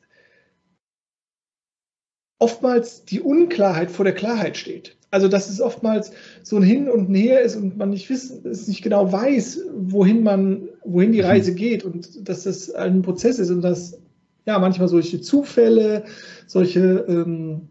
oftmals 2.38 3.04
die 3.04 3.20
Unklarheit 3.20 3.90
vor 3.90 4.04
der 4.04 4.14
Klarheit 4.14 4.56
steht. 4.56 4.96
Also 5.10 5.28
dass 5.28 5.48
es 5.48 5.60
oftmals 5.60 6.12
so 6.42 6.56
ein 6.56 6.62
Hin 6.62 6.88
und 6.88 7.12
Her 7.14 7.40
ist 7.40 7.56
und 7.56 7.78
man 7.78 7.90
nicht 7.90 8.08
wissen, 8.10 8.46
es 8.46 8.68
nicht 8.68 8.82
genau 8.82 9.10
weiß, 9.10 9.62
wohin 9.72 10.22
man, 10.22 10.68
wohin 10.84 11.12
die 11.12 11.20
mhm. 11.20 11.26
Reise 11.26 11.54
geht 11.54 11.84
und 11.84 12.28
dass 12.28 12.44
das 12.44 12.70
ein 12.70 13.02
Prozess 13.02 13.38
ist 13.38 13.50
und 13.50 13.62
dass 13.62 13.98
ja 14.44 14.58
manchmal 14.58 14.88
solche 14.88 15.20
Zufälle, 15.20 16.04
solche, 16.46 17.04
ähm, 17.08 17.68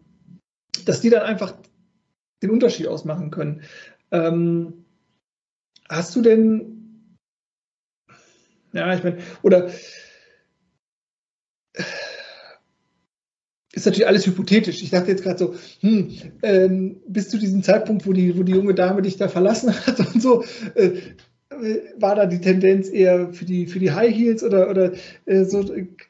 dass 0.84 1.00
die 1.00 1.10
dann 1.10 1.22
einfach 1.22 1.54
den 2.42 2.50
Unterschied 2.50 2.88
ausmachen 2.88 3.30
können. 3.30 3.62
Ähm, 4.10 4.84
hast 5.88 6.14
du 6.16 6.22
denn, 6.22 7.16
ja, 8.72 8.94
ich 8.94 9.02
meine, 9.04 9.18
oder 9.42 9.70
ist 13.78 13.86
natürlich 13.86 14.06
alles 14.06 14.26
hypothetisch. 14.26 14.82
Ich 14.82 14.90
dachte 14.90 15.10
jetzt 15.10 15.22
gerade 15.22 15.38
so, 15.38 15.54
hm, 15.80 16.10
ähm, 16.42 16.96
bis 17.06 17.28
zu 17.28 17.38
diesem 17.38 17.62
Zeitpunkt, 17.62 18.06
wo 18.06 18.12
die, 18.12 18.36
wo 18.36 18.42
die 18.42 18.52
junge 18.52 18.74
Dame 18.74 19.02
dich 19.02 19.16
da 19.16 19.28
verlassen 19.28 19.72
hat 19.86 20.00
und 20.00 20.20
so, 20.20 20.44
äh, 20.74 20.90
war 21.98 22.14
da 22.14 22.26
die 22.26 22.40
Tendenz 22.40 22.88
eher 22.88 23.32
für 23.32 23.44
die, 23.44 23.66
für 23.66 23.78
die 23.78 23.90
High 23.90 24.14
Heels 24.14 24.44
oder, 24.44 24.70
oder 24.70 24.92
äh, 25.24 25.44
so, 25.44 25.64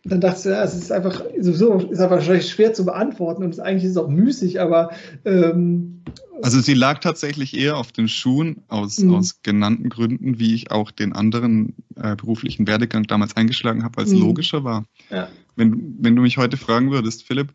dann 0.05 0.21
dachte 0.21 0.41
ich, 0.41 0.45
ja, 0.47 0.65
es 0.65 0.75
ist 0.75 0.93
einfach, 0.93 1.25
sowieso, 1.39 1.77
ist 1.77 2.01
einfach 2.01 2.17
wahrscheinlich 2.17 2.51
schwer 2.51 2.75
zu 2.75 2.85
beantworten 2.85 3.45
und 3.45 3.59
eigentlich 3.61 3.85
ist 3.85 3.93
es 3.93 3.97
auch 3.97 4.09
müßig, 4.09 4.61
aber 4.61 4.91
ähm, 5.25 6.03
also 6.43 6.61
sie 6.61 6.75
lag 6.75 7.01
tatsächlich 7.01 7.57
eher 7.57 7.77
auf 7.77 7.93
den 7.93 8.09
Schuhen 8.09 8.63
aus, 8.69 8.99
mhm. 8.99 9.15
aus 9.15 9.43
genannten 9.43 9.89
Gründen, 9.89 10.39
wie 10.39 10.55
ich 10.55 10.71
auch 10.71 10.91
den 10.91 11.13
anderen 11.13 11.75
äh, 11.97 12.15
beruflichen 12.15 12.67
Werdegang 12.67 13.05
damals 13.05 13.37
eingeschlagen 13.37 13.83
habe, 13.85 13.99
als 13.99 14.11
mhm. 14.11 14.21
logischer 14.21 14.65
war. 14.65 14.85
Ja. 15.11 15.29
Wenn, 15.59 15.97
wenn 15.99 16.15
du 16.15 16.23
mich 16.23 16.39
heute 16.39 16.57
fragen 16.57 16.93
würdest, 16.93 17.25
Philipp, 17.25 17.53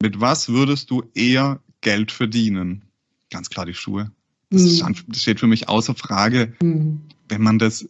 mit 0.00 0.18
was 0.20 0.48
würdest 0.48 0.90
du 0.90 1.04
eher 1.14 1.60
Geld 1.82 2.10
verdienen? 2.10 2.82
Ganz 3.30 3.50
klar 3.50 3.66
die 3.66 3.74
Schuhe. 3.74 4.10
Das, 4.48 4.82
mhm. 4.82 4.94
das 5.08 5.20
steht 5.20 5.40
für 5.40 5.46
mich 5.46 5.68
außer 5.68 5.94
Frage, 5.94 6.54
mhm. 6.62 7.02
wenn 7.28 7.42
man 7.42 7.58
das, 7.58 7.86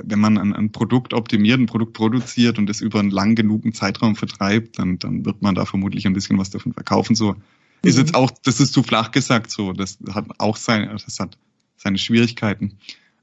wenn 0.00 0.20
man 0.20 0.38
ein, 0.38 0.54
ein, 0.54 0.70
Produkt 0.70 1.14
optimiert, 1.14 1.58
ein 1.58 1.66
Produkt 1.66 1.94
produziert 1.94 2.58
und 2.58 2.70
es 2.70 2.80
über 2.80 3.00
einen 3.00 3.10
lang 3.10 3.34
genugen 3.34 3.72
Zeitraum 3.72 4.14
vertreibt, 4.14 4.78
dann, 4.78 5.00
dann 5.00 5.24
wird 5.24 5.42
man 5.42 5.56
da 5.56 5.64
vermutlich 5.64 6.06
ein 6.06 6.12
bisschen 6.12 6.38
was 6.38 6.50
davon 6.50 6.72
verkaufen. 6.72 7.16
So 7.16 7.34
ist 7.82 7.96
mhm. 7.96 8.02
jetzt 8.02 8.14
auch, 8.14 8.30
das 8.44 8.60
ist 8.60 8.72
zu 8.72 8.84
flach 8.84 9.10
gesagt 9.10 9.50
so. 9.50 9.72
Das 9.72 9.98
hat 10.10 10.26
auch 10.38 10.56
seine, 10.56 10.88
das 10.92 11.18
hat 11.18 11.38
seine 11.76 11.98
Schwierigkeiten. 11.98 12.78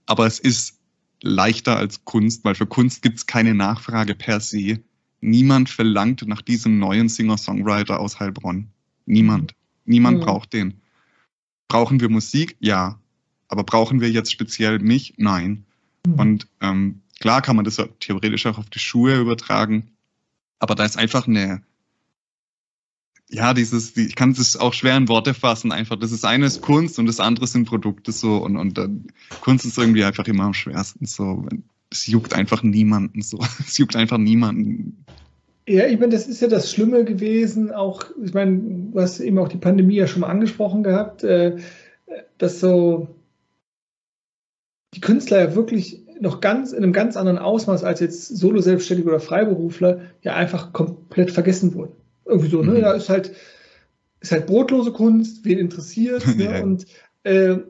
Aber 0.07 0.25
es 0.25 0.39
ist 0.39 0.77
leichter 1.21 1.77
als 1.77 2.03
Kunst, 2.03 2.43
weil 2.43 2.55
für 2.55 2.67
Kunst 2.67 3.01
gibt 3.01 3.17
es 3.17 3.25
keine 3.25 3.53
Nachfrage 3.53 4.15
per 4.15 4.39
se. 4.39 4.79
Niemand 5.25 5.69
verlangt 5.69 6.27
nach 6.27 6.43
diesem 6.43 6.77
neuen 6.77 7.09
Singer-Songwriter 7.09 7.99
aus 7.99 8.19
Heilbronn. 8.19 8.67
Niemand. 9.07 9.55
Niemand 9.83 10.19
mhm. 10.19 10.23
braucht 10.23 10.53
den. 10.53 10.81
Brauchen 11.67 11.99
wir 11.99 12.09
Musik? 12.09 12.55
Ja. 12.59 12.99
Aber 13.47 13.63
brauchen 13.63 14.01
wir 14.01 14.11
jetzt 14.11 14.31
speziell 14.31 14.77
mich? 14.79 15.15
Nein. 15.17 15.65
Mhm. 16.05 16.13
Und 16.13 16.47
ähm, 16.61 17.01
klar 17.19 17.41
kann 17.41 17.55
man 17.55 17.65
das 17.65 17.81
theoretisch 17.99 18.45
auch 18.45 18.59
auf 18.59 18.69
die 18.69 18.77
Schuhe 18.77 19.19
übertragen. 19.19 19.89
Aber 20.59 20.75
da 20.75 20.85
ist 20.85 20.97
einfach 20.97 21.27
eine, 21.27 21.63
ja, 23.27 23.55
dieses, 23.55 23.97
ich 23.97 24.15
kann 24.15 24.31
es 24.31 24.55
auch 24.55 24.73
schwer 24.73 24.95
in 24.95 25.07
Worte 25.07 25.33
fassen, 25.33 25.71
einfach. 25.71 25.95
Das 25.95 26.11
ist 26.11 26.23
eine 26.23 26.45
ist 26.45 26.61
Kunst 26.61 26.99
und 26.99 27.07
das 27.07 27.19
andere 27.19 27.47
sind 27.47 27.65
Produkte 27.65 28.11
so 28.11 28.37
und, 28.37 28.57
und 28.57 28.77
uh, 28.77 28.89
Kunst 29.41 29.65
ist 29.65 29.79
irgendwie 29.79 30.03
einfach 30.03 30.27
immer 30.27 30.43
am 30.43 30.53
schwersten 30.53 31.07
so. 31.07 31.47
Es 31.95 32.07
juckt 32.07 32.33
einfach 32.33 32.61
niemanden 32.63 33.21
so. 33.21 33.39
Es 33.65 33.77
juckt 33.77 33.95
einfach 33.95 34.17
niemanden. 34.17 35.05
Ja, 35.67 35.87
ich 35.87 35.99
meine, 35.99 36.11
das 36.11 36.27
ist 36.27 36.41
ja 36.41 36.47
das 36.47 36.71
Schlimme 36.71 37.05
gewesen, 37.05 37.71
auch, 37.71 38.03
ich 38.23 38.33
meine, 38.33 38.59
du 38.91 38.99
hast 38.99 39.19
eben 39.19 39.39
auch 39.39 39.47
die 39.47 39.57
Pandemie 39.57 39.95
ja 39.95 40.05
schon 40.05 40.21
mal 40.21 40.27
angesprochen 40.27 40.83
gehabt, 40.83 41.23
äh, 41.23 41.57
dass 42.37 42.59
so 42.59 43.07
die 44.93 45.01
Künstler 45.01 45.39
ja 45.39 45.55
wirklich 45.55 46.05
noch 46.19 46.39
ganz 46.39 46.71
in 46.71 46.83
einem 46.83 46.93
ganz 46.93 47.17
anderen 47.17 47.39
Ausmaß 47.39 47.83
als 47.83 47.99
jetzt 47.99 48.37
Solo-Selbstständige 48.37 49.09
oder 49.09 49.19
Freiberufler 49.19 50.01
ja 50.21 50.35
einfach 50.35 50.71
komplett 50.71 51.31
vergessen 51.31 51.73
wurden. 51.73 51.93
Irgendwie 52.25 52.49
so, 52.49 52.61
ne? 52.61 52.73
Mhm. 52.73 52.81
Da 52.81 52.93
ist 52.93 53.09
halt, 53.09 53.33
ist 54.21 54.31
halt 54.31 54.45
brotlose 54.45 54.91
Kunst, 54.91 55.43
wen 55.45 55.57
interessiert. 55.57 56.25
Ne? 56.37 56.43
ja. 56.45 56.63
Und, 56.63 56.85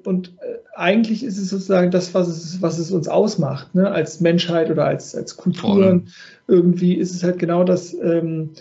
und 0.04 0.34
äh, 0.42 0.58
eigentlich 0.76 1.24
ist 1.24 1.38
es 1.38 1.50
sozusagen 1.50 1.92
das, 1.92 2.14
was 2.14 2.28
es, 2.28 2.62
was 2.62 2.78
es 2.78 2.92
uns 2.92 3.08
ausmacht, 3.08 3.74
ne? 3.74 3.90
als 3.90 4.20
Menschheit 4.20 4.70
oder 4.70 4.86
als, 4.86 5.16
als 5.16 5.38
Kulturen. 5.38 6.08
Voll. 6.08 6.56
Irgendwie 6.58 6.94
ist 6.96 7.14
es 7.16 7.24
halt 7.24 7.40
genau 7.40 7.64
das. 7.64 7.94
Ähm, 7.94 8.52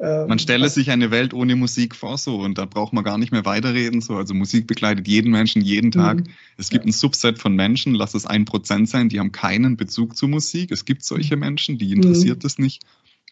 ähm 0.00 0.28
man 0.28 0.38
stelle 0.38 0.68
sich 0.70 0.90
eine 0.90 1.10
Welt 1.10 1.34
ohne 1.34 1.54
Musik 1.54 1.94
vor, 1.94 2.16
so 2.16 2.36
und 2.40 2.56
da 2.56 2.64
braucht 2.64 2.94
man 2.94 3.04
gar 3.04 3.18
nicht 3.18 3.32
mehr 3.32 3.44
weiterreden. 3.44 4.00
So. 4.00 4.14
Also 4.16 4.32
Musik 4.32 4.66
begleitet 4.66 5.06
jeden 5.06 5.30
Menschen 5.30 5.60
jeden 5.60 5.90
Tag. 5.90 6.20
Mhm. 6.20 6.26
Es 6.56 6.70
gibt 6.70 6.84
ja. 6.84 6.88
ein 6.88 6.92
Subset 6.92 7.38
von 7.38 7.54
Menschen, 7.54 7.94
lass 7.94 8.14
es 8.14 8.24
ein 8.24 8.46
Prozent 8.46 8.88
sein, 8.88 9.10
die 9.10 9.20
haben 9.20 9.32
keinen 9.32 9.76
Bezug 9.76 10.16
zu 10.16 10.28
Musik. 10.28 10.72
Es 10.72 10.86
gibt 10.86 11.04
solche 11.04 11.36
mhm. 11.36 11.40
Menschen, 11.40 11.78
die 11.78 11.92
interessiert 11.92 12.38
mhm. 12.38 12.42
das 12.42 12.58
nicht 12.58 12.82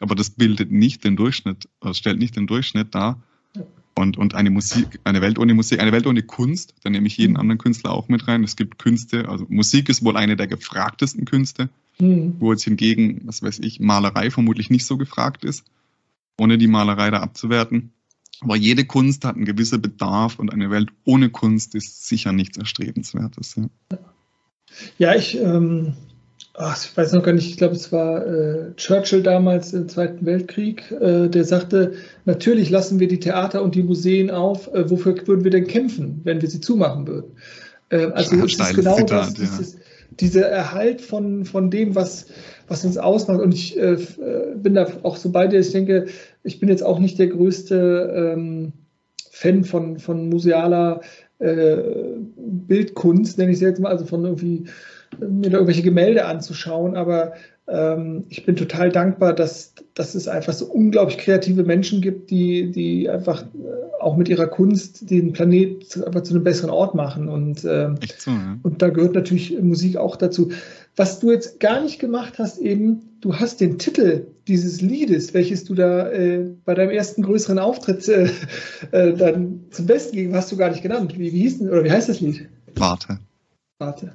aber 0.01 0.15
das 0.15 0.31
bildet 0.31 0.73
nicht 0.73 1.05
den 1.05 1.15
Durchschnitt, 1.15 1.69
äh, 1.85 1.95
stellt 1.95 2.19
nicht 2.19 2.35
den 2.35 2.47
Durchschnitt 2.47 2.95
dar. 2.95 3.23
Und, 3.95 4.17
und 4.17 4.35
eine 4.35 4.51
Musik, 4.51 5.01
eine 5.05 5.21
Welt 5.21 5.39
ohne 5.39 5.53
Musik, 5.53 5.81
eine 5.81 5.93
Welt 5.93 6.07
ohne 6.07 6.23
Kunst, 6.23 6.75
da 6.83 6.91
nehme 6.91 7.07
ich 7.07 7.17
jeden 7.17 7.33
mhm. 7.33 7.41
anderen 7.41 7.59
Künstler 7.59 7.93
auch 7.93 8.09
mit 8.09 8.29
rein. 8.29 8.45
Es 8.45 8.57
gibt 8.57 8.79
Künste, 8.79 9.29
also 9.29 9.47
Musik 9.49 9.89
ist 9.89 10.05
wohl 10.05 10.17
eine 10.17 10.37
der 10.37 10.47
gefragtesten 10.47 11.25
Künste, 11.25 11.69
mhm. 11.99 12.37
wo 12.39 12.53
jetzt 12.53 12.65
hingegen, 12.65 13.23
was 13.25 13.43
weiß 13.43 13.59
ich, 13.61 13.81
Malerei 13.81 14.31
vermutlich 14.31 14.71
nicht 14.71 14.87
so 14.87 14.97
gefragt 14.97 15.45
ist, 15.45 15.65
ohne 16.39 16.57
die 16.57 16.69
Malerei 16.69 17.11
da 17.11 17.19
abzuwerten. 17.21 17.93
Aber 18.41 18.57
jede 18.57 18.87
Kunst 18.87 19.25
hat 19.25 19.37
einen 19.37 19.45
gewissen 19.45 19.83
Bedarf 19.83 20.39
und 20.39 20.53
eine 20.53 20.71
Welt 20.71 20.91
ohne 21.05 21.29
Kunst 21.29 21.75
ist 21.75 22.07
sicher 22.07 22.33
nichts 22.33 22.57
Erstrebenswertes. 22.57 23.57
Ja, 23.91 23.99
ja 24.99 25.15
ich, 25.15 25.37
ähm, 25.37 25.95
ach, 26.61 26.85
ich 26.85 26.97
weiß 26.97 27.13
noch 27.13 27.23
gar 27.23 27.33
nicht, 27.33 27.49
ich 27.49 27.57
glaube, 27.57 27.75
es 27.75 27.91
war 27.91 28.27
äh, 28.27 28.75
Churchill 28.77 29.23
damals 29.23 29.73
im 29.73 29.89
Zweiten 29.89 30.25
Weltkrieg, 30.27 30.91
äh, 30.93 31.29
der 31.29 31.45
sagte, 31.45 31.93
natürlich 32.25 32.71
lassen 32.71 33.01
wir 33.01 33.09
die 33.09 33.21
Theater 33.21 33.63
und 33.63 33.75
die 33.75 33.83
Museen 33.83 34.31
auf, 34.31 34.73
äh, 34.75 34.89
wofür 34.91 35.15
würden 35.27 35.45
wir 35.45 35.51
denn 35.51 35.67
kämpfen, 35.67 36.21
wenn 36.25 36.43
wir 36.43 36.49
sie 36.49 36.61
zumachen 36.61 37.07
würden? 37.07 37.33
Äh, 37.89 38.07
also 38.13 38.37
ja, 38.37 38.45
es 38.45 38.53
ist 38.53 38.75
genau 38.75 38.97
Zitat, 38.97 39.11
das, 39.11 39.39
ja. 39.39 39.45
dieses, 39.45 39.77
dieser 40.11 40.47
Erhalt 40.47 41.01
von, 41.01 41.45
von 41.45 41.71
dem, 41.71 41.95
was, 41.95 42.27
was 42.69 42.85
uns 42.85 42.99
ausmacht. 42.99 43.41
Und 43.41 43.55
ich 43.55 43.79
äh, 43.79 43.97
bin 44.57 44.75
da 44.75 44.87
auch 45.03 45.17
so 45.17 45.31
bei 45.31 45.47
dir. 45.47 45.61
Ich 45.61 45.73
denke, 45.73 46.07
ich 46.43 46.61
bin 46.61 46.69
jetzt 46.69 46.83
auch 46.83 46.99
nicht 46.99 47.19
der 47.19 47.29
größte 47.29 48.35
ähm, 48.35 48.73
Fan 49.31 49.65
von, 49.65 49.99
von 49.99 50.29
musealer 50.29 51.01
äh, 51.39 51.77
Bildkunst, 52.37 53.39
nenne 53.39 53.51
ich 53.51 53.57
es 53.57 53.63
jetzt 53.63 53.81
mal, 53.81 53.91
also 53.91 54.05
von 54.05 54.25
irgendwie 54.25 54.65
mir 55.19 55.51
da 55.51 55.59
irgendwelche 55.59 55.83
Gemälde 55.83 56.25
anzuschauen, 56.27 56.97
aber 56.97 57.33
ähm, 57.71 58.25
ich 58.29 58.45
bin 58.45 58.57
total 58.57 58.91
dankbar, 58.91 59.33
dass, 59.33 59.75
dass 59.95 60.15
es 60.15 60.27
einfach 60.29 60.53
so 60.53 60.67
unglaublich 60.67 61.19
kreative 61.19 61.63
Menschen 61.63 62.01
gibt, 62.01 62.31
die, 62.31 62.71
die 62.71 63.09
einfach 63.09 63.43
äh, 63.43 64.01
auch 64.01 64.17
mit 64.17 64.29
ihrer 64.29 64.49
Kunst 64.49 65.09
den 65.09 65.33
Planet 65.33 66.03
einfach 66.05 66.23
zu 66.23 66.35
einem 66.35 66.43
besseren 66.43 66.71
Ort 66.71 66.95
machen. 66.95 67.29
Und, 67.29 67.65
ähm, 67.65 67.97
so, 68.19 68.31
ja. 68.31 68.59
und 68.63 68.83
da 68.83 68.89
gehört 68.89 69.15
natürlich 69.15 69.61
Musik 69.61 69.97
auch 69.97 70.17
dazu. 70.17 70.51
Was 70.97 71.21
du 71.21 71.31
jetzt 71.31 71.61
gar 71.61 71.81
nicht 71.83 72.01
gemacht 72.01 72.39
hast, 72.39 72.59
eben, 72.59 73.03
du 73.21 73.37
hast 73.37 73.61
den 73.61 73.79
Titel 73.79 74.27
dieses 74.49 74.81
Liedes, 74.81 75.33
welches 75.33 75.65
du 75.65 75.75
da 75.75 76.11
äh, 76.11 76.51
bei 76.65 76.75
deinem 76.75 76.91
ersten 76.91 77.23
größeren 77.23 77.59
Auftritt 77.61 78.09
äh, 78.09 78.31
äh, 78.91 79.13
dann 79.13 79.61
zum 79.71 79.87
Besten 79.87 80.17
gegeben 80.17 80.35
hast, 80.35 80.51
du 80.51 80.57
gar 80.57 80.71
nicht 80.71 80.83
genannt. 80.83 81.17
Wie, 81.17 81.33
wie 81.33 81.43
hieß 81.43 81.59
denn, 81.59 81.69
oder 81.69 81.85
wie 81.85 81.91
heißt 81.93 82.09
das 82.09 82.21
Lied? 82.21 82.49
Warte. 82.75 83.21
Warte. 83.79 84.13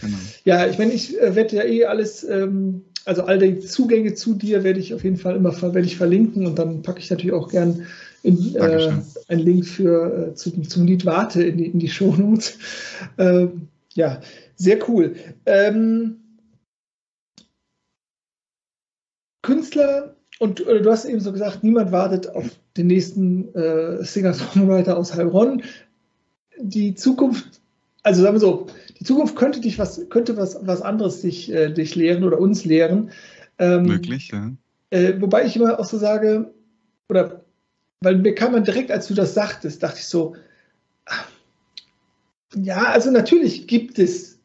Genau. 0.00 0.16
Ja, 0.44 0.66
ich 0.66 0.78
meine, 0.78 0.92
ich 0.92 1.20
äh, 1.20 1.34
werde 1.34 1.56
ja 1.56 1.64
eh 1.64 1.84
alles, 1.84 2.24
ähm, 2.24 2.82
also 3.04 3.24
all 3.24 3.38
die 3.38 3.60
Zugänge 3.60 4.14
zu 4.14 4.34
dir 4.34 4.64
werde 4.64 4.80
ich 4.80 4.94
auf 4.94 5.04
jeden 5.04 5.16
Fall 5.16 5.36
immer 5.36 5.60
werde 5.60 5.86
ich 5.86 5.96
verlinken 5.96 6.46
und 6.46 6.58
dann 6.58 6.82
packe 6.82 7.00
ich 7.00 7.10
natürlich 7.10 7.34
auch 7.34 7.48
gern 7.48 7.86
in, 8.22 8.56
äh, 8.56 8.92
einen 9.28 9.40
Link 9.40 9.66
für, 9.66 10.30
äh, 10.30 10.34
zu, 10.34 10.50
zum 10.62 10.86
Lied 10.86 11.06
Warte 11.06 11.42
in 11.42 11.56
die, 11.56 11.66
in 11.66 11.78
die 11.78 11.88
Shownotes. 11.88 12.58
Ähm, 13.18 13.68
ja, 13.94 14.20
sehr 14.56 14.78
cool. 14.88 15.14
Ähm, 15.44 16.16
Künstler, 19.42 20.16
und 20.38 20.66
äh, 20.66 20.82
du 20.82 20.90
hast 20.90 21.04
eben 21.04 21.20
so 21.20 21.32
gesagt, 21.32 21.62
niemand 21.62 21.92
wartet 21.92 22.28
auf 22.28 22.46
den 22.76 22.88
nächsten 22.88 23.54
äh, 23.54 24.02
Singer-Songwriter 24.02 24.96
aus 24.96 25.14
Heilbronn. 25.14 25.62
Die 26.58 26.94
Zukunft, 26.94 27.60
also 28.02 28.22
sagen 28.22 28.34
wir 28.34 28.40
so, 28.40 28.66
die 28.98 29.04
Zukunft 29.04 29.36
könnte 29.36 29.60
dich 29.60 29.78
was, 29.78 30.08
könnte 30.08 30.36
was, 30.36 30.66
was 30.66 30.82
anderes 30.82 31.20
dich, 31.20 31.52
äh, 31.52 31.72
dich 31.72 31.94
lehren 31.94 32.24
oder 32.24 32.38
uns 32.38 32.64
lehren. 32.64 33.10
Ähm, 33.58 33.84
Möglich, 33.84 34.30
ja. 34.32 34.52
Äh, 34.90 35.20
wobei 35.20 35.44
ich 35.44 35.56
immer 35.56 35.78
auch 35.78 35.84
so 35.84 35.98
sage, 35.98 36.52
oder 37.08 37.44
weil 38.00 38.16
mir 38.16 38.34
kam 38.34 38.52
man 38.52 38.64
direkt, 38.64 38.90
als 38.90 39.08
du 39.08 39.14
das 39.14 39.34
sagtest, 39.34 39.82
dachte 39.82 39.98
ich 39.98 40.06
so, 40.06 40.36
ach, 41.06 41.28
ja, 42.54 42.84
also 42.84 43.10
natürlich 43.10 43.66
gibt 43.66 43.98
es 43.98 44.38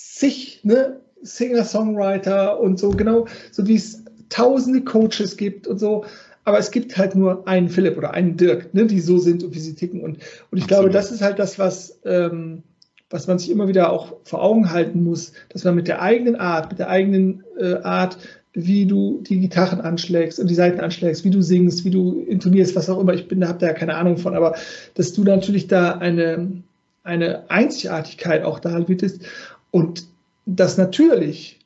sich, 0.00 0.64
ne, 0.64 1.00
Singer-Songwriter 1.22 2.60
und 2.60 2.78
so, 2.78 2.90
genau, 2.90 3.26
so 3.50 3.66
wie 3.66 3.74
es 3.74 4.04
tausende 4.28 4.82
Coaches 4.82 5.36
gibt 5.36 5.66
und 5.66 5.78
so, 5.78 6.04
aber 6.44 6.58
es 6.58 6.70
gibt 6.70 6.96
halt 6.96 7.14
nur 7.14 7.46
einen 7.46 7.68
Philipp 7.68 7.98
oder 7.98 8.12
einen 8.14 8.36
Dirk, 8.36 8.72
ne, 8.72 8.86
die 8.86 9.00
so 9.00 9.18
sind 9.18 9.42
und 9.42 9.54
wie 9.54 9.60
sie 9.60 9.74
ticken. 9.74 10.00
Und, 10.00 10.18
und 10.50 10.58
ich 10.58 10.64
Absolut. 10.64 10.68
glaube, 10.68 10.90
das 10.90 11.10
ist 11.10 11.20
halt 11.20 11.38
das, 11.38 11.58
was, 11.58 11.98
ähm, 12.04 12.62
was 13.10 13.26
man 13.26 13.38
sich 13.38 13.50
immer 13.50 13.68
wieder 13.68 13.92
auch 13.92 14.16
vor 14.24 14.42
Augen 14.42 14.70
halten 14.70 15.02
muss, 15.02 15.32
dass 15.48 15.64
man 15.64 15.74
mit 15.74 15.88
der 15.88 16.02
eigenen 16.02 16.36
Art, 16.36 16.70
mit 16.70 16.78
der 16.78 16.88
eigenen 16.88 17.44
äh, 17.58 17.76
Art, 17.76 18.18
wie 18.52 18.86
du 18.86 19.20
die 19.22 19.40
Gitarren 19.40 19.80
anschlägst 19.80 20.40
und 20.40 20.48
die 20.48 20.54
Seiten 20.54 20.80
anschlägst, 20.80 21.24
wie 21.24 21.30
du 21.30 21.42
singst, 21.42 21.84
wie 21.84 21.90
du 21.90 22.22
intonierst, 22.22 22.74
was 22.76 22.90
auch 22.90 22.98
immer, 22.98 23.14
ich 23.14 23.28
bin, 23.28 23.46
habe 23.46 23.58
da 23.58 23.68
ja 23.68 23.72
keine 23.72 23.94
Ahnung 23.94 24.16
von, 24.16 24.34
aber 24.34 24.56
dass 24.94 25.12
du 25.12 25.22
natürlich 25.22 25.68
da 25.68 25.92
eine, 25.92 26.62
eine 27.04 27.50
Einzigartigkeit 27.50 28.42
auch 28.42 28.58
da 28.58 28.78
bietest 28.80 29.22
und 29.70 30.04
dass 30.46 30.76
natürlich 30.76 31.60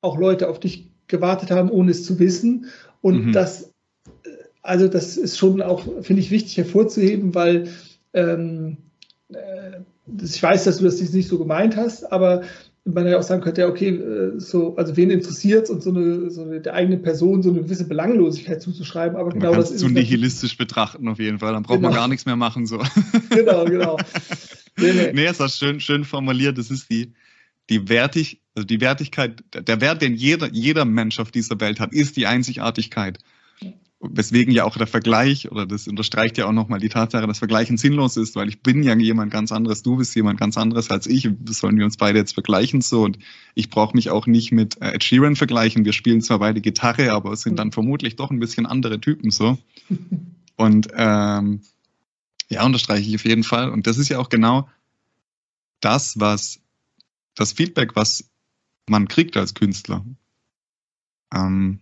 auch 0.00 0.18
Leute 0.18 0.48
auf 0.48 0.60
dich 0.60 0.88
gewartet 1.08 1.50
haben, 1.50 1.70
ohne 1.70 1.90
es 1.90 2.04
zu 2.04 2.18
wissen 2.18 2.66
und 3.00 3.26
mhm. 3.26 3.32
das, 3.32 3.72
also 4.62 4.86
das 4.86 5.16
ist 5.16 5.38
schon 5.38 5.60
auch, 5.62 5.82
finde 6.02 6.22
ich, 6.22 6.30
wichtig 6.30 6.56
hervorzuheben, 6.56 7.34
weil 7.34 7.68
ähm, 8.12 8.76
äh, 9.30 9.80
ich 10.22 10.42
weiß, 10.42 10.64
dass 10.64 10.78
du 10.78 10.84
das 10.84 11.00
nicht 11.00 11.28
so 11.28 11.38
gemeint 11.38 11.76
hast, 11.76 12.10
aber 12.10 12.42
man 12.84 13.06
ja 13.06 13.18
auch 13.18 13.22
sagen 13.22 13.42
könnte, 13.42 13.62
ja, 13.62 13.68
okay, 13.68 13.90
äh, 13.90 14.38
so, 14.38 14.76
also 14.76 14.96
wen 14.96 15.10
interessiert 15.10 15.68
und 15.70 15.82
so 15.82 15.90
eine, 15.90 16.30
so 16.30 16.42
eine 16.42 16.60
der 16.60 16.74
eigenen 16.74 17.02
Person 17.02 17.42
so 17.42 17.50
eine 17.50 17.62
gewisse 17.62 17.86
Belanglosigkeit 17.86 18.62
zuzuschreiben, 18.62 19.16
aber 19.16 19.30
man 19.30 19.40
genau 19.40 19.54
das 19.54 19.70
ist. 19.70 19.80
zu 19.80 19.88
nihilistisch 19.88 20.56
betrachten 20.56 21.08
auf 21.08 21.18
jeden 21.18 21.38
Fall, 21.38 21.52
dann 21.52 21.62
braucht 21.62 21.78
genau. 21.78 21.90
man 21.90 21.96
gar 21.96 22.08
nichts 22.08 22.26
mehr 22.26 22.36
machen, 22.36 22.66
so. 22.66 22.78
Genau, 23.30 23.64
genau. 23.66 23.98
nee, 24.78 24.92
nee. 24.92 25.12
nee, 25.12 25.26
ist 25.26 25.40
das 25.40 25.58
schön, 25.58 25.80
schön 25.80 26.04
formuliert, 26.04 26.56
das 26.58 26.70
ist 26.70 26.90
die, 26.90 27.12
die 27.68 27.88
Wertig, 27.88 28.40
also 28.54 28.66
die 28.66 28.80
Wertigkeit, 28.80 29.44
der 29.52 29.80
Wert, 29.80 30.00
den 30.00 30.14
jeder, 30.14 30.48
jeder 30.50 30.84
Mensch 30.84 31.20
auf 31.20 31.30
dieser 31.30 31.60
Welt 31.60 31.80
hat, 31.80 31.92
ist 31.92 32.16
die 32.16 32.26
Einzigartigkeit 32.26 33.18
weswegen 34.00 34.52
ja 34.52 34.64
auch 34.64 34.76
der 34.76 34.86
Vergleich, 34.86 35.50
oder 35.50 35.66
das 35.66 35.88
unterstreicht 35.88 36.38
ja 36.38 36.46
auch 36.46 36.52
nochmal 36.52 36.78
die 36.78 36.88
Tatsache, 36.88 37.26
dass 37.26 37.38
Vergleichen 37.38 37.76
sinnlos 37.76 38.16
ist, 38.16 38.36
weil 38.36 38.48
ich 38.48 38.62
bin 38.62 38.82
ja 38.82 38.94
jemand 38.94 39.32
ganz 39.32 39.50
anderes, 39.50 39.82
du 39.82 39.96
bist 39.96 40.14
jemand 40.14 40.38
ganz 40.38 40.56
anderes 40.56 40.90
als 40.90 41.06
ich, 41.06 41.28
sollen 41.46 41.76
wir 41.78 41.84
uns 41.84 41.96
beide 41.96 42.18
jetzt 42.18 42.34
vergleichen 42.34 42.80
so? 42.80 43.02
Und 43.02 43.18
ich 43.54 43.70
brauche 43.70 43.96
mich 43.96 44.10
auch 44.10 44.26
nicht 44.26 44.52
mit 44.52 44.80
äh, 44.80 44.92
Ed 44.92 45.02
Sheeran 45.02 45.34
vergleichen, 45.34 45.84
wir 45.84 45.92
spielen 45.92 46.20
zwar 46.20 46.38
beide 46.38 46.60
Gitarre, 46.60 47.12
aber 47.12 47.32
es 47.32 47.40
sind 47.40 47.58
dann 47.58 47.72
vermutlich 47.72 48.14
doch 48.14 48.30
ein 48.30 48.38
bisschen 48.38 48.66
andere 48.66 49.00
Typen 49.00 49.30
so. 49.30 49.58
Und 50.56 50.88
ähm, 50.94 51.60
ja, 52.48 52.64
unterstreiche 52.64 53.08
ich 53.08 53.14
auf 53.16 53.24
jeden 53.24 53.44
Fall. 53.44 53.70
Und 53.70 53.86
das 53.86 53.98
ist 53.98 54.08
ja 54.08 54.18
auch 54.18 54.28
genau 54.28 54.68
das, 55.80 56.18
was 56.18 56.60
das 57.34 57.52
Feedback, 57.52 57.94
was 57.94 58.28
man 58.88 59.06
kriegt 59.06 59.36
als 59.36 59.54
Künstler. 59.54 60.04
Ähm, 61.32 61.80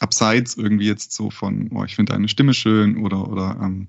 abseits 0.00 0.56
irgendwie 0.56 0.86
jetzt 0.86 1.12
so 1.12 1.30
von, 1.30 1.70
oh, 1.72 1.84
ich 1.84 1.96
finde 1.96 2.12
deine 2.12 2.28
Stimme 2.28 2.54
schön 2.54 2.98
oder, 2.98 3.28
oder 3.28 3.58
ähm, 3.62 3.88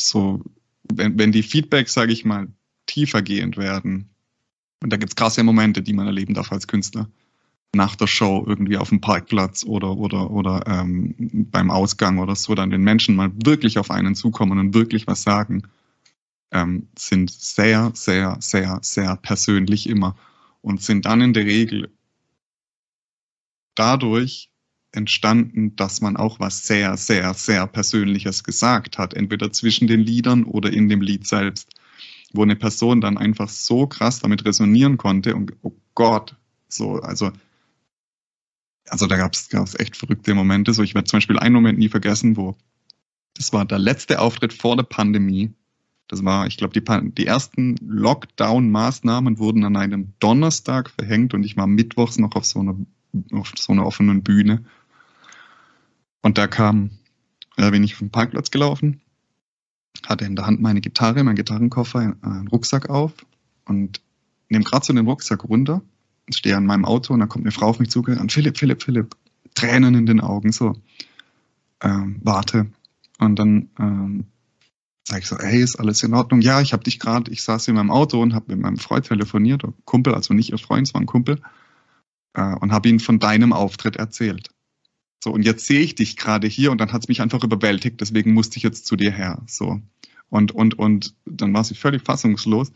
so, 0.00 0.42
wenn, 0.84 1.18
wenn 1.18 1.32
die 1.32 1.42
Feedbacks, 1.42 1.92
sage 1.92 2.12
ich 2.12 2.24
mal, 2.24 2.48
tiefergehend 2.86 3.56
werden, 3.56 4.10
und 4.82 4.92
da 4.92 4.96
gibt 4.96 5.12
es 5.12 5.16
krasse 5.16 5.44
Momente, 5.44 5.82
die 5.82 5.92
man 5.92 6.06
erleben 6.06 6.34
darf 6.34 6.50
als 6.52 6.66
Künstler, 6.66 7.08
nach 7.74 7.96
der 7.96 8.06
Show 8.06 8.44
irgendwie 8.46 8.76
auf 8.76 8.90
dem 8.90 9.00
Parkplatz 9.00 9.64
oder, 9.64 9.96
oder, 9.96 10.30
oder 10.30 10.64
ähm, 10.66 11.14
beim 11.50 11.70
Ausgang 11.70 12.18
oder 12.18 12.36
so, 12.36 12.54
dann 12.54 12.70
den 12.70 12.82
Menschen 12.82 13.16
mal 13.16 13.30
wirklich 13.44 13.78
auf 13.78 13.90
einen 13.90 14.14
zukommen 14.14 14.58
und 14.58 14.74
wirklich 14.74 15.06
was 15.06 15.22
sagen, 15.22 15.62
ähm, 16.52 16.88
sind 16.98 17.30
sehr, 17.30 17.92
sehr, 17.94 18.36
sehr, 18.40 18.78
sehr 18.82 19.16
persönlich 19.16 19.88
immer 19.88 20.16
und 20.60 20.82
sind 20.82 21.06
dann 21.06 21.22
in 21.22 21.32
der 21.32 21.46
Regel 21.46 21.90
dadurch 23.74 24.51
entstanden, 24.92 25.74
dass 25.76 26.00
man 26.00 26.16
auch 26.16 26.38
was 26.38 26.66
sehr, 26.66 26.96
sehr, 26.96 27.34
sehr 27.34 27.66
Persönliches 27.66 28.44
gesagt 28.44 28.98
hat, 28.98 29.14
entweder 29.14 29.52
zwischen 29.52 29.88
den 29.88 30.00
Liedern 30.00 30.44
oder 30.44 30.72
in 30.72 30.88
dem 30.88 31.00
Lied 31.00 31.26
selbst, 31.26 31.70
wo 32.32 32.42
eine 32.42 32.56
Person 32.56 33.00
dann 33.00 33.18
einfach 33.18 33.48
so 33.48 33.86
krass 33.86 34.20
damit 34.20 34.44
resonieren 34.44 34.98
konnte 34.98 35.34
und 35.34 35.54
oh 35.62 35.72
Gott, 35.94 36.36
so, 36.68 36.94
also, 37.00 37.32
also 38.88 39.06
da 39.06 39.16
gab 39.16 39.34
es 39.34 39.78
echt 39.78 39.96
verrückte 39.96 40.34
Momente. 40.34 40.72
So, 40.72 40.82
ich 40.82 40.94
werde 40.94 41.08
zum 41.08 41.18
Beispiel 41.18 41.38
einen 41.38 41.54
Moment 41.54 41.78
nie 41.78 41.88
vergessen, 41.88 42.36
wo 42.36 42.56
das 43.34 43.52
war 43.52 43.64
der 43.64 43.78
letzte 43.78 44.20
Auftritt 44.20 44.52
vor 44.52 44.76
der 44.76 44.84
Pandemie. 44.84 45.52
Das 46.08 46.24
war, 46.24 46.46
ich 46.46 46.58
glaube, 46.58 46.78
die, 46.78 47.12
die 47.12 47.26
ersten 47.26 47.76
Lockdown-Maßnahmen 47.76 49.38
wurden 49.38 49.64
an 49.64 49.76
einem 49.76 50.12
Donnerstag 50.20 50.90
verhängt 50.90 51.32
und 51.32 51.44
ich 51.44 51.56
war 51.56 51.66
mittwochs 51.66 52.18
noch 52.18 52.34
auf 52.34 52.44
so 52.44 52.60
einer, 52.60 52.76
auf 53.32 53.52
so 53.56 53.72
einer 53.72 53.86
offenen 53.86 54.22
Bühne 54.22 54.64
und 56.22 56.38
da 56.38 56.46
kam, 56.46 56.90
äh, 57.56 57.70
bin 57.70 57.84
ich 57.84 57.98
den 57.98 58.10
Parkplatz 58.10 58.50
gelaufen, 58.50 59.00
hatte 60.06 60.24
in 60.24 60.36
der 60.36 60.46
Hand 60.46 60.60
meine 60.60 60.80
Gitarre, 60.80 61.22
meinen 61.22 61.36
Gitarrenkoffer, 61.36 62.16
einen 62.20 62.48
Rucksack 62.48 62.88
auf 62.88 63.12
und 63.66 64.00
nehme 64.48 64.64
gerade 64.64 64.84
so 64.84 64.92
den 64.92 65.06
Rucksack 65.06 65.44
runter, 65.44 65.82
stehe 66.30 66.56
an 66.56 66.66
meinem 66.66 66.84
Auto 66.84 67.12
und 67.12 67.20
dann 67.20 67.28
kommt 67.28 67.44
eine 67.44 67.52
Frau 67.52 67.66
auf 67.66 67.78
mich 67.78 67.90
zugerannt, 67.90 68.32
Philipp, 68.32 68.58
Philipp, 68.58 68.82
Philipp, 68.82 69.16
Tränen 69.54 69.94
in 69.94 70.06
den 70.06 70.20
Augen, 70.20 70.52
so, 70.52 70.74
ähm, 71.82 72.20
warte. 72.22 72.66
Und 73.18 73.38
dann 73.38 73.68
ähm, 73.78 74.24
sage 75.06 75.20
ich 75.20 75.28
so, 75.28 75.38
hey, 75.38 75.60
ist 75.60 75.76
alles 75.76 76.02
in 76.02 76.14
Ordnung? 76.14 76.40
Ja, 76.40 76.60
ich 76.60 76.72
habe 76.72 76.84
dich 76.84 76.98
gerade, 76.98 77.30
ich 77.30 77.42
saß 77.42 77.68
in 77.68 77.74
meinem 77.74 77.90
Auto 77.90 78.20
und 78.20 78.34
habe 78.34 78.52
mit 78.52 78.60
meinem 78.60 78.78
Freund 78.78 79.06
telefoniert, 79.06 79.62
Kumpel, 79.84 80.14
also 80.14 80.34
nicht 80.34 80.50
ihr 80.50 80.58
Freund, 80.58 80.86
es 80.86 80.94
war 80.94 81.00
ein 81.00 81.06
Kumpel, 81.06 81.40
äh, 82.34 82.54
und 82.56 82.72
habe 82.72 82.88
ihm 82.88 83.00
von 83.00 83.18
deinem 83.18 83.52
Auftritt 83.52 83.96
erzählt. 83.96 84.51
So, 85.22 85.30
und 85.30 85.44
jetzt 85.44 85.66
sehe 85.66 85.80
ich 85.80 85.94
dich 85.94 86.16
gerade 86.16 86.48
hier 86.48 86.72
und 86.72 86.80
dann 86.80 86.92
hat 86.92 87.02
es 87.02 87.08
mich 87.08 87.22
einfach 87.22 87.44
überwältigt, 87.44 88.00
deswegen 88.00 88.32
musste 88.32 88.56
ich 88.56 88.64
jetzt 88.64 88.86
zu 88.86 88.96
dir 88.96 89.12
her. 89.12 89.40
So. 89.46 89.80
Und, 90.30 90.50
und, 90.50 90.76
und 90.76 91.14
dann 91.26 91.54
war 91.54 91.62
sie 91.62 91.76
völlig 91.76 92.02
fassungslos. 92.02 92.72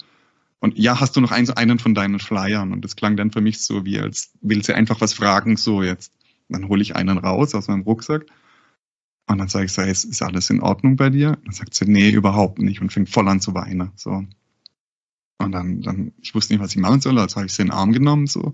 Und 0.61 0.79
ja, 0.79 1.01
hast 1.01 1.17
du 1.17 1.21
noch 1.21 1.33
einen, 1.33 1.51
einen 1.51 1.81
von 1.81 1.97
deinen 1.97 2.21
Flyern? 2.21 2.73
Und 2.73 2.85
das 2.85 2.95
klang 2.95 3.17
dann 3.17 3.33
für 3.33 3.41
mich 3.41 3.59
so, 3.59 3.85
wie 3.85 3.99
als 3.99 4.31
will 4.43 4.63
sie 4.65 4.75
einfach 4.75 5.01
was 5.01 5.13
fragen, 5.13 5.57
so 5.57 5.83
jetzt. 5.83 6.13
Dann 6.49 6.69
hole 6.69 6.83
ich 6.83 6.95
einen 6.95 7.19
raus 7.19 7.53
aus 7.57 7.67
meinem 7.67 7.83
Rucksack. 7.83 8.27
Und 9.27 9.39
dann 9.39 9.49
sage 9.49 9.65
ich, 9.65 9.73
so, 9.73 9.83
ist, 9.83 10.23
alles 10.23 10.49
in 10.49 10.61
Ordnung 10.61 10.95
bei 10.95 11.11
dir? 11.11 11.31
Und 11.31 11.47
dann 11.47 11.55
sagt 11.55 11.75
sie, 11.75 11.87
nee, 11.87 12.11
überhaupt 12.11 12.61
nicht. 12.61 12.81
Und 12.81 12.93
fängt 12.93 13.11
voll 13.11 13.27
an 13.27 13.41
zu 13.41 13.55
weinen. 13.55 13.91
So. 13.97 14.25
Und 15.39 15.53
dann, 15.53 15.81
dann, 15.81 16.13
ich 16.23 16.33
wusste 16.33 16.55
nicht, 16.55 16.63
was 16.63 16.71
ich 16.71 16.79
machen 16.81 17.01
soll, 17.01 17.19
also 17.19 17.37
habe 17.37 17.47
ich 17.47 17.53
sie 17.53 17.63
in 17.63 17.69
den 17.69 17.75
Arm 17.75 17.93
genommen 17.93 18.29
so 18.29 18.53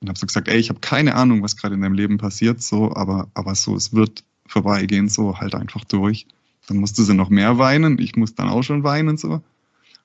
und 0.00 0.08
habe 0.08 0.18
so 0.18 0.26
gesagt, 0.26 0.48
ey, 0.48 0.58
ich 0.58 0.68
habe 0.68 0.80
keine 0.80 1.14
Ahnung, 1.14 1.42
was 1.42 1.56
gerade 1.56 1.74
in 1.74 1.80
deinem 1.80 1.94
Leben 1.94 2.18
passiert, 2.18 2.62
so, 2.62 2.94
aber, 2.94 3.28
aber 3.34 3.54
so, 3.54 3.74
es 3.74 3.92
wird 3.92 4.24
vorbeigehen, 4.46 5.08
so, 5.08 5.38
halt 5.38 5.54
einfach 5.54 5.84
durch. 5.84 6.26
Dann 6.68 6.78
musste 6.78 7.04
sie 7.04 7.14
noch 7.14 7.30
mehr 7.30 7.58
weinen, 7.58 7.98
ich 7.98 8.16
muss 8.16 8.34
dann 8.34 8.48
auch 8.48 8.62
schon 8.62 8.82
weinen, 8.82 9.16
so. 9.16 9.42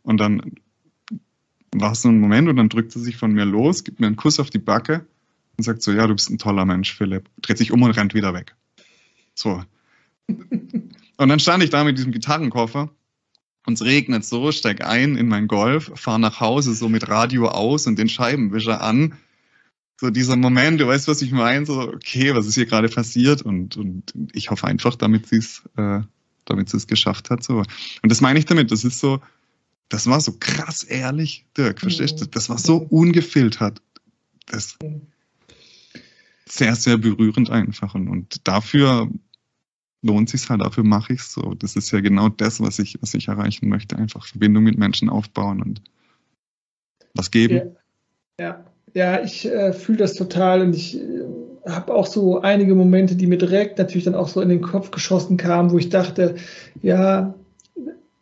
Und 0.03 0.17
dann 0.17 0.55
war 1.73 1.93
es 1.93 2.01
so 2.01 2.09
ein 2.09 2.19
Moment 2.19 2.49
und 2.49 2.55
dann 2.57 2.69
drückt 2.69 2.91
sie 2.91 2.99
sich 2.99 3.17
von 3.17 3.33
mir 3.33 3.45
los, 3.45 3.83
gibt 3.83 3.99
mir 3.99 4.07
einen 4.07 4.15
Kuss 4.15 4.39
auf 4.39 4.49
die 4.49 4.59
Backe 4.59 5.05
und 5.57 5.63
sagt 5.63 5.81
so, 5.81 5.91
ja, 5.91 6.07
du 6.07 6.13
bist 6.13 6.29
ein 6.29 6.37
toller 6.37 6.65
Mensch, 6.65 6.93
Philipp. 6.93 7.29
Dreht 7.41 7.57
sich 7.57 7.71
um 7.71 7.81
und 7.81 7.91
rennt 7.91 8.13
wieder 8.13 8.33
weg. 8.33 8.55
So. 9.35 9.63
Und 10.27 11.29
dann 11.29 11.39
stand 11.39 11.63
ich 11.63 11.69
da 11.69 11.83
mit 11.83 11.97
diesem 11.97 12.11
Gitarrenkoffer 12.11 12.89
und 13.65 13.73
es 13.73 13.83
regnet 13.83 14.25
so, 14.25 14.51
steig 14.51 14.83
ein 14.83 15.15
in 15.15 15.27
mein 15.27 15.47
Golf, 15.47 15.91
fahr 15.95 16.17
nach 16.17 16.39
Hause 16.39 16.73
so 16.73 16.89
mit 16.89 17.09
Radio 17.09 17.47
aus 17.47 17.87
und 17.87 17.99
den 17.99 18.09
Scheibenwischer 18.09 18.81
an. 18.81 19.13
So 20.01 20.09
dieser 20.09 20.35
Moment, 20.35 20.81
du 20.81 20.87
weißt, 20.87 21.07
was 21.07 21.21
ich 21.21 21.31
meine, 21.31 21.63
so, 21.67 21.79
okay, 21.79 22.33
was 22.33 22.47
ist 22.47 22.55
hier 22.55 22.65
gerade 22.65 22.89
passiert? 22.89 23.43
Und, 23.43 23.77
und 23.77 24.11
ich 24.33 24.49
hoffe 24.49 24.65
einfach, 24.65 24.95
damit 24.95 25.27
sie 25.27 25.35
es, 25.35 25.61
äh, 25.77 25.99
damit 26.45 26.69
sie 26.69 26.77
es 26.77 26.87
geschafft 26.87 27.29
hat. 27.29 27.43
So. 27.43 27.57
Und 27.59 28.11
das 28.11 28.19
meine 28.19 28.39
ich 28.39 28.45
damit, 28.45 28.71
das 28.71 28.83
ist 28.83 28.97
so, 28.97 29.21
das 29.89 30.07
war 30.07 30.19
so 30.19 30.37
krass 30.39 30.81
ehrlich, 30.81 31.45
Dirk, 31.55 31.81
verstehst 31.81 32.19
du? 32.19 32.25
Das 32.25 32.49
war 32.49 32.57
so 32.57 32.77
ungefiltert. 32.77 33.79
Das 34.47 34.79
sehr, 36.49 36.75
sehr 36.75 36.97
berührend 36.97 37.51
einfach. 37.51 37.93
Und, 37.93 38.07
und 38.07 38.47
dafür 38.47 39.07
lohnt 40.01 40.31
sich 40.31 40.49
halt, 40.49 40.61
dafür 40.61 40.83
mache 40.83 41.13
ich 41.13 41.19
es 41.19 41.31
so. 41.31 41.53
Das 41.53 41.75
ist 41.75 41.91
ja 41.91 42.01
genau 42.01 42.27
das, 42.27 42.59
was 42.59 42.79
ich, 42.79 42.97
was 43.01 43.13
ich 43.13 43.27
erreichen 43.27 43.69
möchte. 43.69 43.97
Einfach 43.97 44.25
Verbindung 44.25 44.63
mit 44.63 44.79
Menschen 44.79 45.09
aufbauen 45.09 45.61
und 45.61 45.83
was 47.13 47.29
geben. 47.29 47.75
Ja, 48.39 48.45
ja, 48.45 48.70
ja 48.93 49.21
ich 49.23 49.45
äh, 49.45 49.73
fühle 49.73 49.99
das 49.99 50.13
total 50.13 50.61
und 50.61 50.75
ich 50.75 50.99
äh, 50.99 51.23
habe 51.67 51.93
auch 51.93 52.07
so 52.07 52.41
einige 52.41 52.75
Momente, 52.75 53.15
die 53.15 53.27
mir 53.27 53.37
direkt 53.37 53.77
natürlich 53.77 54.05
dann 54.05 54.15
auch 54.15 54.27
so 54.27 54.41
in 54.41 54.49
den 54.49 54.61
Kopf 54.61 54.91
geschossen 54.91 55.37
kamen, 55.37 55.71
wo 55.71 55.77
ich 55.77 55.89
dachte, 55.89 56.35
ja, 56.81 57.35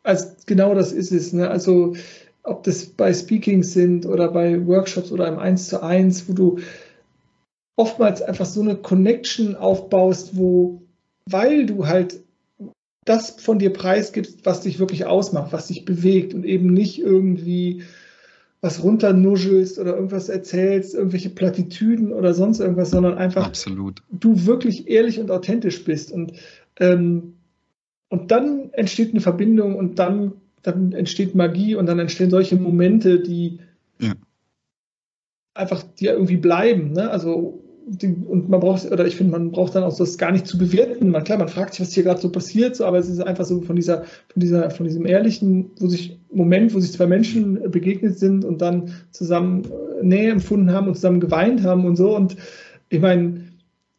also 0.03 0.28
genau 0.45 0.74
das 0.74 0.91
ist 0.91 1.11
es. 1.11 1.34
Ne? 1.34 1.49
Also 1.49 1.95
ob 2.43 2.63
das 2.63 2.86
bei 2.86 3.13
Speakings 3.13 3.74
sind 3.74 4.05
oder 4.05 4.30
bei 4.30 4.65
Workshops 4.65 5.11
oder 5.11 5.28
im 5.28 5.39
1 5.39 5.70
zu 5.70 5.84
1, 5.84 6.28
wo 6.28 6.34
du 6.34 6.59
oftmals 7.76 8.22
einfach 8.22 8.45
so 8.45 8.61
eine 8.61 8.76
Connection 8.76 9.55
aufbaust, 9.55 10.36
wo, 10.36 10.82
weil 11.26 11.65
du 11.65 11.88
halt 11.88 12.22
das 13.05 13.32
von 13.32 13.59
dir 13.59 13.72
preisgibst, 13.72 14.45
was 14.45 14.61
dich 14.61 14.80
wirklich 14.80 15.05
ausmacht, 15.05 15.53
was 15.53 15.67
dich 15.67 15.86
bewegt 15.86 16.34
und 16.34 16.43
eben 16.45 16.74
nicht 16.74 16.99
irgendwie 16.99 17.84
was 18.62 18.84
runternuschelst 18.84 19.80
oder 19.80 19.95
irgendwas 19.95 20.28
erzählst, 20.28 20.93
irgendwelche 20.93 21.30
Plattitüden 21.30 22.12
oder 22.12 22.34
sonst 22.34 22.60
irgendwas, 22.60 22.91
sondern 22.91 23.18
einfach 23.18 23.45
Absolut. 23.47 24.03
du 24.12 24.45
wirklich 24.45 24.89
ehrlich 24.89 25.20
und 25.20 25.32
authentisch 25.32 25.84
bist. 25.86 26.12
Und 26.12 26.34
ähm, 26.80 27.36
und 28.10 28.32
dann 28.32 28.72
entsteht 28.74 29.12
eine 29.12 29.22
Verbindung 29.22 29.76
und 29.76 29.99
dann, 29.99 30.34
dann 30.64 30.91
entsteht 30.93 31.36
Magie 31.36 31.76
und 31.76 31.86
dann 31.86 31.99
entstehen 31.99 32.32
solche 32.32 32.55
Momente, 32.55 33.20
die 33.20 33.60
ja. 33.99 34.14
einfach, 35.53 35.84
ja 35.99 36.14
irgendwie 36.14 36.38
bleiben. 36.38 36.91
Ne? 36.93 37.10
Also 37.10 37.59
und 38.28 38.50
man 38.50 38.60
braucht, 38.60 38.92
oder 38.92 39.08
ich 39.08 39.16
finde, 39.16 39.32
man 39.32 39.52
braucht 39.52 39.76
dann 39.76 39.84
auch 39.84 39.98
das 39.98 40.18
gar 40.18 40.32
nicht 40.32 40.46
zu 40.46 40.58
bewerten. 40.58 41.10
Man, 41.10 41.24
klar, 41.24 41.40
man 41.40 41.48
fragt 41.48 41.74
sich, 41.74 41.82
was 41.82 41.94
hier 41.94 42.04
gerade 42.04 42.22
so 42.22 42.32
passiert, 42.32 42.76
so, 42.76 42.86
aber 42.86 43.00
es 43.00 43.10
ist 43.10 43.20
einfach 43.20 43.46
so 43.46 43.62
von 43.62 43.76
dieser, 43.76 44.04
von 44.04 44.40
dieser, 44.40 44.70
von 44.70 44.86
diesem 44.86 45.06
ehrlichen, 45.06 45.72
wo 45.80 45.88
sich 45.88 46.20
Moment, 46.32 46.74
wo 46.74 46.80
sich 46.80 46.92
zwei 46.92 47.08
Menschen 47.08 47.72
begegnet 47.72 48.20
sind 48.20 48.46
und 48.46 48.62
dann 48.62 48.94
zusammen 49.12 49.64
äh, 49.66 50.06
Nähe 50.06 50.32
empfunden 50.32 50.72
haben 50.72 50.88
und 50.88 50.96
zusammen 50.96 51.20
geweint 51.20 51.64
haben 51.64 51.86
und 51.86 51.96
so. 51.96 52.16
Und 52.16 52.36
ich 52.90 53.00
meine, 53.00 53.46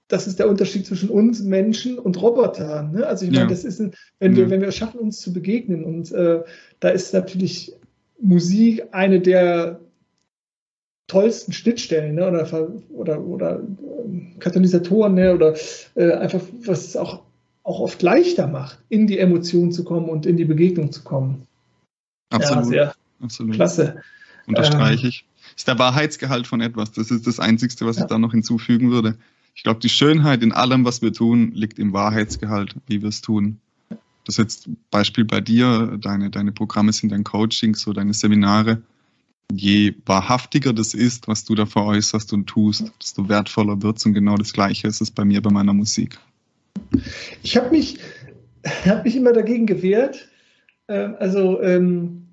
das 0.06 0.26
ist 0.26 0.38
der 0.38 0.48
Unterschied 0.48 0.86
zwischen 0.86 1.08
uns 1.08 1.42
Menschen 1.42 1.98
und 1.98 2.20
Robotern. 2.20 2.92
Ne? 2.92 3.06
Also 3.06 3.24
ich 3.24 3.30
meine, 3.30 3.44
ja. 3.44 3.48
das 3.48 3.64
ist, 3.64 3.80
ein, 3.80 3.92
wenn 4.18 4.36
wir, 4.36 4.44
ja. 4.44 4.50
wenn 4.50 4.60
wir 4.60 4.68
es 4.68 4.76
schaffen, 4.76 5.00
uns 5.00 5.20
zu 5.20 5.32
begegnen 5.32 5.84
und 5.84 6.12
äh, 6.12 6.40
da 6.80 6.88
ist 6.88 7.12
natürlich 7.14 7.72
Musik 8.20 8.84
eine 8.92 9.20
der 9.20 9.80
tollsten 11.10 11.52
Schnittstellen 11.52 12.14
ne? 12.14 12.28
oder, 12.28 12.68
oder, 12.90 13.20
oder 13.20 13.60
äh, 13.60 14.38
Katalysatoren 14.38 15.14
ne? 15.14 15.34
oder 15.34 15.56
äh, 15.96 16.12
einfach, 16.12 16.40
was 16.64 16.86
es 16.86 16.96
auch, 16.96 17.22
auch 17.64 17.80
oft 17.80 18.00
leichter 18.00 18.46
macht, 18.46 18.78
in 18.88 19.08
die 19.08 19.18
Emotion 19.18 19.72
zu 19.72 19.82
kommen 19.82 20.08
und 20.08 20.24
in 20.24 20.36
die 20.36 20.44
Begegnung 20.44 20.92
zu 20.92 21.02
kommen. 21.02 21.46
Absolut. 22.30 22.64
Ja, 22.66 22.70
sehr 22.70 22.94
Absolut. 23.20 23.54
klasse. 23.54 24.02
Unterstreiche 24.46 25.08
ich. 25.08 25.24
Ist 25.56 25.66
der 25.66 25.78
Wahrheitsgehalt 25.78 26.46
von 26.46 26.60
etwas. 26.60 26.92
Das 26.92 27.10
ist 27.10 27.26
das 27.26 27.40
Einzige, 27.40 27.74
was 27.84 27.96
ja. 27.96 28.04
ich 28.04 28.08
da 28.08 28.18
noch 28.18 28.30
hinzufügen 28.30 28.90
würde. 28.92 29.16
Ich 29.56 29.64
glaube, 29.64 29.80
die 29.80 29.88
Schönheit 29.88 30.42
in 30.44 30.52
allem, 30.52 30.84
was 30.84 31.02
wir 31.02 31.12
tun, 31.12 31.50
liegt 31.52 31.78
im 31.80 31.92
Wahrheitsgehalt, 31.92 32.76
wie 32.86 33.02
wir 33.02 33.08
es 33.08 33.20
tun. 33.20 33.58
Das 34.24 34.38
ist 34.38 34.38
jetzt 34.38 34.68
Beispiel 34.90 35.24
bei 35.24 35.40
dir, 35.40 35.98
deine, 36.00 36.30
deine 36.30 36.52
Programme 36.52 36.92
sind 36.92 37.10
dein 37.10 37.24
Coaching, 37.24 37.74
so 37.74 37.92
deine 37.92 38.14
Seminare. 38.14 38.80
Je 39.52 39.94
wahrhaftiger 40.06 40.72
das 40.72 40.94
ist, 40.94 41.28
was 41.28 41.44
du 41.44 41.54
da 41.54 41.66
veräußerst 41.66 42.32
und 42.32 42.46
tust, 42.46 42.92
desto 43.00 43.28
wertvoller 43.28 43.82
wird 43.82 43.98
es. 43.98 44.06
Und 44.06 44.14
genau 44.14 44.36
das 44.36 44.52
Gleiche 44.52 44.88
ist 44.88 45.00
es 45.00 45.10
bei 45.10 45.24
mir 45.24 45.42
bei 45.42 45.50
meiner 45.50 45.72
Musik. 45.72 46.18
Ich 47.42 47.56
habe 47.56 47.70
mich, 47.70 47.98
hab 48.86 49.04
mich 49.04 49.16
immer 49.16 49.32
dagegen 49.32 49.66
gewehrt, 49.66 50.28
äh, 50.86 51.08
also 51.18 51.60
ähm, 51.62 52.26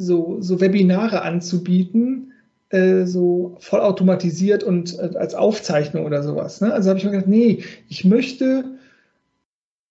so, 0.00 0.40
so 0.40 0.60
Webinare 0.60 1.22
anzubieten, 1.22 2.32
äh, 2.70 3.06
so 3.06 3.56
vollautomatisiert 3.60 4.64
und 4.64 4.98
äh, 4.98 5.16
als 5.16 5.34
Aufzeichnung 5.34 6.04
oder 6.04 6.22
sowas. 6.22 6.60
Ne? 6.60 6.72
Also 6.72 6.90
habe 6.90 6.98
ich 6.98 7.04
mir 7.04 7.12
gedacht, 7.12 7.28
nee, 7.28 7.64
ich 7.88 8.04
möchte, 8.04 8.64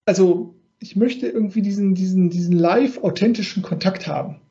also 0.06 0.56
ich 0.80 0.96
möchte 0.96 1.28
irgendwie 1.28 1.62
diesen, 1.62 1.96
diesen, 1.96 2.30
diesen 2.30 2.58
live 2.58 3.04
authentischen 3.04 3.64
Kontakt 3.64 4.08
haben. 4.08 4.42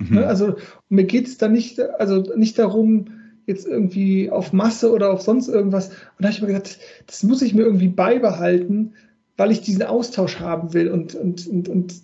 Mhm. 0.00 0.16
Ne? 0.16 0.26
Also 0.26 0.56
mir 0.88 1.04
geht 1.04 1.26
es 1.26 1.38
da 1.38 1.48
nicht, 1.48 1.80
also 1.80 2.22
nicht 2.34 2.58
darum, 2.58 3.06
jetzt 3.46 3.66
irgendwie 3.66 4.30
auf 4.30 4.52
Masse 4.52 4.92
oder 4.92 5.12
auf 5.12 5.22
sonst 5.22 5.48
irgendwas. 5.48 5.88
Und 5.88 5.96
da 6.18 6.28
habe 6.28 6.34
ich 6.34 6.40
mir 6.40 6.48
gedacht, 6.48 6.78
das 7.06 7.22
muss 7.22 7.42
ich 7.42 7.54
mir 7.54 7.62
irgendwie 7.62 7.88
beibehalten, 7.88 8.94
weil 9.36 9.50
ich 9.50 9.60
diesen 9.60 9.82
Austausch 9.82 10.40
haben 10.40 10.72
will. 10.72 10.88
Und, 10.88 11.14
und, 11.14 11.46
und, 11.46 11.68
und, 11.68 11.94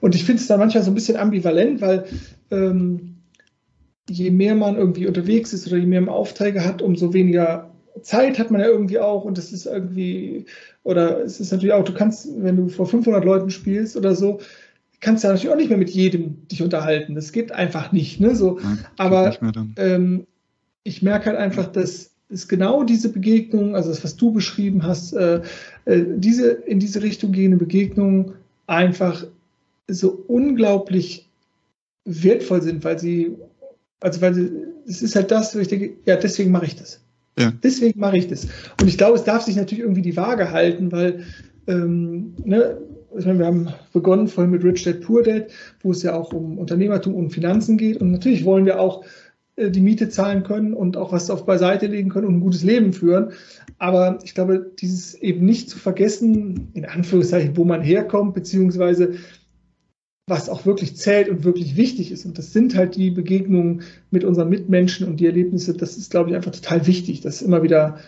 und 0.00 0.14
ich 0.14 0.24
finde 0.24 0.40
es 0.40 0.46
dann 0.46 0.60
manchmal 0.60 0.84
so 0.84 0.90
ein 0.90 0.94
bisschen 0.94 1.16
ambivalent, 1.16 1.80
weil 1.80 2.04
ähm, 2.50 3.16
je 4.08 4.30
mehr 4.30 4.54
man 4.54 4.76
irgendwie 4.76 5.06
unterwegs 5.06 5.52
ist 5.52 5.66
oder 5.66 5.76
je 5.76 5.86
mehr 5.86 6.00
man 6.00 6.14
Aufträge 6.14 6.64
hat, 6.64 6.82
umso 6.82 7.12
weniger 7.12 7.70
Zeit 8.02 8.38
hat 8.38 8.50
man 8.50 8.60
ja 8.60 8.66
irgendwie 8.66 8.98
auch 8.98 9.24
und 9.24 9.38
das 9.38 9.52
ist 9.52 9.66
irgendwie, 9.66 10.46
oder 10.82 11.22
es 11.22 11.40
ist 11.40 11.52
natürlich 11.52 11.72
auch, 11.72 11.84
du 11.84 11.94
kannst, 11.94 12.28
wenn 12.36 12.56
du 12.56 12.68
vor 12.68 12.86
500 12.86 13.24
Leuten 13.24 13.50
spielst 13.50 13.96
oder 13.96 14.14
so, 14.14 14.40
kannst 15.04 15.22
ja 15.22 15.30
natürlich 15.30 15.52
auch 15.52 15.56
nicht 15.56 15.68
mehr 15.68 15.78
mit 15.78 15.90
jedem 15.90 16.48
dich 16.48 16.62
unterhalten. 16.62 17.14
Das 17.14 17.32
geht 17.32 17.52
einfach 17.52 17.92
nicht, 17.92 18.20
ne, 18.20 18.34
so. 18.34 18.58
Ja, 18.58 18.76
Aber 18.96 19.36
ähm, 19.76 20.26
ich 20.82 21.02
merke 21.02 21.26
halt 21.26 21.38
einfach, 21.38 21.66
dass 21.66 22.10
es 22.28 22.48
genau 22.48 22.82
diese 22.82 23.10
Begegnung, 23.10 23.76
also 23.76 23.90
das, 23.90 24.02
was 24.02 24.16
du 24.16 24.32
beschrieben 24.32 24.82
hast, 24.82 25.12
äh, 25.12 25.42
äh, 25.84 26.04
diese, 26.16 26.50
in 26.50 26.80
diese 26.80 27.02
Richtung 27.02 27.32
gehende 27.32 27.58
Begegnungen 27.58 28.32
einfach 28.66 29.26
so 29.86 30.24
unglaublich 30.26 31.28
wertvoll 32.04 32.62
sind, 32.62 32.82
weil 32.82 32.98
sie 32.98 33.36
also, 34.04 34.20
weil 34.20 34.50
es 34.86 35.00
ist 35.00 35.16
halt 35.16 35.30
das, 35.30 35.56
wo 35.56 35.60
ich 35.60 35.68
denke, 35.68 35.94
ja, 36.04 36.16
deswegen 36.16 36.50
mache 36.50 36.66
ich 36.66 36.76
das. 36.76 37.00
Ja. 37.38 37.52
Deswegen 37.62 37.98
mache 37.98 38.18
ich 38.18 38.28
das. 38.28 38.46
Und 38.80 38.86
ich 38.86 38.98
glaube, 38.98 39.16
es 39.16 39.24
darf 39.24 39.42
sich 39.42 39.56
natürlich 39.56 39.82
irgendwie 39.82 40.02
die 40.02 40.16
Waage 40.16 40.50
halten, 40.52 40.92
weil, 40.92 41.24
ähm, 41.66 42.34
ne, 42.44 42.76
ich 43.16 43.26
meine, 43.26 43.38
wir 43.38 43.46
haben 43.46 43.68
begonnen 43.92 44.28
vorhin 44.28 44.50
mit 44.50 44.64
Rich 44.64 44.84
Dad 44.84 45.00
Poor 45.00 45.22
Dad, 45.22 45.46
wo 45.82 45.90
es 45.90 46.02
ja 46.02 46.14
auch 46.14 46.32
um 46.32 46.58
Unternehmertum 46.58 47.14
und 47.14 47.30
Finanzen 47.30 47.76
geht. 47.76 48.00
Und 48.00 48.10
natürlich 48.10 48.44
wollen 48.44 48.66
wir 48.66 48.80
auch 48.80 49.04
äh, 49.56 49.70
die 49.70 49.80
Miete 49.80 50.08
zahlen 50.08 50.42
können 50.42 50.74
und 50.74 50.96
auch 50.96 51.12
was 51.12 51.30
auf 51.30 51.46
beiseite 51.46 51.86
legen 51.86 52.10
können 52.10 52.26
und 52.26 52.36
ein 52.36 52.40
gutes 52.40 52.62
Leben 52.62 52.92
führen. 52.92 53.32
Aber 53.78 54.18
ich 54.24 54.34
glaube, 54.34 54.70
dieses 54.80 55.14
eben 55.14 55.44
nicht 55.44 55.70
zu 55.70 55.78
vergessen, 55.78 56.68
in 56.74 56.84
Anführungszeichen, 56.84 57.56
wo 57.56 57.64
man 57.64 57.82
herkommt, 57.82 58.34
beziehungsweise 58.34 59.14
was 60.26 60.48
auch 60.48 60.64
wirklich 60.64 60.96
zählt 60.96 61.28
und 61.28 61.44
wirklich 61.44 61.76
wichtig 61.76 62.10
ist. 62.10 62.24
Und 62.24 62.38
das 62.38 62.52
sind 62.52 62.74
halt 62.74 62.96
die 62.96 63.10
Begegnungen 63.10 63.82
mit 64.10 64.24
unseren 64.24 64.48
Mitmenschen 64.48 65.06
und 65.06 65.20
die 65.20 65.26
Erlebnisse. 65.26 65.74
Das 65.74 65.98
ist, 65.98 66.10
glaube 66.10 66.30
ich, 66.30 66.36
einfach 66.36 66.52
total 66.52 66.86
wichtig, 66.86 67.20
das 67.20 67.42
immer 67.42 67.62
wieder 67.62 67.98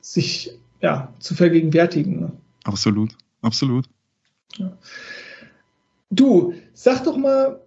sich 0.00 0.58
ja, 0.82 1.14
zu 1.18 1.34
vergegenwärtigen. 1.34 2.20
Ne? 2.20 2.32
Absolut, 2.64 3.16
absolut. 3.40 3.86
Ja. 4.58 4.72
Du, 6.10 6.54
sag 6.74 7.04
doch 7.04 7.16
mal, 7.16 7.60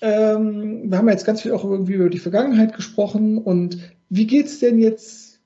ähm, 0.00 0.90
wir 0.90 0.98
haben 0.98 1.08
jetzt 1.08 1.26
ganz 1.26 1.42
viel 1.42 1.52
auch 1.52 1.64
irgendwie 1.64 1.94
über 1.94 2.10
die 2.10 2.18
Vergangenheit 2.18 2.74
gesprochen 2.74 3.38
und 3.38 3.78
wie 4.08 4.26
geht 4.26 4.46
es 4.46 4.60
denn 4.60 4.78
jetzt 4.78 5.40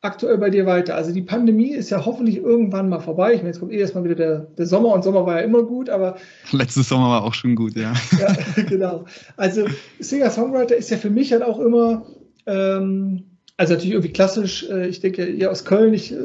aktuell 0.00 0.38
bei 0.38 0.50
dir 0.50 0.66
weiter? 0.66 0.94
Also 0.94 1.12
die 1.12 1.22
Pandemie 1.22 1.70
ist 1.70 1.90
ja 1.90 2.04
hoffentlich 2.06 2.38
irgendwann 2.38 2.88
mal 2.88 3.00
vorbei. 3.00 3.32
Ich 3.34 3.38
meine, 3.38 3.48
jetzt 3.50 3.60
kommt 3.60 3.72
eh 3.72 3.78
erstmal 3.78 4.04
wieder 4.04 4.14
der, 4.14 4.38
der 4.56 4.66
Sommer 4.66 4.94
und 4.94 5.04
Sommer 5.04 5.26
war 5.26 5.38
ja 5.38 5.44
immer 5.44 5.62
gut, 5.62 5.90
aber. 5.90 6.16
Letztes 6.52 6.88
Sommer 6.88 7.10
war 7.10 7.24
auch 7.24 7.34
schon 7.34 7.54
gut, 7.54 7.76
ja. 7.76 7.92
ja, 8.18 8.62
genau. 8.68 9.04
Also 9.36 9.66
Singer-Songwriter 9.98 10.76
ist 10.76 10.90
ja 10.90 10.96
für 10.96 11.10
mich 11.10 11.32
halt 11.32 11.42
auch 11.42 11.58
immer, 11.58 12.06
ähm, 12.46 13.24
also 13.60 13.74
natürlich 13.74 13.92
irgendwie 13.92 14.14
klassisch, 14.14 14.66
äh, 14.70 14.88
ich 14.88 15.00
denke, 15.00 15.26
ihr 15.26 15.50
aus 15.50 15.66
Köln, 15.66 15.92
ich 15.92 16.12
äh, 16.12 16.16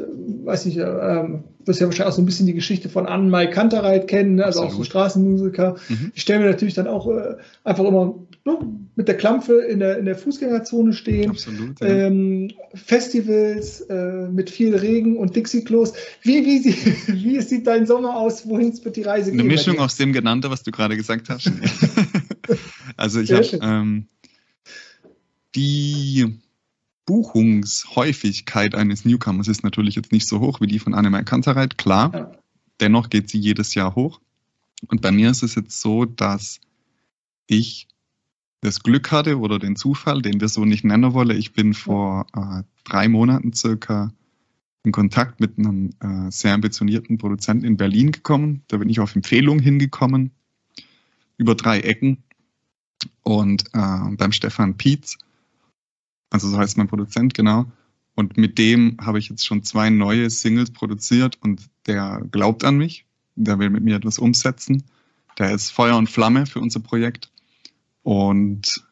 weiß 0.44 0.64
nicht, 0.64 0.78
ähm, 0.78 1.44
wirst 1.66 1.80
ja 1.80 1.86
wahrscheinlich 1.86 2.10
auch 2.10 2.16
so 2.16 2.22
ein 2.22 2.24
bisschen 2.24 2.46
die 2.46 2.54
Geschichte 2.54 2.88
von 2.88 3.04
Anne-Mai 3.04 3.48
Kantereit 3.48 4.08
kennen, 4.08 4.36
ne? 4.36 4.46
also 4.46 4.60
Absolut. 4.60 4.72
auch 4.72 4.78
so 4.78 4.84
Straßenmusiker. 4.84 5.76
Mhm. 5.90 6.12
Ich 6.14 6.22
stelle 6.22 6.40
mir 6.40 6.46
natürlich 6.46 6.72
dann 6.72 6.86
auch 6.86 7.06
äh, 7.08 7.36
einfach 7.62 7.84
immer 7.84 8.14
ne, 8.46 8.58
mit 8.94 9.06
der 9.06 9.18
Klampfe 9.18 9.60
in 9.60 9.80
der, 9.80 9.98
in 9.98 10.06
der 10.06 10.16
Fußgängerzone 10.16 10.94
stehen. 10.94 11.28
Absolut, 11.32 11.78
ja. 11.78 11.86
ähm, 11.88 12.52
Festivals 12.72 13.82
äh, 13.82 14.28
mit 14.28 14.48
viel 14.48 14.74
Regen 14.74 15.18
und 15.18 15.36
Dixie-Klos. 15.36 15.92
Wie, 16.22 16.42
wie, 16.46 16.64
wie 17.12 17.42
sieht 17.42 17.66
dein 17.66 17.86
Sommer 17.86 18.16
aus? 18.16 18.48
Wohin 18.48 18.72
wird 18.82 18.96
die 18.96 19.02
Reise 19.02 19.32
gehen? 19.32 19.40
Eine 19.40 19.48
Mischung 19.50 19.78
aus 19.78 19.98
dem 19.98 20.14
genannten, 20.14 20.50
was 20.50 20.62
du 20.62 20.70
gerade 20.70 20.96
gesagt 20.96 21.28
hast. 21.28 21.52
also 22.96 23.20
ich 23.20 23.30
habe 23.30 23.58
ähm, 23.60 24.06
die 25.54 26.38
Buchungshäufigkeit 27.06 28.74
eines 28.74 29.04
Newcomers 29.04 29.48
ist 29.48 29.62
natürlich 29.62 29.94
jetzt 29.94 30.12
nicht 30.12 30.26
so 30.26 30.40
hoch 30.40 30.60
wie 30.60 30.66
die 30.66 30.80
von 30.80 30.92
Annemai 30.92 31.22
Kantereit, 31.22 31.78
klar. 31.78 32.12
Ja. 32.12 32.32
Dennoch 32.80 33.08
geht 33.08 33.30
sie 33.30 33.38
jedes 33.38 33.74
Jahr 33.74 33.94
hoch. 33.94 34.20
Und 34.88 35.00
bei 35.00 35.12
mir 35.12 35.30
ist 35.30 35.42
es 35.42 35.54
jetzt 35.54 35.80
so, 35.80 36.04
dass 36.04 36.60
ich 37.46 37.88
das 38.60 38.82
Glück 38.82 39.12
hatte 39.12 39.38
oder 39.38 39.58
den 39.58 39.76
Zufall, 39.76 40.20
den 40.20 40.40
wir 40.40 40.48
so 40.48 40.64
nicht 40.64 40.84
nennen 40.84 41.14
wollen. 41.14 41.38
Ich 41.38 41.52
bin 41.52 41.74
vor 41.74 42.26
äh, 42.34 42.64
drei 42.84 43.08
Monaten 43.08 43.52
circa 43.52 44.12
in 44.82 44.92
Kontakt 44.92 45.40
mit 45.40 45.58
einem 45.58 45.90
äh, 46.00 46.30
sehr 46.30 46.54
ambitionierten 46.54 47.18
Produzenten 47.18 47.64
in 47.64 47.76
Berlin 47.76 48.12
gekommen. 48.12 48.62
Da 48.68 48.78
bin 48.78 48.88
ich 48.88 49.00
auf 49.00 49.14
Empfehlung 49.14 49.60
hingekommen, 49.60 50.32
über 51.38 51.54
drei 51.54 51.80
Ecken. 51.80 52.24
Und 53.22 53.64
äh, 53.74 54.16
beim 54.16 54.32
Stefan 54.32 54.76
Pietz 54.76 55.18
also 56.30 56.48
so 56.48 56.58
heißt 56.58 56.76
mein 56.76 56.88
Produzent, 56.88 57.34
genau. 57.34 57.66
Und 58.14 58.36
mit 58.38 58.58
dem 58.58 58.96
habe 59.00 59.18
ich 59.18 59.28
jetzt 59.28 59.46
schon 59.46 59.62
zwei 59.62 59.90
neue 59.90 60.30
Singles 60.30 60.70
produziert 60.70 61.38
und 61.42 61.68
der 61.86 62.22
glaubt 62.30 62.64
an 62.64 62.78
mich. 62.78 63.04
Der 63.34 63.58
will 63.58 63.68
mit 63.68 63.84
mir 63.84 63.96
etwas 63.96 64.18
umsetzen. 64.18 64.84
Der 65.38 65.52
ist 65.52 65.70
Feuer 65.70 65.96
und 65.96 66.08
Flamme 66.08 66.46
für 66.46 66.60
unser 66.60 66.80
Projekt. 66.80 67.30
Und 68.02 68.82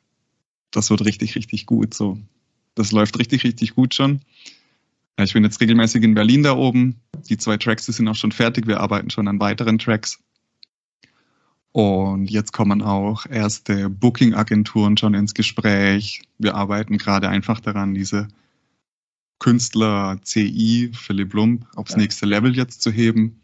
das 0.71 0.91
wird 0.91 1.05
richtig, 1.05 1.37
richtig 1.37 1.65
gut. 1.65 1.95
So, 1.95 2.19
das 2.75 2.93
läuft 2.93 3.19
richtig, 3.19 3.45
richtig 3.45 3.75
gut 3.75 3.95
schon. 3.95 4.21
Ich 5.17 5.33
bin 5.33 5.45
jetzt 5.45 5.61
regelmäßig 5.61 6.03
in 6.03 6.15
Berlin 6.15 6.43
da 6.43 6.57
oben. 6.57 6.97
Die 7.29 7.39
zwei 7.39 7.57
Tracks 7.57 7.87
die 7.87 7.93
sind 7.93 8.09
auch 8.09 8.17
schon 8.17 8.33
fertig. 8.33 8.67
Wir 8.67 8.81
arbeiten 8.81 9.11
schon 9.11 9.29
an 9.29 9.41
weiteren 9.41 9.79
Tracks. 9.79 10.19
Und 11.75 12.31
jetzt 12.31 12.53
kommen 12.53 12.83
auch 12.83 13.27
erste 13.27 13.91
Booking-Agenturen 13.91 14.97
schon 14.97 15.13
ins 15.15 15.35
Gespräch. 15.35 16.23
Wir 16.39 16.55
arbeiten 16.55 16.99
gerade 16.99 17.29
einfach 17.29 17.59
daran, 17.59 17.95
diese 17.95 18.29
Künstler 19.41 20.21
CI, 20.23 20.93
Philipp 20.95 21.35
Lump, 21.35 21.67
aufs 21.75 21.91
ja. 21.91 21.99
nächste 21.99 22.27
Level 22.27 22.55
jetzt 22.55 22.81
zu 22.81 22.93
heben. 22.93 23.41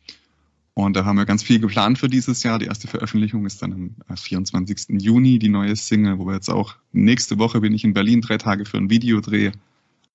Und 0.74 0.94
da 0.94 1.04
haben 1.04 1.16
wir 1.16 1.26
ganz 1.26 1.42
viel 1.42 1.58
geplant 1.58 1.98
für 1.98 2.08
dieses 2.08 2.44
Jahr. 2.44 2.60
Die 2.60 2.66
erste 2.66 2.86
Veröffentlichung 2.86 3.46
ist 3.46 3.62
dann 3.62 3.96
am 4.06 4.16
24. 4.16 4.90
Äh, 4.90 4.98
Juni, 4.98 5.40
die 5.40 5.48
neue 5.48 5.74
Single, 5.74 6.20
wo 6.20 6.26
wir 6.26 6.34
jetzt 6.34 6.50
auch 6.50 6.76
nächste 6.92 7.36
Woche 7.40 7.60
bin 7.60 7.74
ich 7.74 7.82
in 7.82 7.94
Berlin, 7.94 8.20
drei 8.20 8.38
Tage 8.38 8.64
für 8.64 8.76
ein 8.76 8.90
Videodreh. 8.90 9.50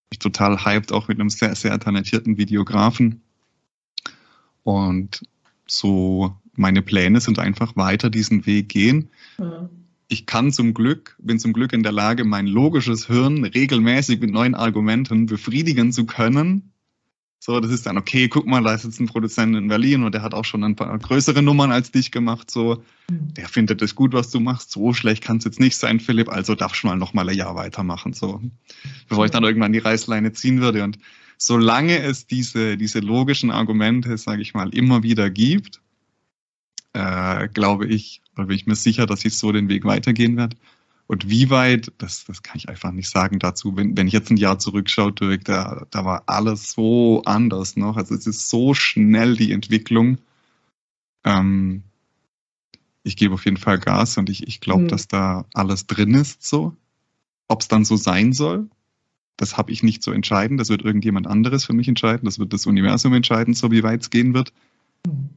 Ich 0.10 0.20
total 0.20 0.64
hyped, 0.64 0.94
auch 0.94 1.10
mit 1.10 1.20
einem 1.20 1.30
sehr, 1.30 1.54
sehr 1.54 1.78
talentierten 1.82 2.38
Videografen. 2.38 3.20
Und 4.64 5.22
so 5.68 6.34
meine 6.58 6.82
Pläne 6.82 7.20
sind 7.22 7.40
einfach 7.40 7.76
weiter 7.76 8.10
diesen 8.10 8.46
Weg 8.46 8.70
gehen. 8.70 9.10
Mhm. 9.38 9.70
Ich 10.08 10.26
kann 10.26 10.52
zum 10.52 10.74
Glück, 10.74 11.16
bin 11.20 11.40
zum 11.40 11.54
Glück 11.54 11.74
in 11.74 11.82
der 11.82 11.92
Lage, 11.92 12.26
mein 12.26 12.48
logisches 12.48 13.08
Hirn 13.08 13.44
regelmäßig 13.44 14.20
mit 14.20 14.32
neuen 14.32 14.54
Argumenten 14.54 15.26
befriedigen 15.26 15.92
zu 15.92 16.06
können. 16.06 16.72
So, 17.40 17.60
das 17.60 17.72
ist 17.72 17.86
dann 17.86 17.98
okay, 17.98 18.28
guck 18.28 18.48
mal, 18.48 18.64
da 18.64 18.74
ist 18.74 18.86
jetzt 18.86 19.00
ein 19.00 19.06
Produzent 19.06 19.56
in 19.56 19.68
Berlin 19.68 20.04
und 20.04 20.14
der 20.14 20.24
hat 20.24 20.34
auch 20.34 20.46
schon 20.46 20.64
ein 20.64 20.76
paar 20.76 20.98
größere 20.98 21.44
Nummern 21.44 21.72
als 21.72 21.92
dich 21.92 22.12
gemacht. 22.12 22.50
So, 22.50 22.84
mhm. 23.10 23.34
der 23.36 23.48
findet 23.48 23.82
es 23.82 23.94
gut, 23.94 24.14
was 24.14 24.32
du 24.32 24.40
machst. 24.40 24.72
So 24.72 24.94
schlecht 24.94 25.24
kann 25.24 25.38
es 25.38 25.46
jetzt 25.46 25.60
nicht 25.60 25.78
sein, 25.78 26.00
Philipp. 26.00 26.30
Also 26.30 26.56
darfst 26.56 26.82
du 26.82 26.88
mal 26.88 26.98
noch 26.98 27.14
mal 27.14 27.30
ein 27.30 27.36
Jahr 27.36 27.56
weitermachen. 27.56 28.14
So, 28.14 28.42
bevor 29.10 29.26
ich 29.26 29.32
dann 29.32 29.44
irgendwann 29.44 29.74
die 29.74 29.80
Reißleine 29.80 30.34
ziehen 30.34 30.60
würde. 30.62 30.84
Und 30.84 30.98
solange 31.38 32.00
es 32.00 32.26
diese, 32.26 32.78
diese 32.78 33.00
logischen 33.00 33.52
Argumente, 33.52 34.18
sage 34.18 34.42
ich 34.42 34.54
mal, 34.54 34.74
immer 34.74 35.04
wieder 35.04 35.30
gibt, 35.30 35.82
äh, 36.96 37.50
glaube 37.50 37.86
ich, 37.88 38.22
oder 38.36 38.48
bin 38.48 38.56
ich 38.56 38.68
mir 38.68 38.76
sicher, 38.76 39.06
dass 39.06 39.26
ich 39.26 39.38
so 39.38 39.52
den 39.52 39.68
Weg 39.68 39.84
weitergehen 39.84 40.38
werde. 40.38 40.56
Und 41.08 41.30
wie 41.30 41.50
weit, 41.50 41.92
das, 41.98 42.26
das 42.26 42.42
kann 42.42 42.58
ich 42.58 42.70
einfach 42.70 42.92
nicht 42.92 43.10
sagen 43.10 43.38
dazu. 43.38 43.76
Wenn, 43.76 43.96
wenn 43.96 44.08
ich 44.08 44.14
jetzt 44.14 44.32
ein 44.32 44.38
Jahr 44.38 44.58
zurückschaue, 44.58 45.12
Dirk, 45.12 45.44
da, 45.44 45.86
da 45.92 46.06
war 46.06 46.24
alles 46.26 46.72
so 46.72 47.22
anders 47.26 47.76
noch. 47.76 47.98
Also 47.98 48.16
es 48.16 48.26
ist 48.26 48.50
so 48.50 48.74
schnell 48.74 49.36
die 49.36 49.52
Entwicklung. 49.52 50.18
Ähm, 51.26 51.84
ich 53.04 53.18
gebe 53.18 53.36
auf 53.36 53.46
jeden 53.46 53.58
Fall 53.58 53.78
Gas 53.78 54.18
und 54.18 54.30
ich, 54.30 54.48
ich 54.48 54.62
glaube, 54.62 54.84
mhm. 54.84 54.88
dass 54.88 55.08
da 55.08 55.46
alles 55.54 55.86
drin 55.86 56.16
ist 56.16 56.44
so. 56.44 56.76
Ob 57.48 57.62
es 57.62 57.68
dann 57.68 57.86
so 57.86 57.98
sein 57.98 58.34
soll, 58.34 58.68
das 59.38 59.58
habe 59.58 59.72
ich 59.72 59.84
nicht 59.84 60.02
zu 60.02 60.12
entscheiden. 60.12 60.58
Das 60.58 60.70
wird 60.70 60.82
irgendjemand 60.82 61.28
anderes 61.28 61.66
für 61.66 61.74
mich 61.74 61.90
entscheiden. 61.90 62.26
Das 62.26 62.40
wird 62.40 62.54
das 62.54 62.66
Universum 62.66 63.14
entscheiden, 63.14 63.54
so 63.54 63.70
wie 63.70 63.84
weit 63.84 64.02
es 64.02 64.10
gehen 64.10 64.34
wird 64.34 64.54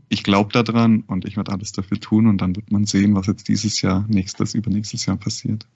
ich 0.08 0.22
glaube 0.22 0.52
daran 0.52 1.04
und 1.06 1.24
ich 1.24 1.36
werde 1.36 1.52
alles 1.52 1.72
dafür 1.72 2.00
tun 2.00 2.26
und 2.26 2.40
dann 2.40 2.56
wird 2.56 2.70
man 2.70 2.84
sehen, 2.84 3.14
was 3.14 3.26
jetzt 3.26 3.48
dieses 3.48 3.80
Jahr, 3.82 4.06
nächstes, 4.08 4.54
übernächstes 4.54 5.06
Jahr 5.06 5.16
passiert. 5.16 5.66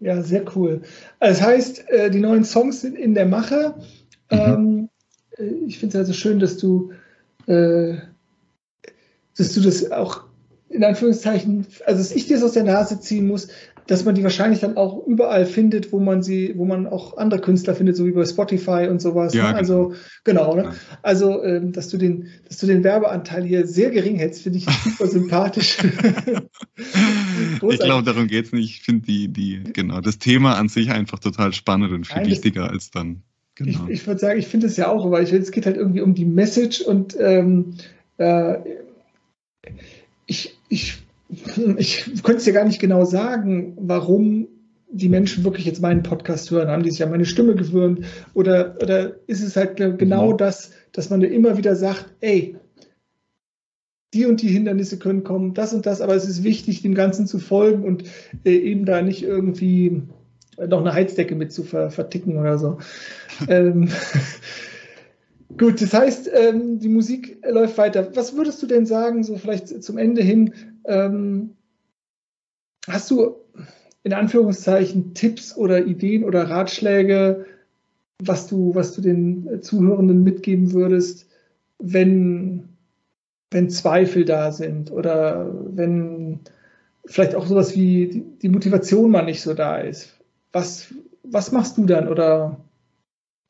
Ja, 0.00 0.22
sehr 0.22 0.44
cool. 0.56 0.82
Das 1.20 1.40
heißt, 1.40 1.88
äh, 1.90 2.10
die 2.10 2.18
neuen 2.18 2.44
Songs 2.44 2.80
sind 2.80 2.96
in 2.96 3.14
der 3.14 3.26
Mache. 3.26 3.74
Mhm. 4.30 4.38
Ähm, 4.38 4.88
äh, 5.38 5.44
ich 5.66 5.78
finde 5.78 5.98
es 5.98 6.00
also 6.00 6.12
schön, 6.12 6.38
dass 6.40 6.56
du, 6.56 6.92
äh, 7.46 7.96
dass 9.36 9.52
du 9.54 9.60
das 9.60 9.90
auch 9.92 10.24
in 10.70 10.84
Anführungszeichen, 10.84 11.66
also 11.84 11.98
dass 11.98 12.12
ich 12.12 12.26
dir 12.26 12.34
das 12.34 12.44
aus 12.44 12.52
der 12.52 12.64
Nase 12.64 13.00
ziehen 13.00 13.26
muss, 13.26 13.48
dass 13.90 14.04
man 14.04 14.14
die 14.14 14.22
wahrscheinlich 14.22 14.60
dann 14.60 14.76
auch 14.76 15.04
überall 15.04 15.46
findet, 15.46 15.90
wo 15.90 15.98
man 15.98 16.22
sie, 16.22 16.54
wo 16.56 16.64
man 16.64 16.86
auch 16.86 17.16
andere 17.16 17.40
Künstler 17.40 17.74
findet, 17.74 17.96
so 17.96 18.06
wie 18.06 18.12
bei 18.12 18.24
Spotify 18.24 18.86
und 18.88 19.02
sowas. 19.02 19.34
Ja, 19.34 19.50
ne? 19.50 19.56
Also 19.56 19.94
genau, 20.22 20.54
ne? 20.54 20.74
also 21.02 21.42
ähm, 21.42 21.72
dass 21.72 21.88
du 21.88 21.96
den, 21.96 22.28
dass 22.46 22.58
du 22.58 22.68
den 22.68 22.84
Werbeanteil 22.84 23.42
hier 23.42 23.66
sehr 23.66 23.90
gering 23.90 24.16
hältst, 24.16 24.42
finde 24.42 24.58
ich 24.58 24.66
super 24.66 25.08
sympathisch. 25.08 25.78
ich 26.76 27.80
glaube, 27.80 28.04
darum 28.04 28.28
geht 28.28 28.46
es 28.46 28.52
nicht. 28.52 28.76
Ich 28.76 28.82
finde 28.82 29.06
die, 29.06 29.26
die, 29.26 29.64
genau, 29.72 30.00
das 30.00 30.18
Thema 30.18 30.56
an 30.56 30.68
sich 30.68 30.90
einfach 30.90 31.18
total 31.18 31.52
spannend 31.52 31.92
und 31.92 32.06
viel 32.06 32.18
Nein, 32.18 32.30
wichtiger 32.30 32.70
als 32.70 32.92
dann. 32.92 33.22
Genau. 33.56 33.86
Ich, 33.88 34.02
ich 34.02 34.06
würde 34.06 34.20
sagen, 34.20 34.38
ich 34.38 34.46
finde 34.46 34.68
es 34.68 34.76
ja 34.76 34.88
auch, 34.88 35.04
aber 35.04 35.20
ich, 35.20 35.32
es 35.32 35.50
geht 35.50 35.66
halt 35.66 35.76
irgendwie 35.76 36.00
um 36.00 36.14
die 36.14 36.26
Message 36.26 36.80
und 36.80 37.16
ähm, 37.18 37.74
äh, 38.18 38.58
ich, 40.30 40.56
ich 40.68 41.02
ich 41.76 42.22
könnte 42.22 42.38
es 42.38 42.44
dir 42.44 42.52
gar 42.52 42.64
nicht 42.64 42.80
genau 42.80 43.04
sagen, 43.04 43.76
warum 43.78 44.48
die 44.90 45.08
Menschen 45.08 45.44
wirklich 45.44 45.66
jetzt 45.66 45.80
meinen 45.80 46.02
Podcast 46.02 46.50
hören. 46.50 46.68
Haben 46.68 46.82
die 46.82 46.90
sich 46.90 47.02
an 47.04 47.10
meine 47.10 47.24
Stimme 47.24 47.54
gewöhnt? 47.54 48.04
Oder, 48.34 48.76
oder 48.82 49.14
ist 49.28 49.42
es 49.42 49.54
halt 49.54 49.76
genau 49.76 50.32
mhm. 50.32 50.36
das, 50.38 50.72
dass 50.92 51.10
man 51.10 51.22
immer 51.22 51.56
wieder 51.56 51.76
sagt, 51.76 52.06
ey, 52.20 52.56
die 54.12 54.26
und 54.26 54.42
die 54.42 54.48
Hindernisse 54.48 54.98
können 54.98 55.22
kommen, 55.22 55.54
das 55.54 55.72
und 55.72 55.86
das, 55.86 56.00
aber 56.00 56.16
es 56.16 56.28
ist 56.28 56.42
wichtig, 56.42 56.82
dem 56.82 56.96
Ganzen 56.96 57.28
zu 57.28 57.38
folgen 57.38 57.84
und 57.84 58.02
äh, 58.44 58.56
eben 58.56 58.84
da 58.84 59.00
nicht 59.02 59.22
irgendwie 59.22 60.02
noch 60.58 60.80
eine 60.80 60.92
Heizdecke 60.92 61.36
mit 61.36 61.52
zu 61.52 61.62
ver 61.62 61.92
verticken 61.92 62.36
oder 62.36 62.58
so. 62.58 62.78
ähm, 63.48 63.88
Gut, 65.58 65.82
das 65.82 65.92
heißt, 65.92 66.30
ähm, 66.32 66.78
die 66.78 66.88
Musik 66.88 67.38
läuft 67.48 67.76
weiter. 67.76 68.14
Was 68.14 68.36
würdest 68.36 68.62
du 68.62 68.66
denn 68.66 68.86
sagen, 68.86 69.24
so 69.24 69.36
vielleicht 69.36 69.82
zum 69.82 69.98
Ende 69.98 70.22
hin, 70.22 70.54
ähm, 70.84 71.50
hast 72.86 73.10
du 73.10 73.36
in 74.02 74.12
Anführungszeichen 74.12 75.14
Tipps 75.14 75.56
oder 75.56 75.84
Ideen 75.84 76.24
oder 76.24 76.48
Ratschläge, 76.48 77.46
was 78.22 78.46
du, 78.46 78.74
was 78.74 78.94
du 78.94 79.02
den 79.02 79.62
Zuhörenden 79.62 80.22
mitgeben 80.22 80.72
würdest, 80.72 81.26
wenn, 81.78 82.68
wenn 83.50 83.70
Zweifel 83.70 84.24
da 84.24 84.52
sind 84.52 84.90
oder 84.90 85.50
wenn 85.74 86.40
vielleicht 87.06 87.34
auch 87.34 87.46
sowas 87.46 87.74
wie 87.74 88.24
die, 88.42 88.48
Motivation 88.48 89.10
mal 89.10 89.22
nicht 89.22 89.42
so 89.42 89.54
da 89.54 89.78
ist? 89.78 90.14
Was, 90.52 90.94
was 91.22 91.52
machst 91.52 91.76
du 91.76 91.84
dann 91.84 92.08
oder 92.08 92.58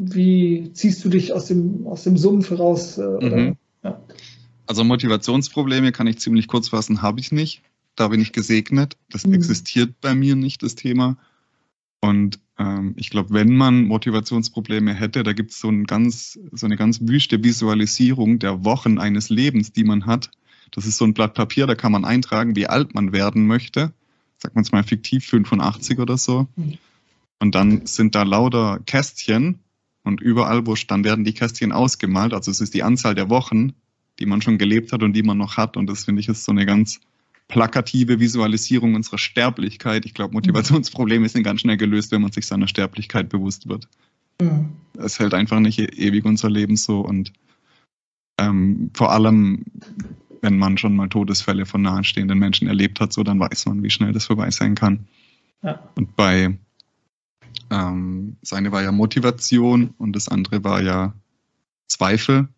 wie 0.03 0.73
ziehst 0.73 1.05
du 1.05 1.09
dich 1.09 1.33
aus 1.33 1.47
dem, 1.47 1.87
aus 1.87 2.05
dem 2.05 2.17
Sumpf 2.17 2.51
raus? 2.53 2.99
Äh, 2.99 3.03
mhm. 3.03 3.57
ja. 3.83 4.01
Also 4.67 4.85
Motivationsprobleme 4.85 5.93
kann 5.93 6.07
ich 6.07 6.19
ziemlich 6.19 6.47
kurz 6.47 6.69
fassen, 6.69 7.03
habe 7.03 7.21
ich 7.21 7.33
nicht. 7.33 7.63
Da 7.97 8.09
bin 8.09 8.21
ich 8.21 8.33
gesegnet. 8.33 8.97
Das 9.11 9.27
mhm. 9.27 9.35
existiert 9.35 10.01
bei 10.01 10.15
mir 10.15 10.37
nicht, 10.37 10.63
das 10.63 10.75
Thema. 10.75 11.17
Und 12.01 12.39
ähm, 12.59 12.95
ich 12.97 13.11
glaube, 13.11 13.35
wenn 13.35 13.57
man 13.57 13.85
Motivationsprobleme 13.85 14.95
hätte, 14.95 15.23
da 15.23 15.33
gibt 15.33 15.51
es 15.51 15.61
so, 15.61 15.69
ein 15.69 15.85
ganz, 15.85 16.39
so 16.53 16.67
eine 16.67 16.77
ganz 16.77 17.01
wüste 17.03 17.43
Visualisierung 17.43 18.39
der 18.39 18.65
Wochen 18.65 18.99
eines 18.99 19.29
Lebens, 19.29 19.73
die 19.73 19.85
man 19.85 20.07
hat. 20.07 20.31
Das 20.71 20.87
ist 20.87 20.99
so 20.99 21.05
ein 21.05 21.15
Blatt 21.15 21.35
Papier, 21.35 21.67
da 21.67 21.75
kann 21.75 21.93
man 21.93 22.05
eintragen, 22.05 22.57
wie 22.57 22.69
alt 22.69 22.95
man 22.95 23.13
werden 23.13 23.47
möchte. 23.47 23.93
Sagt 24.39 24.55
man 24.55 24.63
es 24.63 24.73
mal 24.73 24.85
fiktiv, 24.85 25.27
85 25.27 25.99
oder 25.99 26.17
so. 26.17 26.47
Mhm. 26.57 26.79
Und 27.41 27.55
dann 27.55 27.87
sind 27.87 28.15
da 28.15 28.23
lauter 28.23 28.81
Kästchen 28.87 29.59
und 30.05 30.21
überall, 30.21 30.67
wo 30.67 30.75
dann 30.87 31.05
werden 31.05 31.25
die 31.25 31.35
Kästchen 31.35 31.73
ausgemalt. 31.73 32.33
Also 32.33 32.51
es 32.51 32.61
ist 32.61 32.75
die 32.75 32.83
Anzahl 32.83 33.15
der 33.15 33.31
Wochen, 33.31 33.73
die 34.19 34.27
man 34.27 34.43
schon 34.43 34.59
gelebt 34.59 34.93
hat 34.93 35.03
und 35.03 35.13
die 35.13 35.23
man 35.23 35.39
noch 35.39 35.57
hat. 35.57 35.77
Und 35.77 35.89
das 35.89 36.05
finde 36.05 36.21
ich 36.21 36.29
ist 36.29 36.45
so 36.45 36.53
eine 36.53 36.67
ganz 36.67 37.01
plakative 37.49 38.21
Visualisierung 38.21 38.95
unserer 38.95 39.19
Sterblichkeit. 39.19 40.07
Ich 40.07 40.15
glaube, 40.15 40.35
Motivationsprobleme 40.35 41.29
sind 41.29 41.43
ganz 41.43 41.61
schnell 41.61 41.77
gelöst, 41.77 42.13
wenn 42.13 42.23
man 42.23 42.33
sich 42.33 42.47
seiner 42.47 42.69
Sterblichkeit 42.69 43.29
bewusst 43.29 43.69
wird. 43.69 43.89
Mhm. 44.41 44.71
Es 44.99 45.19
hält 45.19 45.35
einfach 45.35 45.61
nicht 45.61 45.79
e-, 45.79 45.85
ewig 45.85 46.25
unser 46.25 46.49
Leben 46.49 46.77
so 46.77 47.01
und 47.01 47.33
ähm, 48.39 48.91
vor 48.95 49.13
allem, 49.13 49.65
wenn 50.41 50.59
man 50.59 50.79
schon 50.79 50.97
mal 50.97 51.09
Todesfälle 51.09 51.67
von 51.67 51.83
nahestehenden 51.83 52.39
Menschen 52.39 52.69
erlebt 52.69 53.01
hat, 53.01 53.13
so 53.13 53.23
dann 53.23 53.39
weiß 53.39 53.67
man, 53.67 53.83
wie 53.83 53.91
schnell 53.91 54.13
das 54.13 54.27
vorbei 54.27 54.51
sein 54.51 54.75
kann. 54.75 55.09
Ja. 55.63 55.83
Und 55.95 56.17
bei 56.17 56.57
ähm, 57.71 58.37
das 58.41 58.53
eine 58.53 58.73
war 58.73 58.83
ja 58.83 58.93
Motivation 58.93 59.95
und 59.99 60.15
das 60.15 60.29
andere 60.29 60.65
war 60.65 60.83
ja 60.83 61.15
Zweifel. 61.87 62.49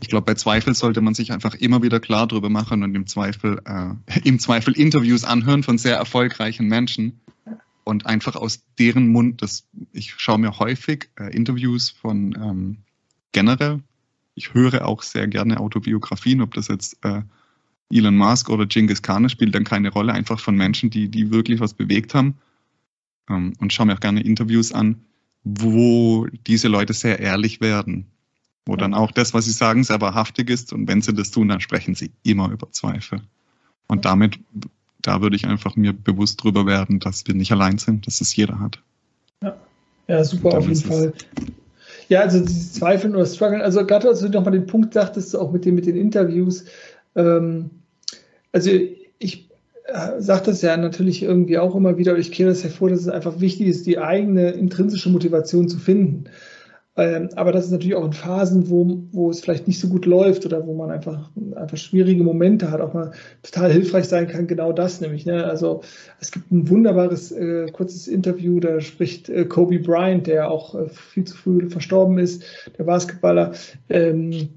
Ich 0.00 0.08
glaube, 0.08 0.26
bei 0.26 0.34
Zweifel 0.34 0.74
sollte 0.74 1.00
man 1.00 1.14
sich 1.14 1.32
einfach 1.32 1.54
immer 1.54 1.82
wieder 1.82 2.00
klar 2.00 2.26
drüber 2.26 2.50
machen 2.50 2.82
und 2.82 2.94
im 2.94 3.06
Zweifel, 3.06 3.60
äh, 3.64 4.20
im 4.24 4.38
Zweifel 4.38 4.74
Interviews 4.74 5.24
anhören 5.24 5.62
von 5.62 5.78
sehr 5.78 5.96
erfolgreichen 5.96 6.66
Menschen 6.66 7.20
und 7.84 8.06
einfach 8.06 8.36
aus 8.36 8.62
deren 8.78 9.08
Mund, 9.08 9.40
das, 9.40 9.66
ich 9.92 10.14
schaue 10.18 10.38
mir 10.38 10.58
häufig 10.58 11.08
äh, 11.18 11.34
Interviews 11.34 11.88
von 11.90 12.34
ähm, 12.34 12.76
generell, 13.32 13.80
ich 14.34 14.54
höre 14.54 14.86
auch 14.86 15.02
sehr 15.02 15.26
gerne 15.26 15.58
Autobiografien, 15.58 16.42
ob 16.42 16.54
das 16.54 16.68
jetzt 16.68 17.02
äh, 17.04 17.22
Elon 17.90 18.16
Musk 18.16 18.50
oder 18.50 18.66
Genghis 18.66 19.00
Khan 19.00 19.28
spielt 19.30 19.54
dann 19.54 19.64
keine 19.64 19.90
Rolle, 19.90 20.12
einfach 20.12 20.38
von 20.38 20.54
Menschen, 20.54 20.90
die, 20.90 21.08
die 21.08 21.30
wirklich 21.30 21.60
was 21.60 21.72
bewegt 21.72 22.14
haben 22.14 22.36
ähm, 23.28 23.54
und 23.58 23.72
schaue 23.72 23.86
mir 23.86 23.94
auch 23.94 24.00
gerne 24.00 24.22
Interviews 24.22 24.72
an, 24.72 25.04
wo 25.44 26.26
diese 26.46 26.68
Leute 26.68 26.92
sehr 26.92 27.20
ehrlich 27.20 27.60
werden 27.60 28.06
wo 28.68 28.76
dann 28.76 28.92
auch 28.92 29.10
das, 29.10 29.32
was 29.32 29.46
sie 29.46 29.52
sagen, 29.52 29.82
sehr 29.82 30.00
wahrhaftig 30.02 30.50
ist. 30.50 30.74
Und 30.74 30.86
wenn 30.86 31.00
sie 31.00 31.14
das 31.14 31.30
tun, 31.30 31.48
dann 31.48 31.60
sprechen 31.60 31.94
sie 31.94 32.12
immer 32.22 32.50
über 32.50 32.70
Zweifel. 32.70 33.22
Und 33.88 34.04
damit, 34.04 34.38
da 35.00 35.22
würde 35.22 35.36
ich 35.36 35.46
einfach 35.46 35.74
mir 35.74 35.94
bewusst 35.94 36.44
drüber 36.44 36.66
werden, 36.66 37.00
dass 37.00 37.26
wir 37.26 37.34
nicht 37.34 37.50
allein 37.50 37.78
sind, 37.78 38.06
dass 38.06 38.20
es 38.20 38.36
jeder 38.36 38.60
hat. 38.60 38.78
Ja, 39.42 39.56
ja 40.06 40.22
super, 40.22 40.58
auf 40.58 40.68
jeden 40.68 40.82
Fall. 40.82 41.14
Ja, 42.10 42.20
also 42.20 42.40
dieses 42.40 42.74
Zweifeln 42.74 43.16
oder 43.16 43.24
Struggeln, 43.24 43.62
also 43.62 43.84
gerade 43.86 44.08
als 44.08 44.20
du 44.20 44.28
nochmal 44.28 44.52
den 44.52 44.66
Punkt 44.66 44.92
sagtest, 44.92 45.34
auch 45.34 45.50
mit, 45.50 45.64
dem, 45.64 45.74
mit 45.74 45.86
den 45.86 45.96
Interviews, 45.96 46.66
ähm, 47.16 47.70
also 48.52 48.70
ich 49.18 49.47
äh, 49.88 50.20
sage 50.20 50.44
das 50.46 50.62
ja 50.62 50.76
natürlich 50.76 51.22
irgendwie 51.22 51.58
auch 51.58 51.74
immer 51.74 51.98
wieder, 51.98 52.16
ich 52.16 52.30
kehre 52.30 52.50
das 52.50 52.62
hervor, 52.62 52.90
dass 52.90 53.00
es 53.00 53.08
einfach 53.08 53.40
wichtig 53.40 53.68
ist, 53.68 53.86
die 53.86 53.98
eigene 53.98 54.50
intrinsische 54.50 55.10
Motivation 55.10 55.68
zu 55.68 55.78
finden. 55.78 56.24
Ähm, 56.96 57.28
aber 57.36 57.52
das 57.52 57.66
ist 57.66 57.70
natürlich 57.70 57.94
auch 57.94 58.04
in 58.04 58.12
Phasen, 58.12 58.68
wo, 58.70 59.04
wo 59.12 59.30
es 59.30 59.40
vielleicht 59.40 59.68
nicht 59.68 59.78
so 59.78 59.88
gut 59.88 60.04
läuft 60.04 60.44
oder 60.44 60.66
wo 60.66 60.74
man 60.74 60.90
einfach, 60.90 61.30
einfach 61.54 61.76
schwierige 61.76 62.24
Momente 62.24 62.72
hat, 62.72 62.80
auch 62.80 62.92
mal 62.92 63.12
total 63.44 63.72
hilfreich 63.72 64.06
sein 64.06 64.26
kann, 64.26 64.48
genau 64.48 64.72
das 64.72 65.00
nämlich. 65.00 65.24
Ne? 65.24 65.44
Also 65.44 65.82
es 66.20 66.32
gibt 66.32 66.50
ein 66.50 66.68
wunderbares 66.68 67.30
äh, 67.30 67.70
kurzes 67.72 68.08
Interview, 68.08 68.58
da 68.58 68.80
spricht 68.80 69.28
äh, 69.28 69.44
Kobe 69.44 69.78
Bryant, 69.78 70.26
der 70.26 70.50
auch 70.50 70.74
äh, 70.74 70.88
viel 70.88 71.22
zu 71.22 71.36
früh 71.36 71.70
verstorben 71.70 72.18
ist, 72.18 72.42
der 72.76 72.84
Basketballer, 72.84 73.52
ähm, 73.88 74.48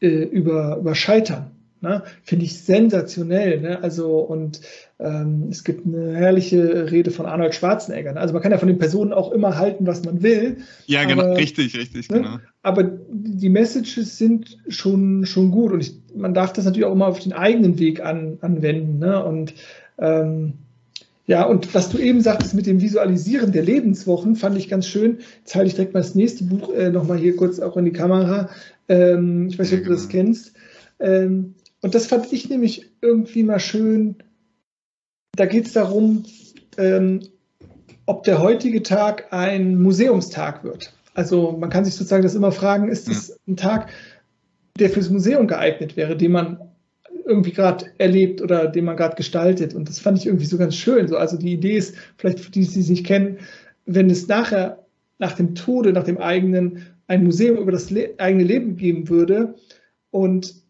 äh, 0.00 0.08
über, 0.08 0.78
über 0.78 0.94
Scheitern. 0.96 1.55
Ne? 1.86 2.02
Finde 2.24 2.44
ich 2.44 2.58
sensationell. 2.58 3.60
Ne? 3.60 3.80
Also, 3.80 4.18
und 4.18 4.60
ähm, 4.98 5.46
es 5.50 5.62
gibt 5.62 5.86
eine 5.86 6.16
herrliche 6.16 6.90
Rede 6.90 7.12
von 7.12 7.26
Arnold 7.26 7.54
Schwarzenegger. 7.54 8.12
Ne? 8.12 8.20
Also 8.20 8.34
man 8.34 8.42
kann 8.42 8.50
ja 8.50 8.58
von 8.58 8.66
den 8.66 8.78
Personen 8.78 9.12
auch 9.12 9.30
immer 9.30 9.56
halten, 9.56 9.86
was 9.86 10.04
man 10.04 10.22
will. 10.22 10.56
Ja, 10.86 11.04
genau, 11.04 11.22
aber, 11.22 11.36
richtig, 11.36 11.76
richtig, 11.76 12.10
ne? 12.10 12.18
genau. 12.18 12.38
Aber 12.62 12.82
die 12.82 13.48
Messages 13.48 14.18
sind 14.18 14.58
schon, 14.68 15.26
schon 15.26 15.52
gut 15.52 15.70
und 15.70 15.80
ich, 15.80 15.94
man 16.14 16.34
darf 16.34 16.52
das 16.52 16.64
natürlich 16.64 16.86
auch 16.86 16.92
immer 16.92 17.06
auf 17.06 17.20
den 17.20 17.32
eigenen 17.32 17.78
Weg 17.78 18.04
an, 18.04 18.38
anwenden. 18.40 18.98
Ne? 18.98 19.24
Und 19.24 19.54
ähm, 19.98 20.54
ja, 21.26 21.44
und 21.44 21.72
was 21.72 21.90
du 21.90 21.98
eben 21.98 22.20
sagtest 22.20 22.54
mit 22.54 22.66
dem 22.66 22.80
Visualisieren 22.80 23.52
der 23.52 23.62
Lebenswochen, 23.62 24.34
fand 24.34 24.58
ich 24.58 24.68
ganz 24.68 24.88
schön. 24.88 25.18
Jetzt 25.38 25.54
halte 25.54 25.68
ich 25.68 25.74
direkt 25.74 25.94
mal 25.94 26.00
das 26.00 26.16
nächste 26.16 26.44
Buch 26.44 26.72
äh, 26.72 26.90
nochmal 26.90 27.18
hier 27.18 27.36
kurz 27.36 27.60
auch 27.60 27.76
in 27.76 27.84
die 27.84 27.92
Kamera. 27.92 28.48
Ähm, 28.88 29.48
ich 29.48 29.58
weiß 29.58 29.70
nicht, 29.70 29.80
ob 29.80 29.86
du 29.86 29.92
das 29.92 30.08
genau. 30.08 30.24
kennst. 30.24 30.52
Ähm, 31.00 31.54
und 31.82 31.94
das 31.94 32.06
fand 32.06 32.32
ich 32.32 32.48
nämlich 32.48 32.90
irgendwie 33.00 33.42
mal 33.42 33.60
schön. 33.60 34.16
Da 35.36 35.46
geht 35.46 35.66
es 35.66 35.72
darum, 35.72 36.24
ähm, 36.78 37.20
ob 38.06 38.22
der 38.24 38.40
heutige 38.40 38.82
Tag 38.82 39.32
ein 39.32 39.80
Museumstag 39.80 40.64
wird. 40.64 40.94
Also 41.14 41.52
man 41.52 41.70
kann 41.70 41.84
sich 41.84 41.94
sozusagen 41.94 42.22
das 42.22 42.34
immer 42.34 42.52
fragen, 42.52 42.88
ist 42.88 43.08
das 43.08 43.38
ein 43.46 43.56
Tag, 43.56 43.90
der 44.78 44.90
fürs 44.90 45.10
Museum 45.10 45.46
geeignet 45.46 45.96
wäre, 45.96 46.16
den 46.16 46.32
man 46.32 46.60
irgendwie 47.24 47.52
gerade 47.52 47.86
erlebt 47.98 48.40
oder 48.40 48.68
den 48.68 48.84
man 48.84 48.96
gerade 48.96 49.16
gestaltet. 49.16 49.74
Und 49.74 49.88
das 49.88 49.98
fand 49.98 50.18
ich 50.18 50.26
irgendwie 50.26 50.44
so 50.44 50.58
ganz 50.58 50.76
schön. 50.76 51.08
So, 51.08 51.16
also 51.16 51.36
die 51.36 51.52
Idee 51.52 51.76
ist, 51.76 51.96
vielleicht 52.16 52.40
für 52.40 52.50
die, 52.50 52.66
die 52.66 52.80
es 52.80 52.88
nicht 52.88 53.06
kennen, 53.06 53.38
wenn 53.84 54.10
es 54.10 54.28
nachher, 54.28 54.84
nach 55.18 55.32
dem 55.32 55.54
Tode, 55.54 55.92
nach 55.92 56.04
dem 56.04 56.18
eigenen, 56.18 56.82
ein 57.06 57.24
Museum 57.24 57.56
über 57.56 57.72
das 57.72 57.90
Le 57.90 58.14
eigene 58.18 58.44
Leben 58.44 58.76
geben 58.76 59.08
würde 59.08 59.54
und 60.10 60.65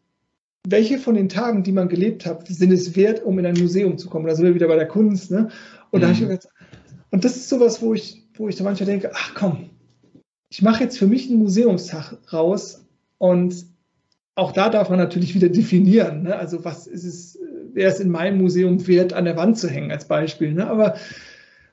welche 0.69 0.99
von 0.99 1.15
den 1.15 1.29
Tagen, 1.29 1.63
die 1.63 1.73
man 1.73 1.89
gelebt 1.89 2.27
hat, 2.27 2.47
sind 2.49 2.73
es 2.73 2.97
wert, 2.97 3.25
um 3.25 3.39
in 3.39 3.47
ein 3.47 3.57
Museum 3.57 3.99
zu 3.99 4.09
kommen? 4.09 4.27
Da 4.27 4.35
sind 4.35 4.45
wir 4.45 4.55
wieder 4.55 4.69
bei 4.69 4.77
der 4.77 4.89
Kunst. 4.89 5.31
Ne? 5.31 5.49
Und, 5.91 6.01
mhm. 6.01 6.05
da 6.05 6.11
ich 6.11 6.21
gedacht, 6.21 6.49
und 7.11 7.25
das 7.25 7.37
ist 7.37 7.49
sowas, 7.49 7.81
wo 7.81 7.95
ich, 7.95 8.25
wo 8.35 8.49
ich 8.49 8.57
da 8.57 8.65
manchmal 8.65 8.89
denke, 8.89 9.13
ach 9.15 9.35
komm, 9.35 9.71
ich 10.49 10.63
mache 10.63 10.83
jetzt 10.85 10.99
für 10.99 11.07
mich 11.07 11.29
einen 11.29 11.39
Museumstag 11.39 12.19
raus 12.33 12.85
und 13.19 13.65
auch 14.35 14.53
da 14.53 14.69
darf 14.69 14.91
man 14.91 14.99
natürlich 14.99 15.35
wieder 15.35 15.49
definieren. 15.49 16.25
Ne? 16.25 16.37
Also 16.37 16.65
was 16.65 16.87
ist 16.87 17.05
es, 17.05 17.39
wer 17.73 17.89
ist 17.89 18.01
in 18.01 18.11
meinem 18.11 18.39
Museum 18.39 18.87
wert, 18.87 19.13
an 19.13 19.25
der 19.25 19.37
Wand 19.37 19.59
zu 19.59 19.69
hängen 19.69 19.91
als 19.91 20.09
Beispiel. 20.09 20.53
Ne? 20.53 20.67
Aber 20.67 20.97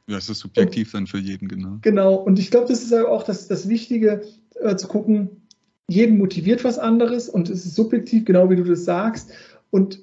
ja, 0.08 0.18
es 0.18 0.30
ist 0.30 0.40
subjektiv 0.40 0.94
und, 0.94 0.94
dann 0.94 1.08
für 1.08 1.18
jeden, 1.18 1.48
genau. 1.48 1.78
Genau, 1.82 2.16
und 2.16 2.38
ich 2.38 2.52
glaube, 2.52 2.68
das 2.68 2.84
ist 2.84 2.94
auch 2.94 3.24
das, 3.24 3.48
das 3.48 3.70
Wichtige, 3.70 4.22
äh, 4.56 4.76
zu 4.76 4.88
gucken, 4.88 5.43
jeden 5.88 6.18
motiviert 6.18 6.64
was 6.64 6.80
anderes 6.80 7.30
und 7.30 7.50
es 7.50 7.66
ist 7.66 7.76
subjektiv, 7.76 8.26
genau 8.26 8.50
wie 8.50 8.56
du 8.56 8.64
das 8.64 8.86
sagst. 8.86 9.32
Und 9.70 10.00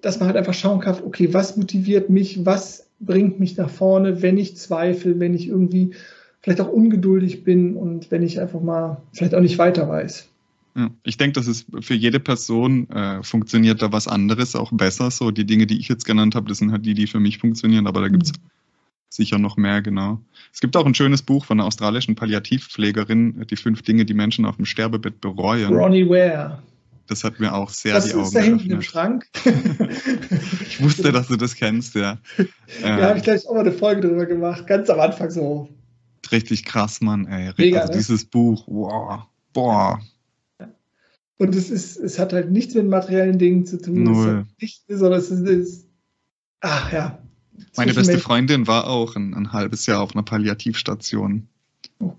dass 0.00 0.18
man 0.18 0.28
halt 0.28 0.36
einfach 0.36 0.54
schauen 0.54 0.80
kann, 0.80 0.96
okay, 1.04 1.32
was 1.32 1.56
motiviert 1.56 2.08
mich, 2.10 2.44
was 2.44 2.88
bringt 3.00 3.40
mich 3.40 3.56
nach 3.56 3.70
vorne, 3.70 4.22
wenn 4.22 4.38
ich 4.38 4.56
zweifle, 4.56 5.18
wenn 5.18 5.34
ich 5.34 5.48
irgendwie 5.48 5.94
vielleicht 6.40 6.60
auch 6.60 6.68
ungeduldig 6.68 7.44
bin 7.44 7.76
und 7.76 8.10
wenn 8.10 8.22
ich 8.22 8.40
einfach 8.40 8.60
mal 8.60 9.02
vielleicht 9.12 9.34
auch 9.34 9.40
nicht 9.40 9.58
weiter 9.58 9.88
weiß. 9.88 10.28
Ja, 10.76 10.90
ich 11.02 11.16
denke, 11.16 11.32
das 11.32 11.48
ist 11.48 11.66
für 11.80 11.94
jede 11.94 12.20
Person 12.20 12.88
äh, 12.90 13.22
funktioniert 13.22 13.82
da 13.82 13.90
was 13.90 14.06
anderes 14.06 14.54
auch 14.54 14.70
besser. 14.72 15.10
So 15.10 15.32
die 15.32 15.44
Dinge, 15.44 15.66
die 15.66 15.78
ich 15.78 15.88
jetzt 15.88 16.04
genannt 16.04 16.36
habe, 16.36 16.48
das 16.48 16.58
sind 16.58 16.70
halt 16.70 16.86
die, 16.86 16.94
die 16.94 17.08
für 17.08 17.18
mich 17.18 17.38
funktionieren, 17.38 17.88
aber 17.88 18.00
da 18.02 18.08
gibt 18.08 18.24
es 18.24 18.32
mhm 18.32 18.57
sicher 19.08 19.38
noch 19.38 19.56
mehr, 19.56 19.82
genau. 19.82 20.20
Es 20.52 20.60
gibt 20.60 20.76
auch 20.76 20.86
ein 20.86 20.94
schönes 20.94 21.22
Buch 21.22 21.44
von 21.44 21.58
einer 21.58 21.66
australischen 21.66 22.14
Palliativpflegerin, 22.14 23.46
die 23.48 23.56
fünf 23.56 23.82
Dinge, 23.82 24.04
die 24.04 24.14
Menschen 24.14 24.44
auf 24.44 24.56
dem 24.56 24.64
Sterbebett 24.64 25.20
bereuen. 25.20 25.74
Ronnie 25.74 26.08
Ware. 26.08 26.62
Das 27.06 27.24
hat 27.24 27.40
mir 27.40 27.54
auch 27.54 27.70
sehr 27.70 27.94
das 27.94 28.06
die 28.06 28.14
Augen 28.14 28.24
ist 28.24 28.34
da 28.34 28.40
hinten 28.40 28.70
im 28.70 28.82
Schrank. 28.82 29.26
ich 30.68 30.82
wusste, 30.82 31.10
dass 31.10 31.28
du 31.28 31.36
das 31.36 31.54
kennst, 31.54 31.94
ja. 31.94 32.18
Ja, 32.82 32.98
äh, 32.98 33.02
habe 33.02 33.18
ich 33.18 33.24
gleich 33.24 33.46
auch 33.46 33.54
mal 33.54 33.60
eine 33.60 33.72
Folge 33.72 34.02
drüber 34.02 34.26
gemacht, 34.26 34.66
ganz 34.66 34.90
am 34.90 35.00
Anfang 35.00 35.30
so. 35.30 35.70
Richtig 36.30 36.66
krass, 36.66 37.00
Mann, 37.00 37.26
ey. 37.26 37.52
Mega, 37.56 37.80
also 37.80 37.92
ne? 37.92 37.98
dieses 37.98 38.26
Buch, 38.26 38.64
wow, 38.66 39.22
boah. 39.54 40.00
Und 41.38 41.54
es 41.54 41.70
ist, 41.70 41.96
es 41.96 42.18
hat 42.18 42.32
halt 42.34 42.50
nichts 42.50 42.74
mit 42.74 42.88
materiellen 42.88 43.38
Dingen 43.38 43.64
zu 43.64 43.80
tun. 43.80 44.02
Null. 44.02 44.46
Es 44.56 44.62
nicht, 44.62 44.82
sondern 44.88 45.20
es 45.20 45.30
ist, 45.30 45.48
ist 45.48 45.88
ach 46.60 46.92
ja, 46.92 47.22
meine 47.76 47.94
beste 47.94 48.18
Freundin 48.18 48.66
war 48.66 48.86
auch 48.86 49.16
ein, 49.16 49.34
ein, 49.34 49.52
halbes 49.52 49.86
Jahr 49.86 50.00
auf 50.00 50.14
einer 50.14 50.22
Palliativstation. 50.22 51.48
Oh. 51.98 52.14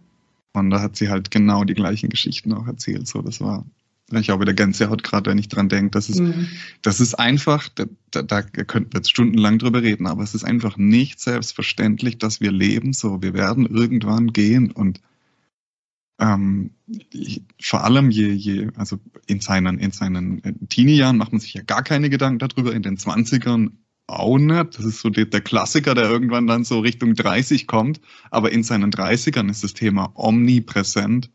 Und 0.54 0.70
da 0.70 0.82
hat 0.82 0.96
sie 0.96 1.10
halt 1.10 1.32
genau 1.32 1.64
die 1.64 1.74
gleichen 1.74 2.10
Geschichten 2.10 2.54
auch 2.54 2.68
erzählt. 2.68 3.08
So, 3.08 3.22
das 3.22 3.40
war, 3.40 3.66
ich 4.12 4.30
habe 4.30 4.42
wieder 4.42 4.54
Gänsehaut 4.54 5.04
gerade, 5.04 5.30
wenn 5.30 5.38
ich 5.38 5.48
dran 5.48 5.70
denke. 5.70 5.92
Das 5.92 6.10
ist, 6.10 6.20
mhm. 6.20 6.48
das 6.82 7.00
ist 7.00 7.16
einfach, 7.16 7.70
da, 7.70 7.86
da 8.12 8.42
könnten 8.42 8.94
wir 8.94 9.00
jetzt 9.00 9.12
stundenlang 9.12 9.60
drüber 9.60 9.82
reden, 9.82 10.08
aber 10.08 10.24
es 10.24 10.34
ist 10.34 10.44
einfach 10.44 10.78
nicht 10.78 11.20
selbstverständlich, 11.20 12.18
dass 12.18 12.42
wir 12.42 12.52
leben. 12.52 12.94
So, 12.94 13.22
wir 13.22 13.34
werden 13.34 13.66
irgendwann 13.66 14.34
gehen 14.34 14.72
und 14.72 15.02
ähm, 16.20 16.72
vor 17.62 17.86
allem 17.86 18.12
je, 18.12 18.32
je, 18.32 18.70
also 18.76 19.00
in 19.26 19.40
seinen, 19.40 19.80
in 19.80 19.92
seinen 19.92 20.44
äh, 20.44 20.54
Teenie-Jahren 20.68 21.18
macht 21.18 21.32
man 21.32 21.40
sich 21.40 21.54
ja 21.54 21.62
gar 21.62 21.82
keine 21.82 22.10
Gedanken 22.10 22.40
darüber, 22.40 22.74
in 22.74 22.84
den 22.84 22.98
20ern 22.98 23.72
auch 24.10 24.38
nicht. 24.38 24.78
Das 24.78 24.86
ist 24.86 25.02
so 25.02 25.10
der, 25.10 25.26
der 25.26 25.42
Klassiker, 25.42 25.96
der 25.96 26.10
irgendwann 26.10 26.48
dann 26.48 26.64
so 26.64 26.80
Richtung 26.80 27.16
30 27.16 27.68
kommt. 27.68 28.02
Aber 28.32 28.52
in 28.52 28.64
seinen 28.64 28.92
30ern 28.92 29.50
ist 29.50 29.64
das 29.64 29.74
Thema 29.74 30.12
omnipräsent, 30.16 31.30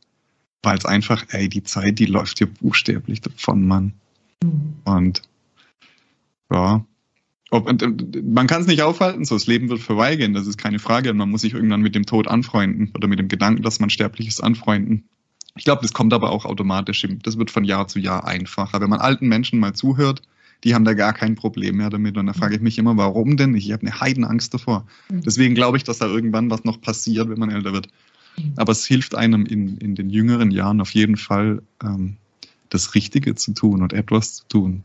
weil 0.62 0.78
es 0.78 0.84
einfach, 0.84 1.24
ey, 1.28 1.48
die 1.48 1.62
Zeit, 1.62 1.98
die 1.98 2.06
läuft 2.06 2.38
hier 2.38 2.48
buchstäblich 2.48 3.20
davon, 3.20 3.66
Mann. 3.66 3.94
Mhm. 4.42 4.74
Und 4.84 5.22
ja, 6.50 6.84
man 7.52 8.46
kann 8.46 8.62
es 8.62 8.66
nicht 8.66 8.82
aufhalten, 8.82 9.24
so 9.24 9.36
das 9.36 9.46
Leben 9.46 9.68
wird 9.68 9.80
vorbeigehen, 9.80 10.34
das 10.34 10.46
ist 10.46 10.58
keine 10.58 10.78
Frage. 10.78 11.12
Man 11.14 11.30
muss 11.30 11.42
sich 11.42 11.54
irgendwann 11.54 11.82
mit 11.82 11.94
dem 11.94 12.06
Tod 12.06 12.26
anfreunden 12.26 12.90
oder 12.94 13.06
mit 13.06 13.18
dem 13.18 13.28
Gedanken, 13.28 13.62
dass 13.62 13.80
man 13.80 13.90
sterblich 13.90 14.28
ist, 14.28 14.42
anfreunden. 14.42 15.04
Ich 15.56 15.64
glaube, 15.64 15.82
das 15.82 15.92
kommt 15.92 16.12
aber 16.12 16.30
auch 16.30 16.46
automatisch. 16.46 17.06
Das 17.22 17.38
wird 17.38 17.50
von 17.50 17.64
Jahr 17.64 17.86
zu 17.86 18.00
Jahr 18.00 18.26
einfacher. 18.26 18.80
Wenn 18.80 18.90
man 18.90 19.00
alten 19.00 19.28
Menschen 19.28 19.60
mal 19.60 19.72
zuhört, 19.72 20.22
die 20.64 20.74
haben 20.74 20.84
da 20.84 20.94
gar 20.94 21.12
kein 21.12 21.34
Problem 21.34 21.76
mehr 21.76 21.90
damit. 21.90 22.16
Und 22.16 22.26
da 22.26 22.32
frage 22.32 22.56
ich 22.56 22.62
mich 22.62 22.78
immer, 22.78 22.96
warum 22.96 23.36
denn? 23.36 23.54
Ich 23.54 23.70
habe 23.70 23.82
eine 23.86 24.00
Heidenangst 24.00 24.52
davor. 24.54 24.86
Mhm. 25.10 25.20
Deswegen 25.20 25.54
glaube 25.54 25.76
ich, 25.76 25.84
dass 25.84 25.98
da 25.98 26.06
irgendwann 26.06 26.50
was 26.50 26.64
noch 26.64 26.80
passiert, 26.80 27.28
wenn 27.28 27.38
man 27.38 27.50
älter 27.50 27.72
wird. 27.72 27.88
Mhm. 28.38 28.54
Aber 28.56 28.72
es 28.72 28.86
hilft 28.86 29.14
einem 29.14 29.44
in, 29.44 29.76
in 29.78 29.94
den 29.94 30.10
jüngeren 30.10 30.50
Jahren 30.50 30.80
auf 30.80 30.90
jeden 30.90 31.16
Fall, 31.16 31.62
ähm, 31.82 32.16
das 32.70 32.94
Richtige 32.94 33.34
zu 33.34 33.52
tun 33.52 33.82
und 33.82 33.92
etwas 33.92 34.34
zu 34.36 34.48
tun. 34.48 34.82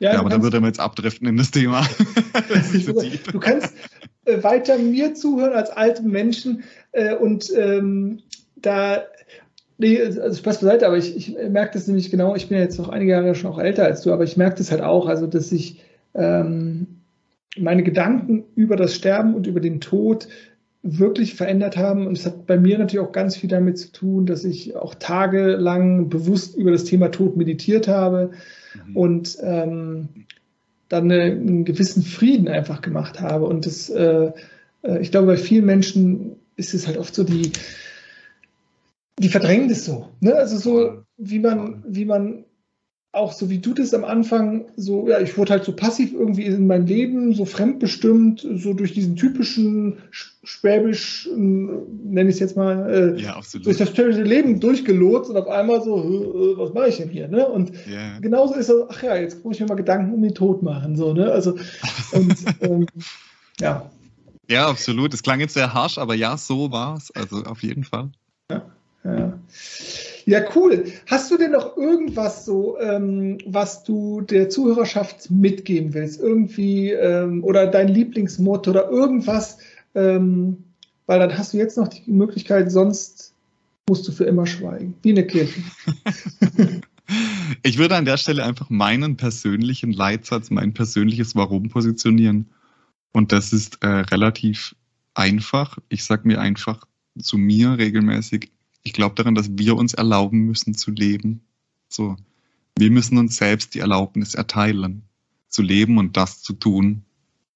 Ja, 0.00 0.12
ja 0.12 0.20
aber 0.20 0.28
dann 0.28 0.42
würde 0.42 0.60
man 0.60 0.68
jetzt 0.68 0.80
abdriften 0.80 1.26
in 1.26 1.36
das 1.36 1.50
Thema. 1.50 1.86
das 2.48 2.72
du 2.72 3.38
kannst 3.38 3.74
äh, 4.24 4.42
weiter 4.42 4.76
mir 4.76 5.14
zuhören 5.14 5.54
als 5.54 5.70
alten 5.70 6.10
Menschen 6.10 6.64
äh, 6.92 7.14
und 7.14 7.50
ähm, 7.56 8.22
da, 8.56 9.04
nee, 9.78 10.00
also 10.00 10.36
Spaß 10.36 10.60
beiseite, 10.60 10.86
aber 10.86 10.96
ich, 10.96 11.16
ich 11.16 11.36
merke 11.50 11.74
das 11.74 11.86
nämlich 11.86 12.10
genau, 12.10 12.34
ich 12.34 12.48
bin 12.48 12.58
ja 12.58 12.64
jetzt 12.64 12.78
noch 12.78 12.88
einige 12.88 13.12
Jahre 13.12 13.34
schon 13.34 13.50
auch 13.50 13.58
älter 13.58 13.84
als 13.84 14.02
du, 14.02 14.12
aber 14.12 14.24
ich 14.24 14.36
merke 14.36 14.56
das 14.56 14.70
halt 14.70 14.82
auch, 14.82 15.06
also 15.06 15.26
dass 15.26 15.52
ich 15.52 15.80
ähm, 16.14 16.86
meine 17.56 17.82
Gedanken 17.82 18.44
über 18.56 18.76
das 18.76 18.94
Sterben 18.94 19.34
und 19.34 19.46
über 19.46 19.60
den 19.60 19.80
Tod 19.80 20.28
wirklich 20.82 21.34
verändert 21.34 21.76
haben. 21.76 22.06
Und 22.06 22.18
es 22.18 22.26
hat 22.26 22.46
bei 22.46 22.58
mir 22.58 22.78
natürlich 22.78 23.04
auch 23.04 23.12
ganz 23.12 23.36
viel 23.36 23.48
damit 23.48 23.78
zu 23.78 23.90
tun, 23.90 24.26
dass 24.26 24.44
ich 24.44 24.76
auch 24.76 24.94
tagelang 24.94 26.10
bewusst 26.10 26.56
über 26.56 26.70
das 26.70 26.84
Thema 26.84 27.10
Tod 27.10 27.36
meditiert 27.36 27.88
habe 27.88 28.32
mhm. 28.86 28.96
und 28.96 29.38
ähm, 29.42 30.08
dann 30.88 31.10
eine, 31.10 31.22
einen 31.22 31.64
gewissen 31.64 32.02
Frieden 32.02 32.48
einfach 32.48 32.82
gemacht 32.82 33.20
habe. 33.20 33.46
Und 33.46 33.66
das, 33.66 33.88
äh, 33.88 34.32
äh, 34.82 35.00
ich 35.00 35.10
glaube, 35.10 35.28
bei 35.28 35.36
vielen 35.36 35.64
Menschen 35.64 36.36
ist 36.56 36.74
es 36.74 36.86
halt 36.86 36.98
oft 36.98 37.14
so, 37.14 37.24
die, 37.24 37.52
die 39.18 39.28
verdrängen 39.28 39.68
das 39.68 39.84
so. 39.84 40.08
Ne? 40.20 40.34
Also 40.34 40.58
so, 40.58 41.02
wie 41.16 41.38
man, 41.38 41.84
wie 41.86 42.04
man 42.04 42.44
auch 43.14 43.32
so 43.32 43.48
wie 43.48 43.58
du 43.58 43.74
das 43.74 43.94
am 43.94 44.04
Anfang 44.04 44.66
so, 44.76 45.08
ja, 45.08 45.20
ich 45.20 45.38
wurde 45.38 45.52
halt 45.52 45.64
so 45.64 45.72
passiv 45.72 46.12
irgendwie 46.12 46.44
in 46.44 46.66
mein 46.66 46.86
Leben, 46.86 47.32
so 47.34 47.44
fremdbestimmt, 47.44 48.46
so 48.56 48.74
durch 48.74 48.92
diesen 48.92 49.16
typischen 49.16 49.98
Schwäbisch, 50.10 51.28
nenne 51.34 52.28
ich 52.28 52.34
es 52.34 52.40
jetzt 52.40 52.56
mal, 52.56 53.16
äh, 53.16 53.20
ja, 53.20 53.40
durch 53.62 53.78
das 53.78 53.90
schwäbische 53.90 54.22
Leben 54.22 54.60
durchgelotst 54.60 55.30
und 55.30 55.36
auf 55.36 55.48
einmal 55.48 55.82
so, 55.82 55.96
äh, 55.96 56.58
was 56.58 56.74
mache 56.74 56.88
ich 56.88 56.96
denn 56.96 57.08
hier? 57.08 57.28
Ne? 57.28 57.46
Und 57.46 57.72
yeah. 57.86 58.18
genauso 58.20 58.54
ist 58.54 58.66
so, 58.66 58.88
ach 58.88 59.02
ja, 59.02 59.16
jetzt 59.16 59.44
muss 59.44 59.54
ich 59.54 59.60
mir 59.60 59.68
mal 59.68 59.74
Gedanken 59.74 60.12
um 60.12 60.22
den 60.22 60.34
Tod 60.34 60.62
machen. 60.62 60.96
So, 60.96 61.12
ne? 61.12 61.30
Also, 61.30 61.56
und, 62.12 62.36
ähm, 62.60 62.86
ja. 63.60 63.90
Ja, 64.50 64.68
absolut. 64.68 65.14
Es 65.14 65.22
klang 65.22 65.40
jetzt 65.40 65.54
sehr 65.54 65.72
harsch, 65.72 65.96
aber 65.96 66.14
ja, 66.14 66.36
so 66.36 66.70
war 66.70 66.96
es. 66.96 67.10
Also 67.12 67.44
auf 67.44 67.62
jeden 67.62 67.84
Fall. 67.84 68.10
Ja, 69.04 69.38
ja. 70.24 70.44
Cool. 70.54 70.84
Hast 71.06 71.30
du 71.30 71.36
denn 71.36 71.52
noch 71.52 71.76
irgendwas 71.76 72.44
so, 72.44 72.78
ähm, 72.80 73.38
was 73.46 73.84
du 73.84 74.22
der 74.22 74.48
Zuhörerschaft 74.48 75.30
mitgeben 75.30 75.92
willst? 75.92 76.20
Irgendwie 76.20 76.90
ähm, 76.90 77.44
oder 77.44 77.66
dein 77.66 77.88
Lieblingsmotto 77.88 78.70
oder 78.70 78.88
irgendwas? 78.88 79.58
Ähm, 79.94 80.64
weil 81.06 81.18
dann 81.18 81.36
hast 81.36 81.52
du 81.52 81.58
jetzt 81.58 81.76
noch 81.76 81.88
die 81.88 82.10
Möglichkeit, 82.10 82.72
sonst 82.72 83.34
musst 83.88 84.08
du 84.08 84.12
für 84.12 84.24
immer 84.24 84.46
schweigen. 84.46 84.94
Wie 85.02 85.10
eine 85.10 85.26
Kirche. 85.26 85.60
ich 87.62 87.78
würde 87.78 87.96
an 87.96 88.06
der 88.06 88.16
Stelle 88.16 88.44
einfach 88.44 88.70
meinen 88.70 89.16
persönlichen 89.16 89.92
Leitsatz, 89.92 90.50
mein 90.50 90.72
persönliches 90.72 91.36
Warum 91.36 91.68
positionieren. 91.68 92.46
Und 93.12 93.32
das 93.32 93.52
ist 93.52 93.82
äh, 93.82 93.88
relativ 93.88 94.74
einfach. 95.14 95.78
Ich 95.88 96.04
sage 96.04 96.26
mir 96.26 96.40
einfach 96.40 96.84
zu 97.18 97.38
mir 97.38 97.78
regelmäßig, 97.78 98.50
ich 98.84 98.92
glaube 98.92 99.14
daran, 99.16 99.34
dass 99.34 99.58
wir 99.58 99.76
uns 99.76 99.94
erlauben 99.94 100.40
müssen 100.40 100.74
zu 100.74 100.90
leben. 100.92 101.40
So, 101.88 102.16
wir 102.78 102.90
müssen 102.90 103.18
uns 103.18 103.36
selbst 103.36 103.74
die 103.74 103.80
Erlaubnis 103.80 104.34
erteilen, 104.34 105.02
zu 105.48 105.62
leben 105.62 105.98
und 105.98 106.16
das 106.16 106.42
zu 106.42 106.52
tun, 106.52 107.02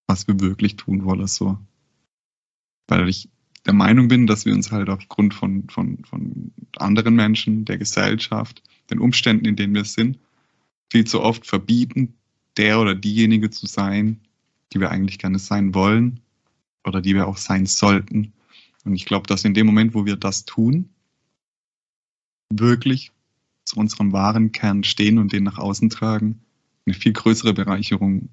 was 0.07 0.27
wir 0.27 0.41
wirklich 0.41 0.77
tun 0.77 1.05
wollen. 1.05 1.27
So, 1.27 1.59
weil 2.89 3.09
ich 3.09 3.29
der 3.67 3.75
Meinung 3.75 4.09
bin, 4.09 4.27
dass 4.27 4.47
wir 4.47 4.55
uns 4.55 4.73
halt 4.73 4.89
aufgrund 4.89 5.35
von, 5.35 5.69
von, 5.69 5.99
von 6.05 6.53
anderen 6.79 7.15
Menschen, 7.15 7.67
der 7.67 7.77
Gesellschaft, 7.77 8.63
den 8.91 8.99
Umständen, 8.99 9.45
in 9.45 9.57
denen 9.57 9.75
wir 9.75 9.85
sind, 9.85 10.19
viel 10.91 11.07
zu 11.07 11.21
oft 11.21 11.47
verbieten, 11.47 12.15
der 12.57 12.81
oder 12.81 12.95
diejenige 12.95 13.51
zu 13.51 13.67
sein, 13.67 14.21
die 14.73 14.81
wir 14.81 14.91
eigentlich 14.91 15.19
gerne 15.19 15.39
sein 15.39 15.75
wollen 15.75 16.21
oder 16.85 17.03
die 17.03 17.15
wir 17.15 17.27
auch 17.27 17.37
sein 17.37 17.67
sollten. 17.67 18.33
Und 18.85 18.95
ich 18.95 19.05
glaube, 19.05 19.27
dass 19.27 19.45
in 19.45 19.53
dem 19.53 19.67
Moment, 19.67 19.93
wo 19.93 20.07
wir 20.07 20.17
das 20.17 20.47
tun, 20.47 20.89
wirklich 22.51 23.13
zu 23.65 23.77
unserem 23.77 24.13
wahren 24.13 24.53
Kern 24.53 24.85
stehen 24.85 25.19
und 25.19 25.33
den 25.33 25.45
nach 25.45 25.59
außen 25.59 25.91
tragen, 25.91 26.41
eine 26.87 26.95
viel 26.95 27.13
größere 27.13 27.53
Bereicherung 27.53 28.31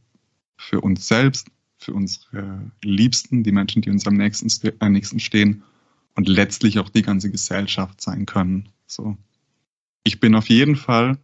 für 0.58 0.82
uns 0.82 1.08
selbst, 1.08 1.48
für 1.78 1.94
unsere 1.94 2.72
Liebsten, 2.82 3.44
die 3.44 3.52
Menschen, 3.52 3.82
die 3.82 3.90
uns 3.90 4.08
am 4.08 4.16
nächsten, 4.16 4.50
am 4.80 4.94
nächsten 4.94 5.20
stehen 5.20 5.64
und 6.16 6.30
letztlich 6.30 6.80
auch 6.80 6.90
die 6.90 7.02
ganze 7.02 7.30
Gesellschaft 7.30 8.02
sein 8.02 8.26
können. 8.26 8.70
So. 8.88 9.18
Ich 10.04 10.20
bin 10.20 10.36
auf 10.36 10.48
jeden 10.48 10.78
Fall, 10.78 11.18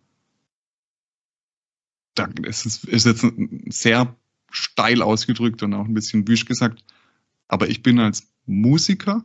da, 2.15 2.29
es 2.43 2.65
ist, 2.65 2.83
ist 2.83 3.05
jetzt 3.05 3.25
sehr 3.67 4.15
steil 4.51 5.01
ausgedrückt 5.01 5.63
und 5.63 5.73
auch 5.73 5.85
ein 5.85 5.93
bisschen 5.93 6.25
büsch 6.25 6.45
gesagt, 6.45 6.83
aber 7.47 7.69
ich 7.69 7.81
bin 7.81 7.99
als 7.99 8.27
Musiker 8.45 9.23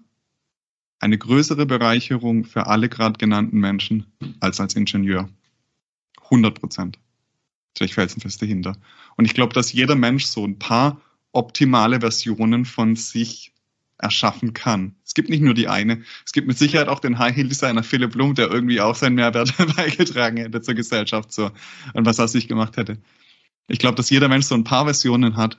eine 0.98 1.18
größere 1.18 1.66
Bereicherung 1.66 2.44
für 2.44 2.66
alle 2.66 2.88
gerade 2.88 3.18
genannten 3.18 3.58
Menschen 3.58 4.06
als 4.40 4.60
als 4.60 4.74
Ingenieur. 4.74 5.28
100 6.24 6.58
Prozent. 6.58 6.98
Ich 7.78 7.94
felsenfest 7.94 8.40
dahinter. 8.40 8.76
Und 9.16 9.26
ich 9.26 9.34
glaube, 9.34 9.52
dass 9.52 9.72
jeder 9.72 9.96
Mensch 9.96 10.24
so 10.24 10.44
ein 10.44 10.58
paar 10.58 11.00
optimale 11.32 12.00
Versionen 12.00 12.64
von 12.64 12.96
sich 12.96 13.52
erschaffen 13.98 14.52
kann. 14.52 14.94
Es 15.04 15.14
gibt 15.14 15.30
nicht 15.30 15.42
nur 15.42 15.54
die 15.54 15.68
eine. 15.68 16.02
Es 16.24 16.32
gibt 16.32 16.46
mit 16.46 16.58
Sicherheit 16.58 16.88
auch 16.88 17.00
den 17.00 17.18
High 17.18 17.34
Heel 17.34 17.48
Designer 17.48 17.82
Philipp 17.82 18.12
Blum, 18.12 18.34
der 18.34 18.50
irgendwie 18.50 18.80
auch 18.80 18.94
seinen 18.94 19.14
Mehrwert 19.14 19.54
beigetragen 19.76 20.38
hätte 20.38 20.60
zur 20.60 20.74
Gesellschaft 20.74 21.32
so 21.32 21.50
und 21.94 22.06
was 22.06 22.18
er 22.18 22.28
sich 22.28 22.48
gemacht 22.48 22.76
hätte. 22.76 22.98
Ich 23.68 23.78
glaube, 23.78 23.96
dass 23.96 24.10
jeder 24.10 24.28
Mensch 24.28 24.46
so 24.46 24.54
ein 24.54 24.64
paar 24.64 24.84
Versionen 24.84 25.36
hat 25.36 25.58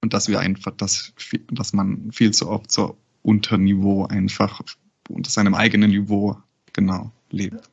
und 0.00 0.12
dass 0.12 0.28
wir 0.28 0.40
einfach, 0.40 0.72
dass, 0.76 1.12
dass 1.50 1.72
man 1.72 2.12
viel 2.12 2.32
zu 2.32 2.48
oft 2.48 2.70
so 2.70 2.96
unter 3.28 3.58
Niveau 3.58 4.06
einfach 4.06 4.62
unter 5.10 5.30
seinem 5.30 5.54
eigenen 5.54 5.90
Niveau 5.90 6.36
genau 6.72 7.12
lebt. 7.30 7.68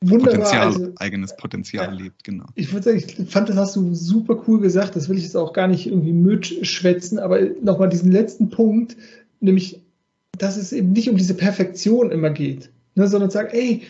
Wunderbar. 0.00 0.34
Potenzial, 0.34 0.66
also, 0.66 0.92
eigenes 0.96 1.36
Potenzial 1.36 1.86
ja, 1.86 2.02
lebt, 2.02 2.24
genau. 2.24 2.46
Ich 2.56 2.72
würde 2.72 2.84
sagen, 2.84 2.96
ich 2.98 3.30
fand, 3.30 3.48
das 3.48 3.56
hast 3.56 3.76
du 3.76 3.94
super 3.94 4.42
cool 4.48 4.60
gesagt. 4.60 4.96
Das 4.96 5.08
will 5.08 5.16
ich 5.16 5.22
jetzt 5.22 5.36
auch 5.36 5.52
gar 5.52 5.68
nicht 5.68 5.86
irgendwie 5.86 6.12
mitschwätzen, 6.12 7.20
aber 7.20 7.40
nochmal 7.62 7.88
diesen 7.88 8.10
letzten 8.10 8.50
Punkt, 8.50 8.96
nämlich, 9.38 9.80
dass 10.36 10.56
es 10.56 10.72
eben 10.72 10.90
nicht 10.90 11.08
um 11.08 11.16
diese 11.16 11.34
Perfektion 11.34 12.10
immer 12.10 12.30
geht, 12.30 12.70
ne, 12.96 13.06
sondern 13.06 13.30
sagen, 13.30 13.50
ey, 13.52 13.82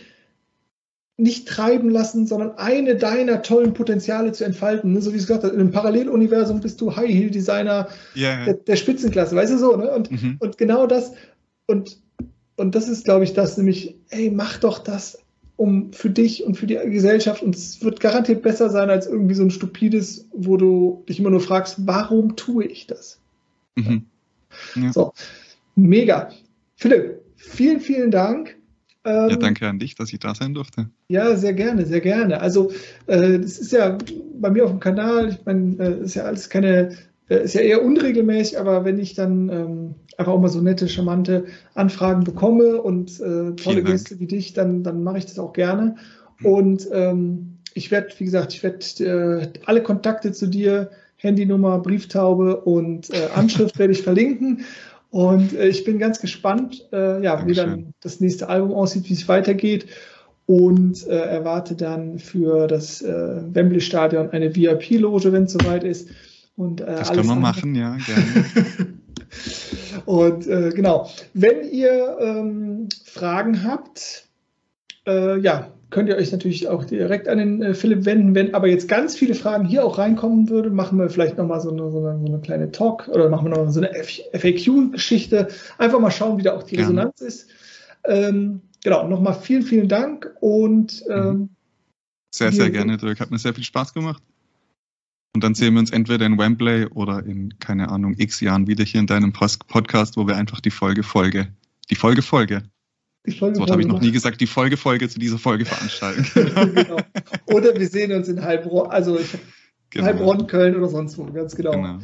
nicht 1.21 1.49
treiben 1.49 1.91
lassen, 1.91 2.29
sondern 2.29 2.57
eine 2.59 2.95
deiner 2.95 3.43
tollen 3.43 3.75
Potenziale 3.75 4.31
zu 4.31 4.45
entfalten. 4.45 4.93
Ne? 4.93 5.03
So 5.03 5.13
wie 5.13 5.17
es 5.17 5.27
gesagt 5.27 5.43
hast, 5.43 5.53
in 5.53 5.61
einem 5.61 5.73
Paralleluniversum 5.73 6.61
bist 6.61 6.81
du 6.81 6.95
High-Heel-Designer 6.95 7.89
yeah. 8.17 8.45
der, 8.45 8.55
der, 8.55 8.77
Spitzenklasse, 8.77 9.35
weißt 9.35 9.53
du 9.53 9.59
so, 9.59 9.77
ne? 9.77 9.91
Und, 9.91 10.13
mhm. 10.13 10.37
und 10.39 10.59
genau 10.59 10.87
das, 10.87 11.13
und, 11.67 11.99
und 12.57 12.77
das 12.77 12.89
ist, 12.89 13.05
glaube 13.05 13.25
ich, 13.25 13.33
das, 13.33 13.57
nämlich, 13.57 13.97
ey, 14.11 14.31
mach 14.31 14.59
doch 14.59 14.79
das 14.79 15.19
um 15.57 15.93
für 15.93 16.09
dich 16.09 16.45
und 16.45 16.55
für 16.55 16.69
die 16.69 16.77
Gesellschaft 16.77 17.43
und 17.43 17.57
es 17.57 17.83
wird 17.83 17.99
garantiert 17.99 18.43
besser 18.43 18.71
sein 18.71 18.89
als 18.89 19.09
irgendwie 19.09 19.35
so 19.35 19.43
ein 19.43 19.51
stupides, 19.51 20.29
wo 20.33 20.57
du 20.57 21.03
dich 21.09 21.19
immer 21.19 21.31
nur 21.31 21.41
fragst, 21.41 21.85
warum 21.85 22.37
tue 22.37 22.65
ich 22.65 22.87
das? 22.87 23.19
Mhm. 23.75 24.05
Ja. 24.77 24.93
So, 24.93 25.13
mega. 25.75 26.31
Philipp, 26.77 27.23
vielen, 27.35 27.81
vielen 27.81 28.13
Dank. 28.13 28.57
Ähm, 29.09 29.31
ja, 29.31 29.37
danke 29.37 29.67
an 29.67 29.79
dich, 29.79 29.95
dass 29.95 30.13
ich 30.13 30.19
da 30.19 30.35
sein 30.35 30.53
durfte. 30.53 30.91
Ja, 31.09 31.35
sehr 31.35 31.55
gerne, 31.55 31.87
sehr 31.87 32.01
gerne. 32.01 32.41
Also, 32.41 32.71
äh, 33.07 33.39
das 33.39 33.59
ist 33.59 33.73
ja 33.73 33.97
bei 34.39 34.51
mir 34.51 34.65
auf 34.65 34.71
dem 34.71 34.81
Kanal, 34.81 35.31
ich 35.31 35.45
meine, 35.47 35.77
äh, 35.79 36.05
ist 36.05 36.15
ja 36.15 36.25
alles 36.25 36.51
keine, 36.51 36.91
äh, 37.29 37.43
ist 37.43 37.55
ja 37.55 37.63
eher 37.63 37.83
unregelmäßig, 37.83 38.59
aber 38.59 38.85
wenn 38.85 38.99
ich 38.99 39.15
dann 39.15 39.49
ähm, 39.49 39.95
einfach 40.19 40.33
auch 40.33 40.41
mal 40.41 40.49
so 40.49 40.61
nette, 40.61 40.89
charmante 40.89 41.47
Anfragen 41.75 42.25
bekomme 42.25 42.83
und 42.83 43.19
äh, 43.21 43.53
tolle 43.53 43.83
Gäste 43.83 44.21
wie 44.21 44.27
dich, 44.27 44.53
dann, 44.53 44.83
dann 44.83 45.03
mache 45.03 45.19
ich 45.19 45.27
das 45.27 45.39
auch 45.39 45.55
gerne. 45.55 45.97
Mhm. 46.41 46.47
Und 46.47 46.89
ähm, 46.93 47.59
ich 47.73 47.91
werde, 47.91 48.09
wie 48.19 48.25
gesagt, 48.25 48.53
ich 48.53 48.63
werde 48.63 49.05
äh, 49.05 49.53
alle 49.65 49.83
Kontakte 49.83 50.33
zu 50.33 50.49
dir, 50.49 50.91
Handynummer, 51.17 51.79
Brieftaube 51.79 52.61
und 52.61 53.11
äh, 53.11 53.29
Anschrift 53.35 53.79
werde 53.79 53.93
ich 53.95 54.03
verlinken. 54.03 54.65
Und 55.11 55.55
äh, 55.55 55.69
ich 55.69 55.85
bin 55.85 55.99
ganz 55.99 56.21
gespannt, 56.21 56.87
äh, 56.93 57.23
ja, 57.23 57.47
wie 57.47 57.55
dann 57.55 57.95
das 58.01 58.21
nächste 58.21 58.49
Album 58.49 58.73
aussieht, 58.73 59.09
wie 59.09 59.15
es 59.15 59.29
weitergeht. 59.29 59.87
Und 60.47 61.07
äh, 61.07 61.19
erwarte 61.19 61.75
dann 61.75 62.19
für 62.19 62.67
das 62.67 63.03
äh, 63.03 63.43
Wembley 63.55 63.81
Stadion 63.81 64.31
eine 64.31 64.55
VIP-Loge, 64.55 65.33
wenn 65.33 65.45
es 65.45 65.53
soweit 65.53 65.85
ist. 65.85 66.09
Und, 66.57 66.81
äh, 66.81 66.87
das 66.87 67.13
können 67.13 67.27
wir 67.27 67.35
machen, 67.37 67.75
ja, 67.75 67.97
gerne. 67.97 68.47
und 70.07 70.47
äh, 70.47 70.71
genau, 70.71 71.11
wenn 71.35 71.71
ihr 71.71 72.17
ähm, 72.21 72.89
Fragen 73.05 73.65
habt, 73.65 74.25
ja, 75.07 75.73
könnt 75.91 76.09
ihr 76.09 76.17
euch 76.17 76.33
natürlich 76.33 76.69
auch 76.69 76.85
direkt 76.85 77.29
an 77.29 77.39
den 77.39 77.63
äh, 77.63 77.75
Philipp 77.75 78.05
wenden. 78.05 78.35
Wenn 78.35 78.55
aber 78.55 78.69
jetzt 78.69 78.89
ganz 78.89 79.17
viele 79.17 79.35
Fragen 79.35 79.65
hier 79.65 79.85
auch 79.85 79.99
reinkommen 79.99 80.49
würden, 80.49 80.75
machen 80.75 80.99
wir 80.99 81.09
vielleicht 81.09 81.39
nochmal 81.39 81.61
so 81.61 81.71
eine, 81.71 81.91
so, 81.91 81.99
eine, 81.99 82.19
so 82.19 82.27
eine 82.27 82.41
kleine 82.41 82.71
Talk 82.71 83.09
oder 83.09 83.29
machen 83.31 83.47
wir 83.47 83.51
nochmal 83.51 83.73
so 83.73 83.81
eine 83.81 83.93
FAQ-Geschichte. 83.95 85.49
Einfach 85.79 86.01
mal 86.01 86.11
schauen, 86.11 86.39
wie 86.39 86.43
da 86.43 86.55
auch 86.55 86.63
die 86.63 86.77
Gerne. 86.77 86.91
Resonanz 86.91 87.21
ist. 87.21 87.51
Ähm, 88.05 88.61
genau, 88.85 89.09
nochmal 89.09 89.35
vielen, 89.35 89.63
vielen 89.63 89.89
Dank 89.89 90.31
und 90.41 91.05
mhm. 91.09 91.15
ähm, 91.15 91.49
sehr, 92.35 92.53
sehr 92.53 92.71
gerne, 92.71 92.99
Dirk. 92.99 93.21
Hat 93.21 93.31
mir 93.31 93.39
sehr 93.39 93.55
viel 93.55 93.65
Spaß 93.65 93.95
gemacht. 93.95 94.23
Und 95.35 95.45
dann 95.45 95.55
sehen 95.55 95.75
wir 95.75 95.81
uns 95.81 95.91
entweder 95.91 96.27
in 96.27 96.39
Wembley 96.39 96.87
oder 96.87 97.25
in, 97.25 97.59
keine 97.59 97.89
Ahnung, 97.91 98.15
x 98.19 98.41
Jahren 98.41 98.67
wieder 98.67 98.85
hier 98.85 99.01
in 99.01 99.07
deinem 99.07 99.33
Podcast, 99.33 100.17
wo 100.17 100.27
wir 100.27 100.37
einfach 100.37 100.61
die 100.61 100.71
Folge 100.71 101.03
Folge, 101.03 101.49
die 101.91 101.95
Folge 101.95 102.23
Folge 102.23 102.63
so 103.27 103.67
habe 103.67 103.83
ich 103.83 103.89
noch 103.89 104.01
nie 104.01 104.13
gesagt, 104.13 104.41
die 104.41 104.47
Folge 104.47 104.77
Folge 104.77 105.09
zu 105.09 105.19
dieser 105.19 105.39
Folge 105.39 105.65
veranstalten. 105.65 106.27
genau. 106.75 106.97
Oder 107.47 107.79
wir 107.79 107.89
sehen 107.89 108.13
uns 108.13 108.29
in 108.29 108.43
Heilbronn, 108.43 108.91
also 108.91 109.19
genau. 109.91 110.07
Heilbronn, 110.07 110.47
Köln 110.47 110.77
oder 110.77 110.89
sonst 110.89 111.19
wo, 111.19 111.25
ganz 111.25 111.55
genau. 111.55 111.73
genau. 111.73 111.99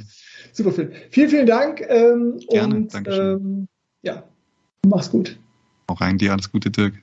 Super 0.52 0.72
Phil. 0.72 0.92
Vielen, 1.10 1.30
vielen 1.30 1.46
Dank. 1.46 1.80
Ähm, 1.88 2.38
Gerne, 2.50 2.74
und 2.76 2.94
ähm, 3.06 3.68
ja, 4.02 4.24
mach's 4.86 5.10
gut. 5.10 5.38
Auch 5.86 6.00
rein 6.00 6.18
dir 6.18 6.32
alles 6.32 6.50
Gute, 6.50 6.70
Dirk. 6.70 6.94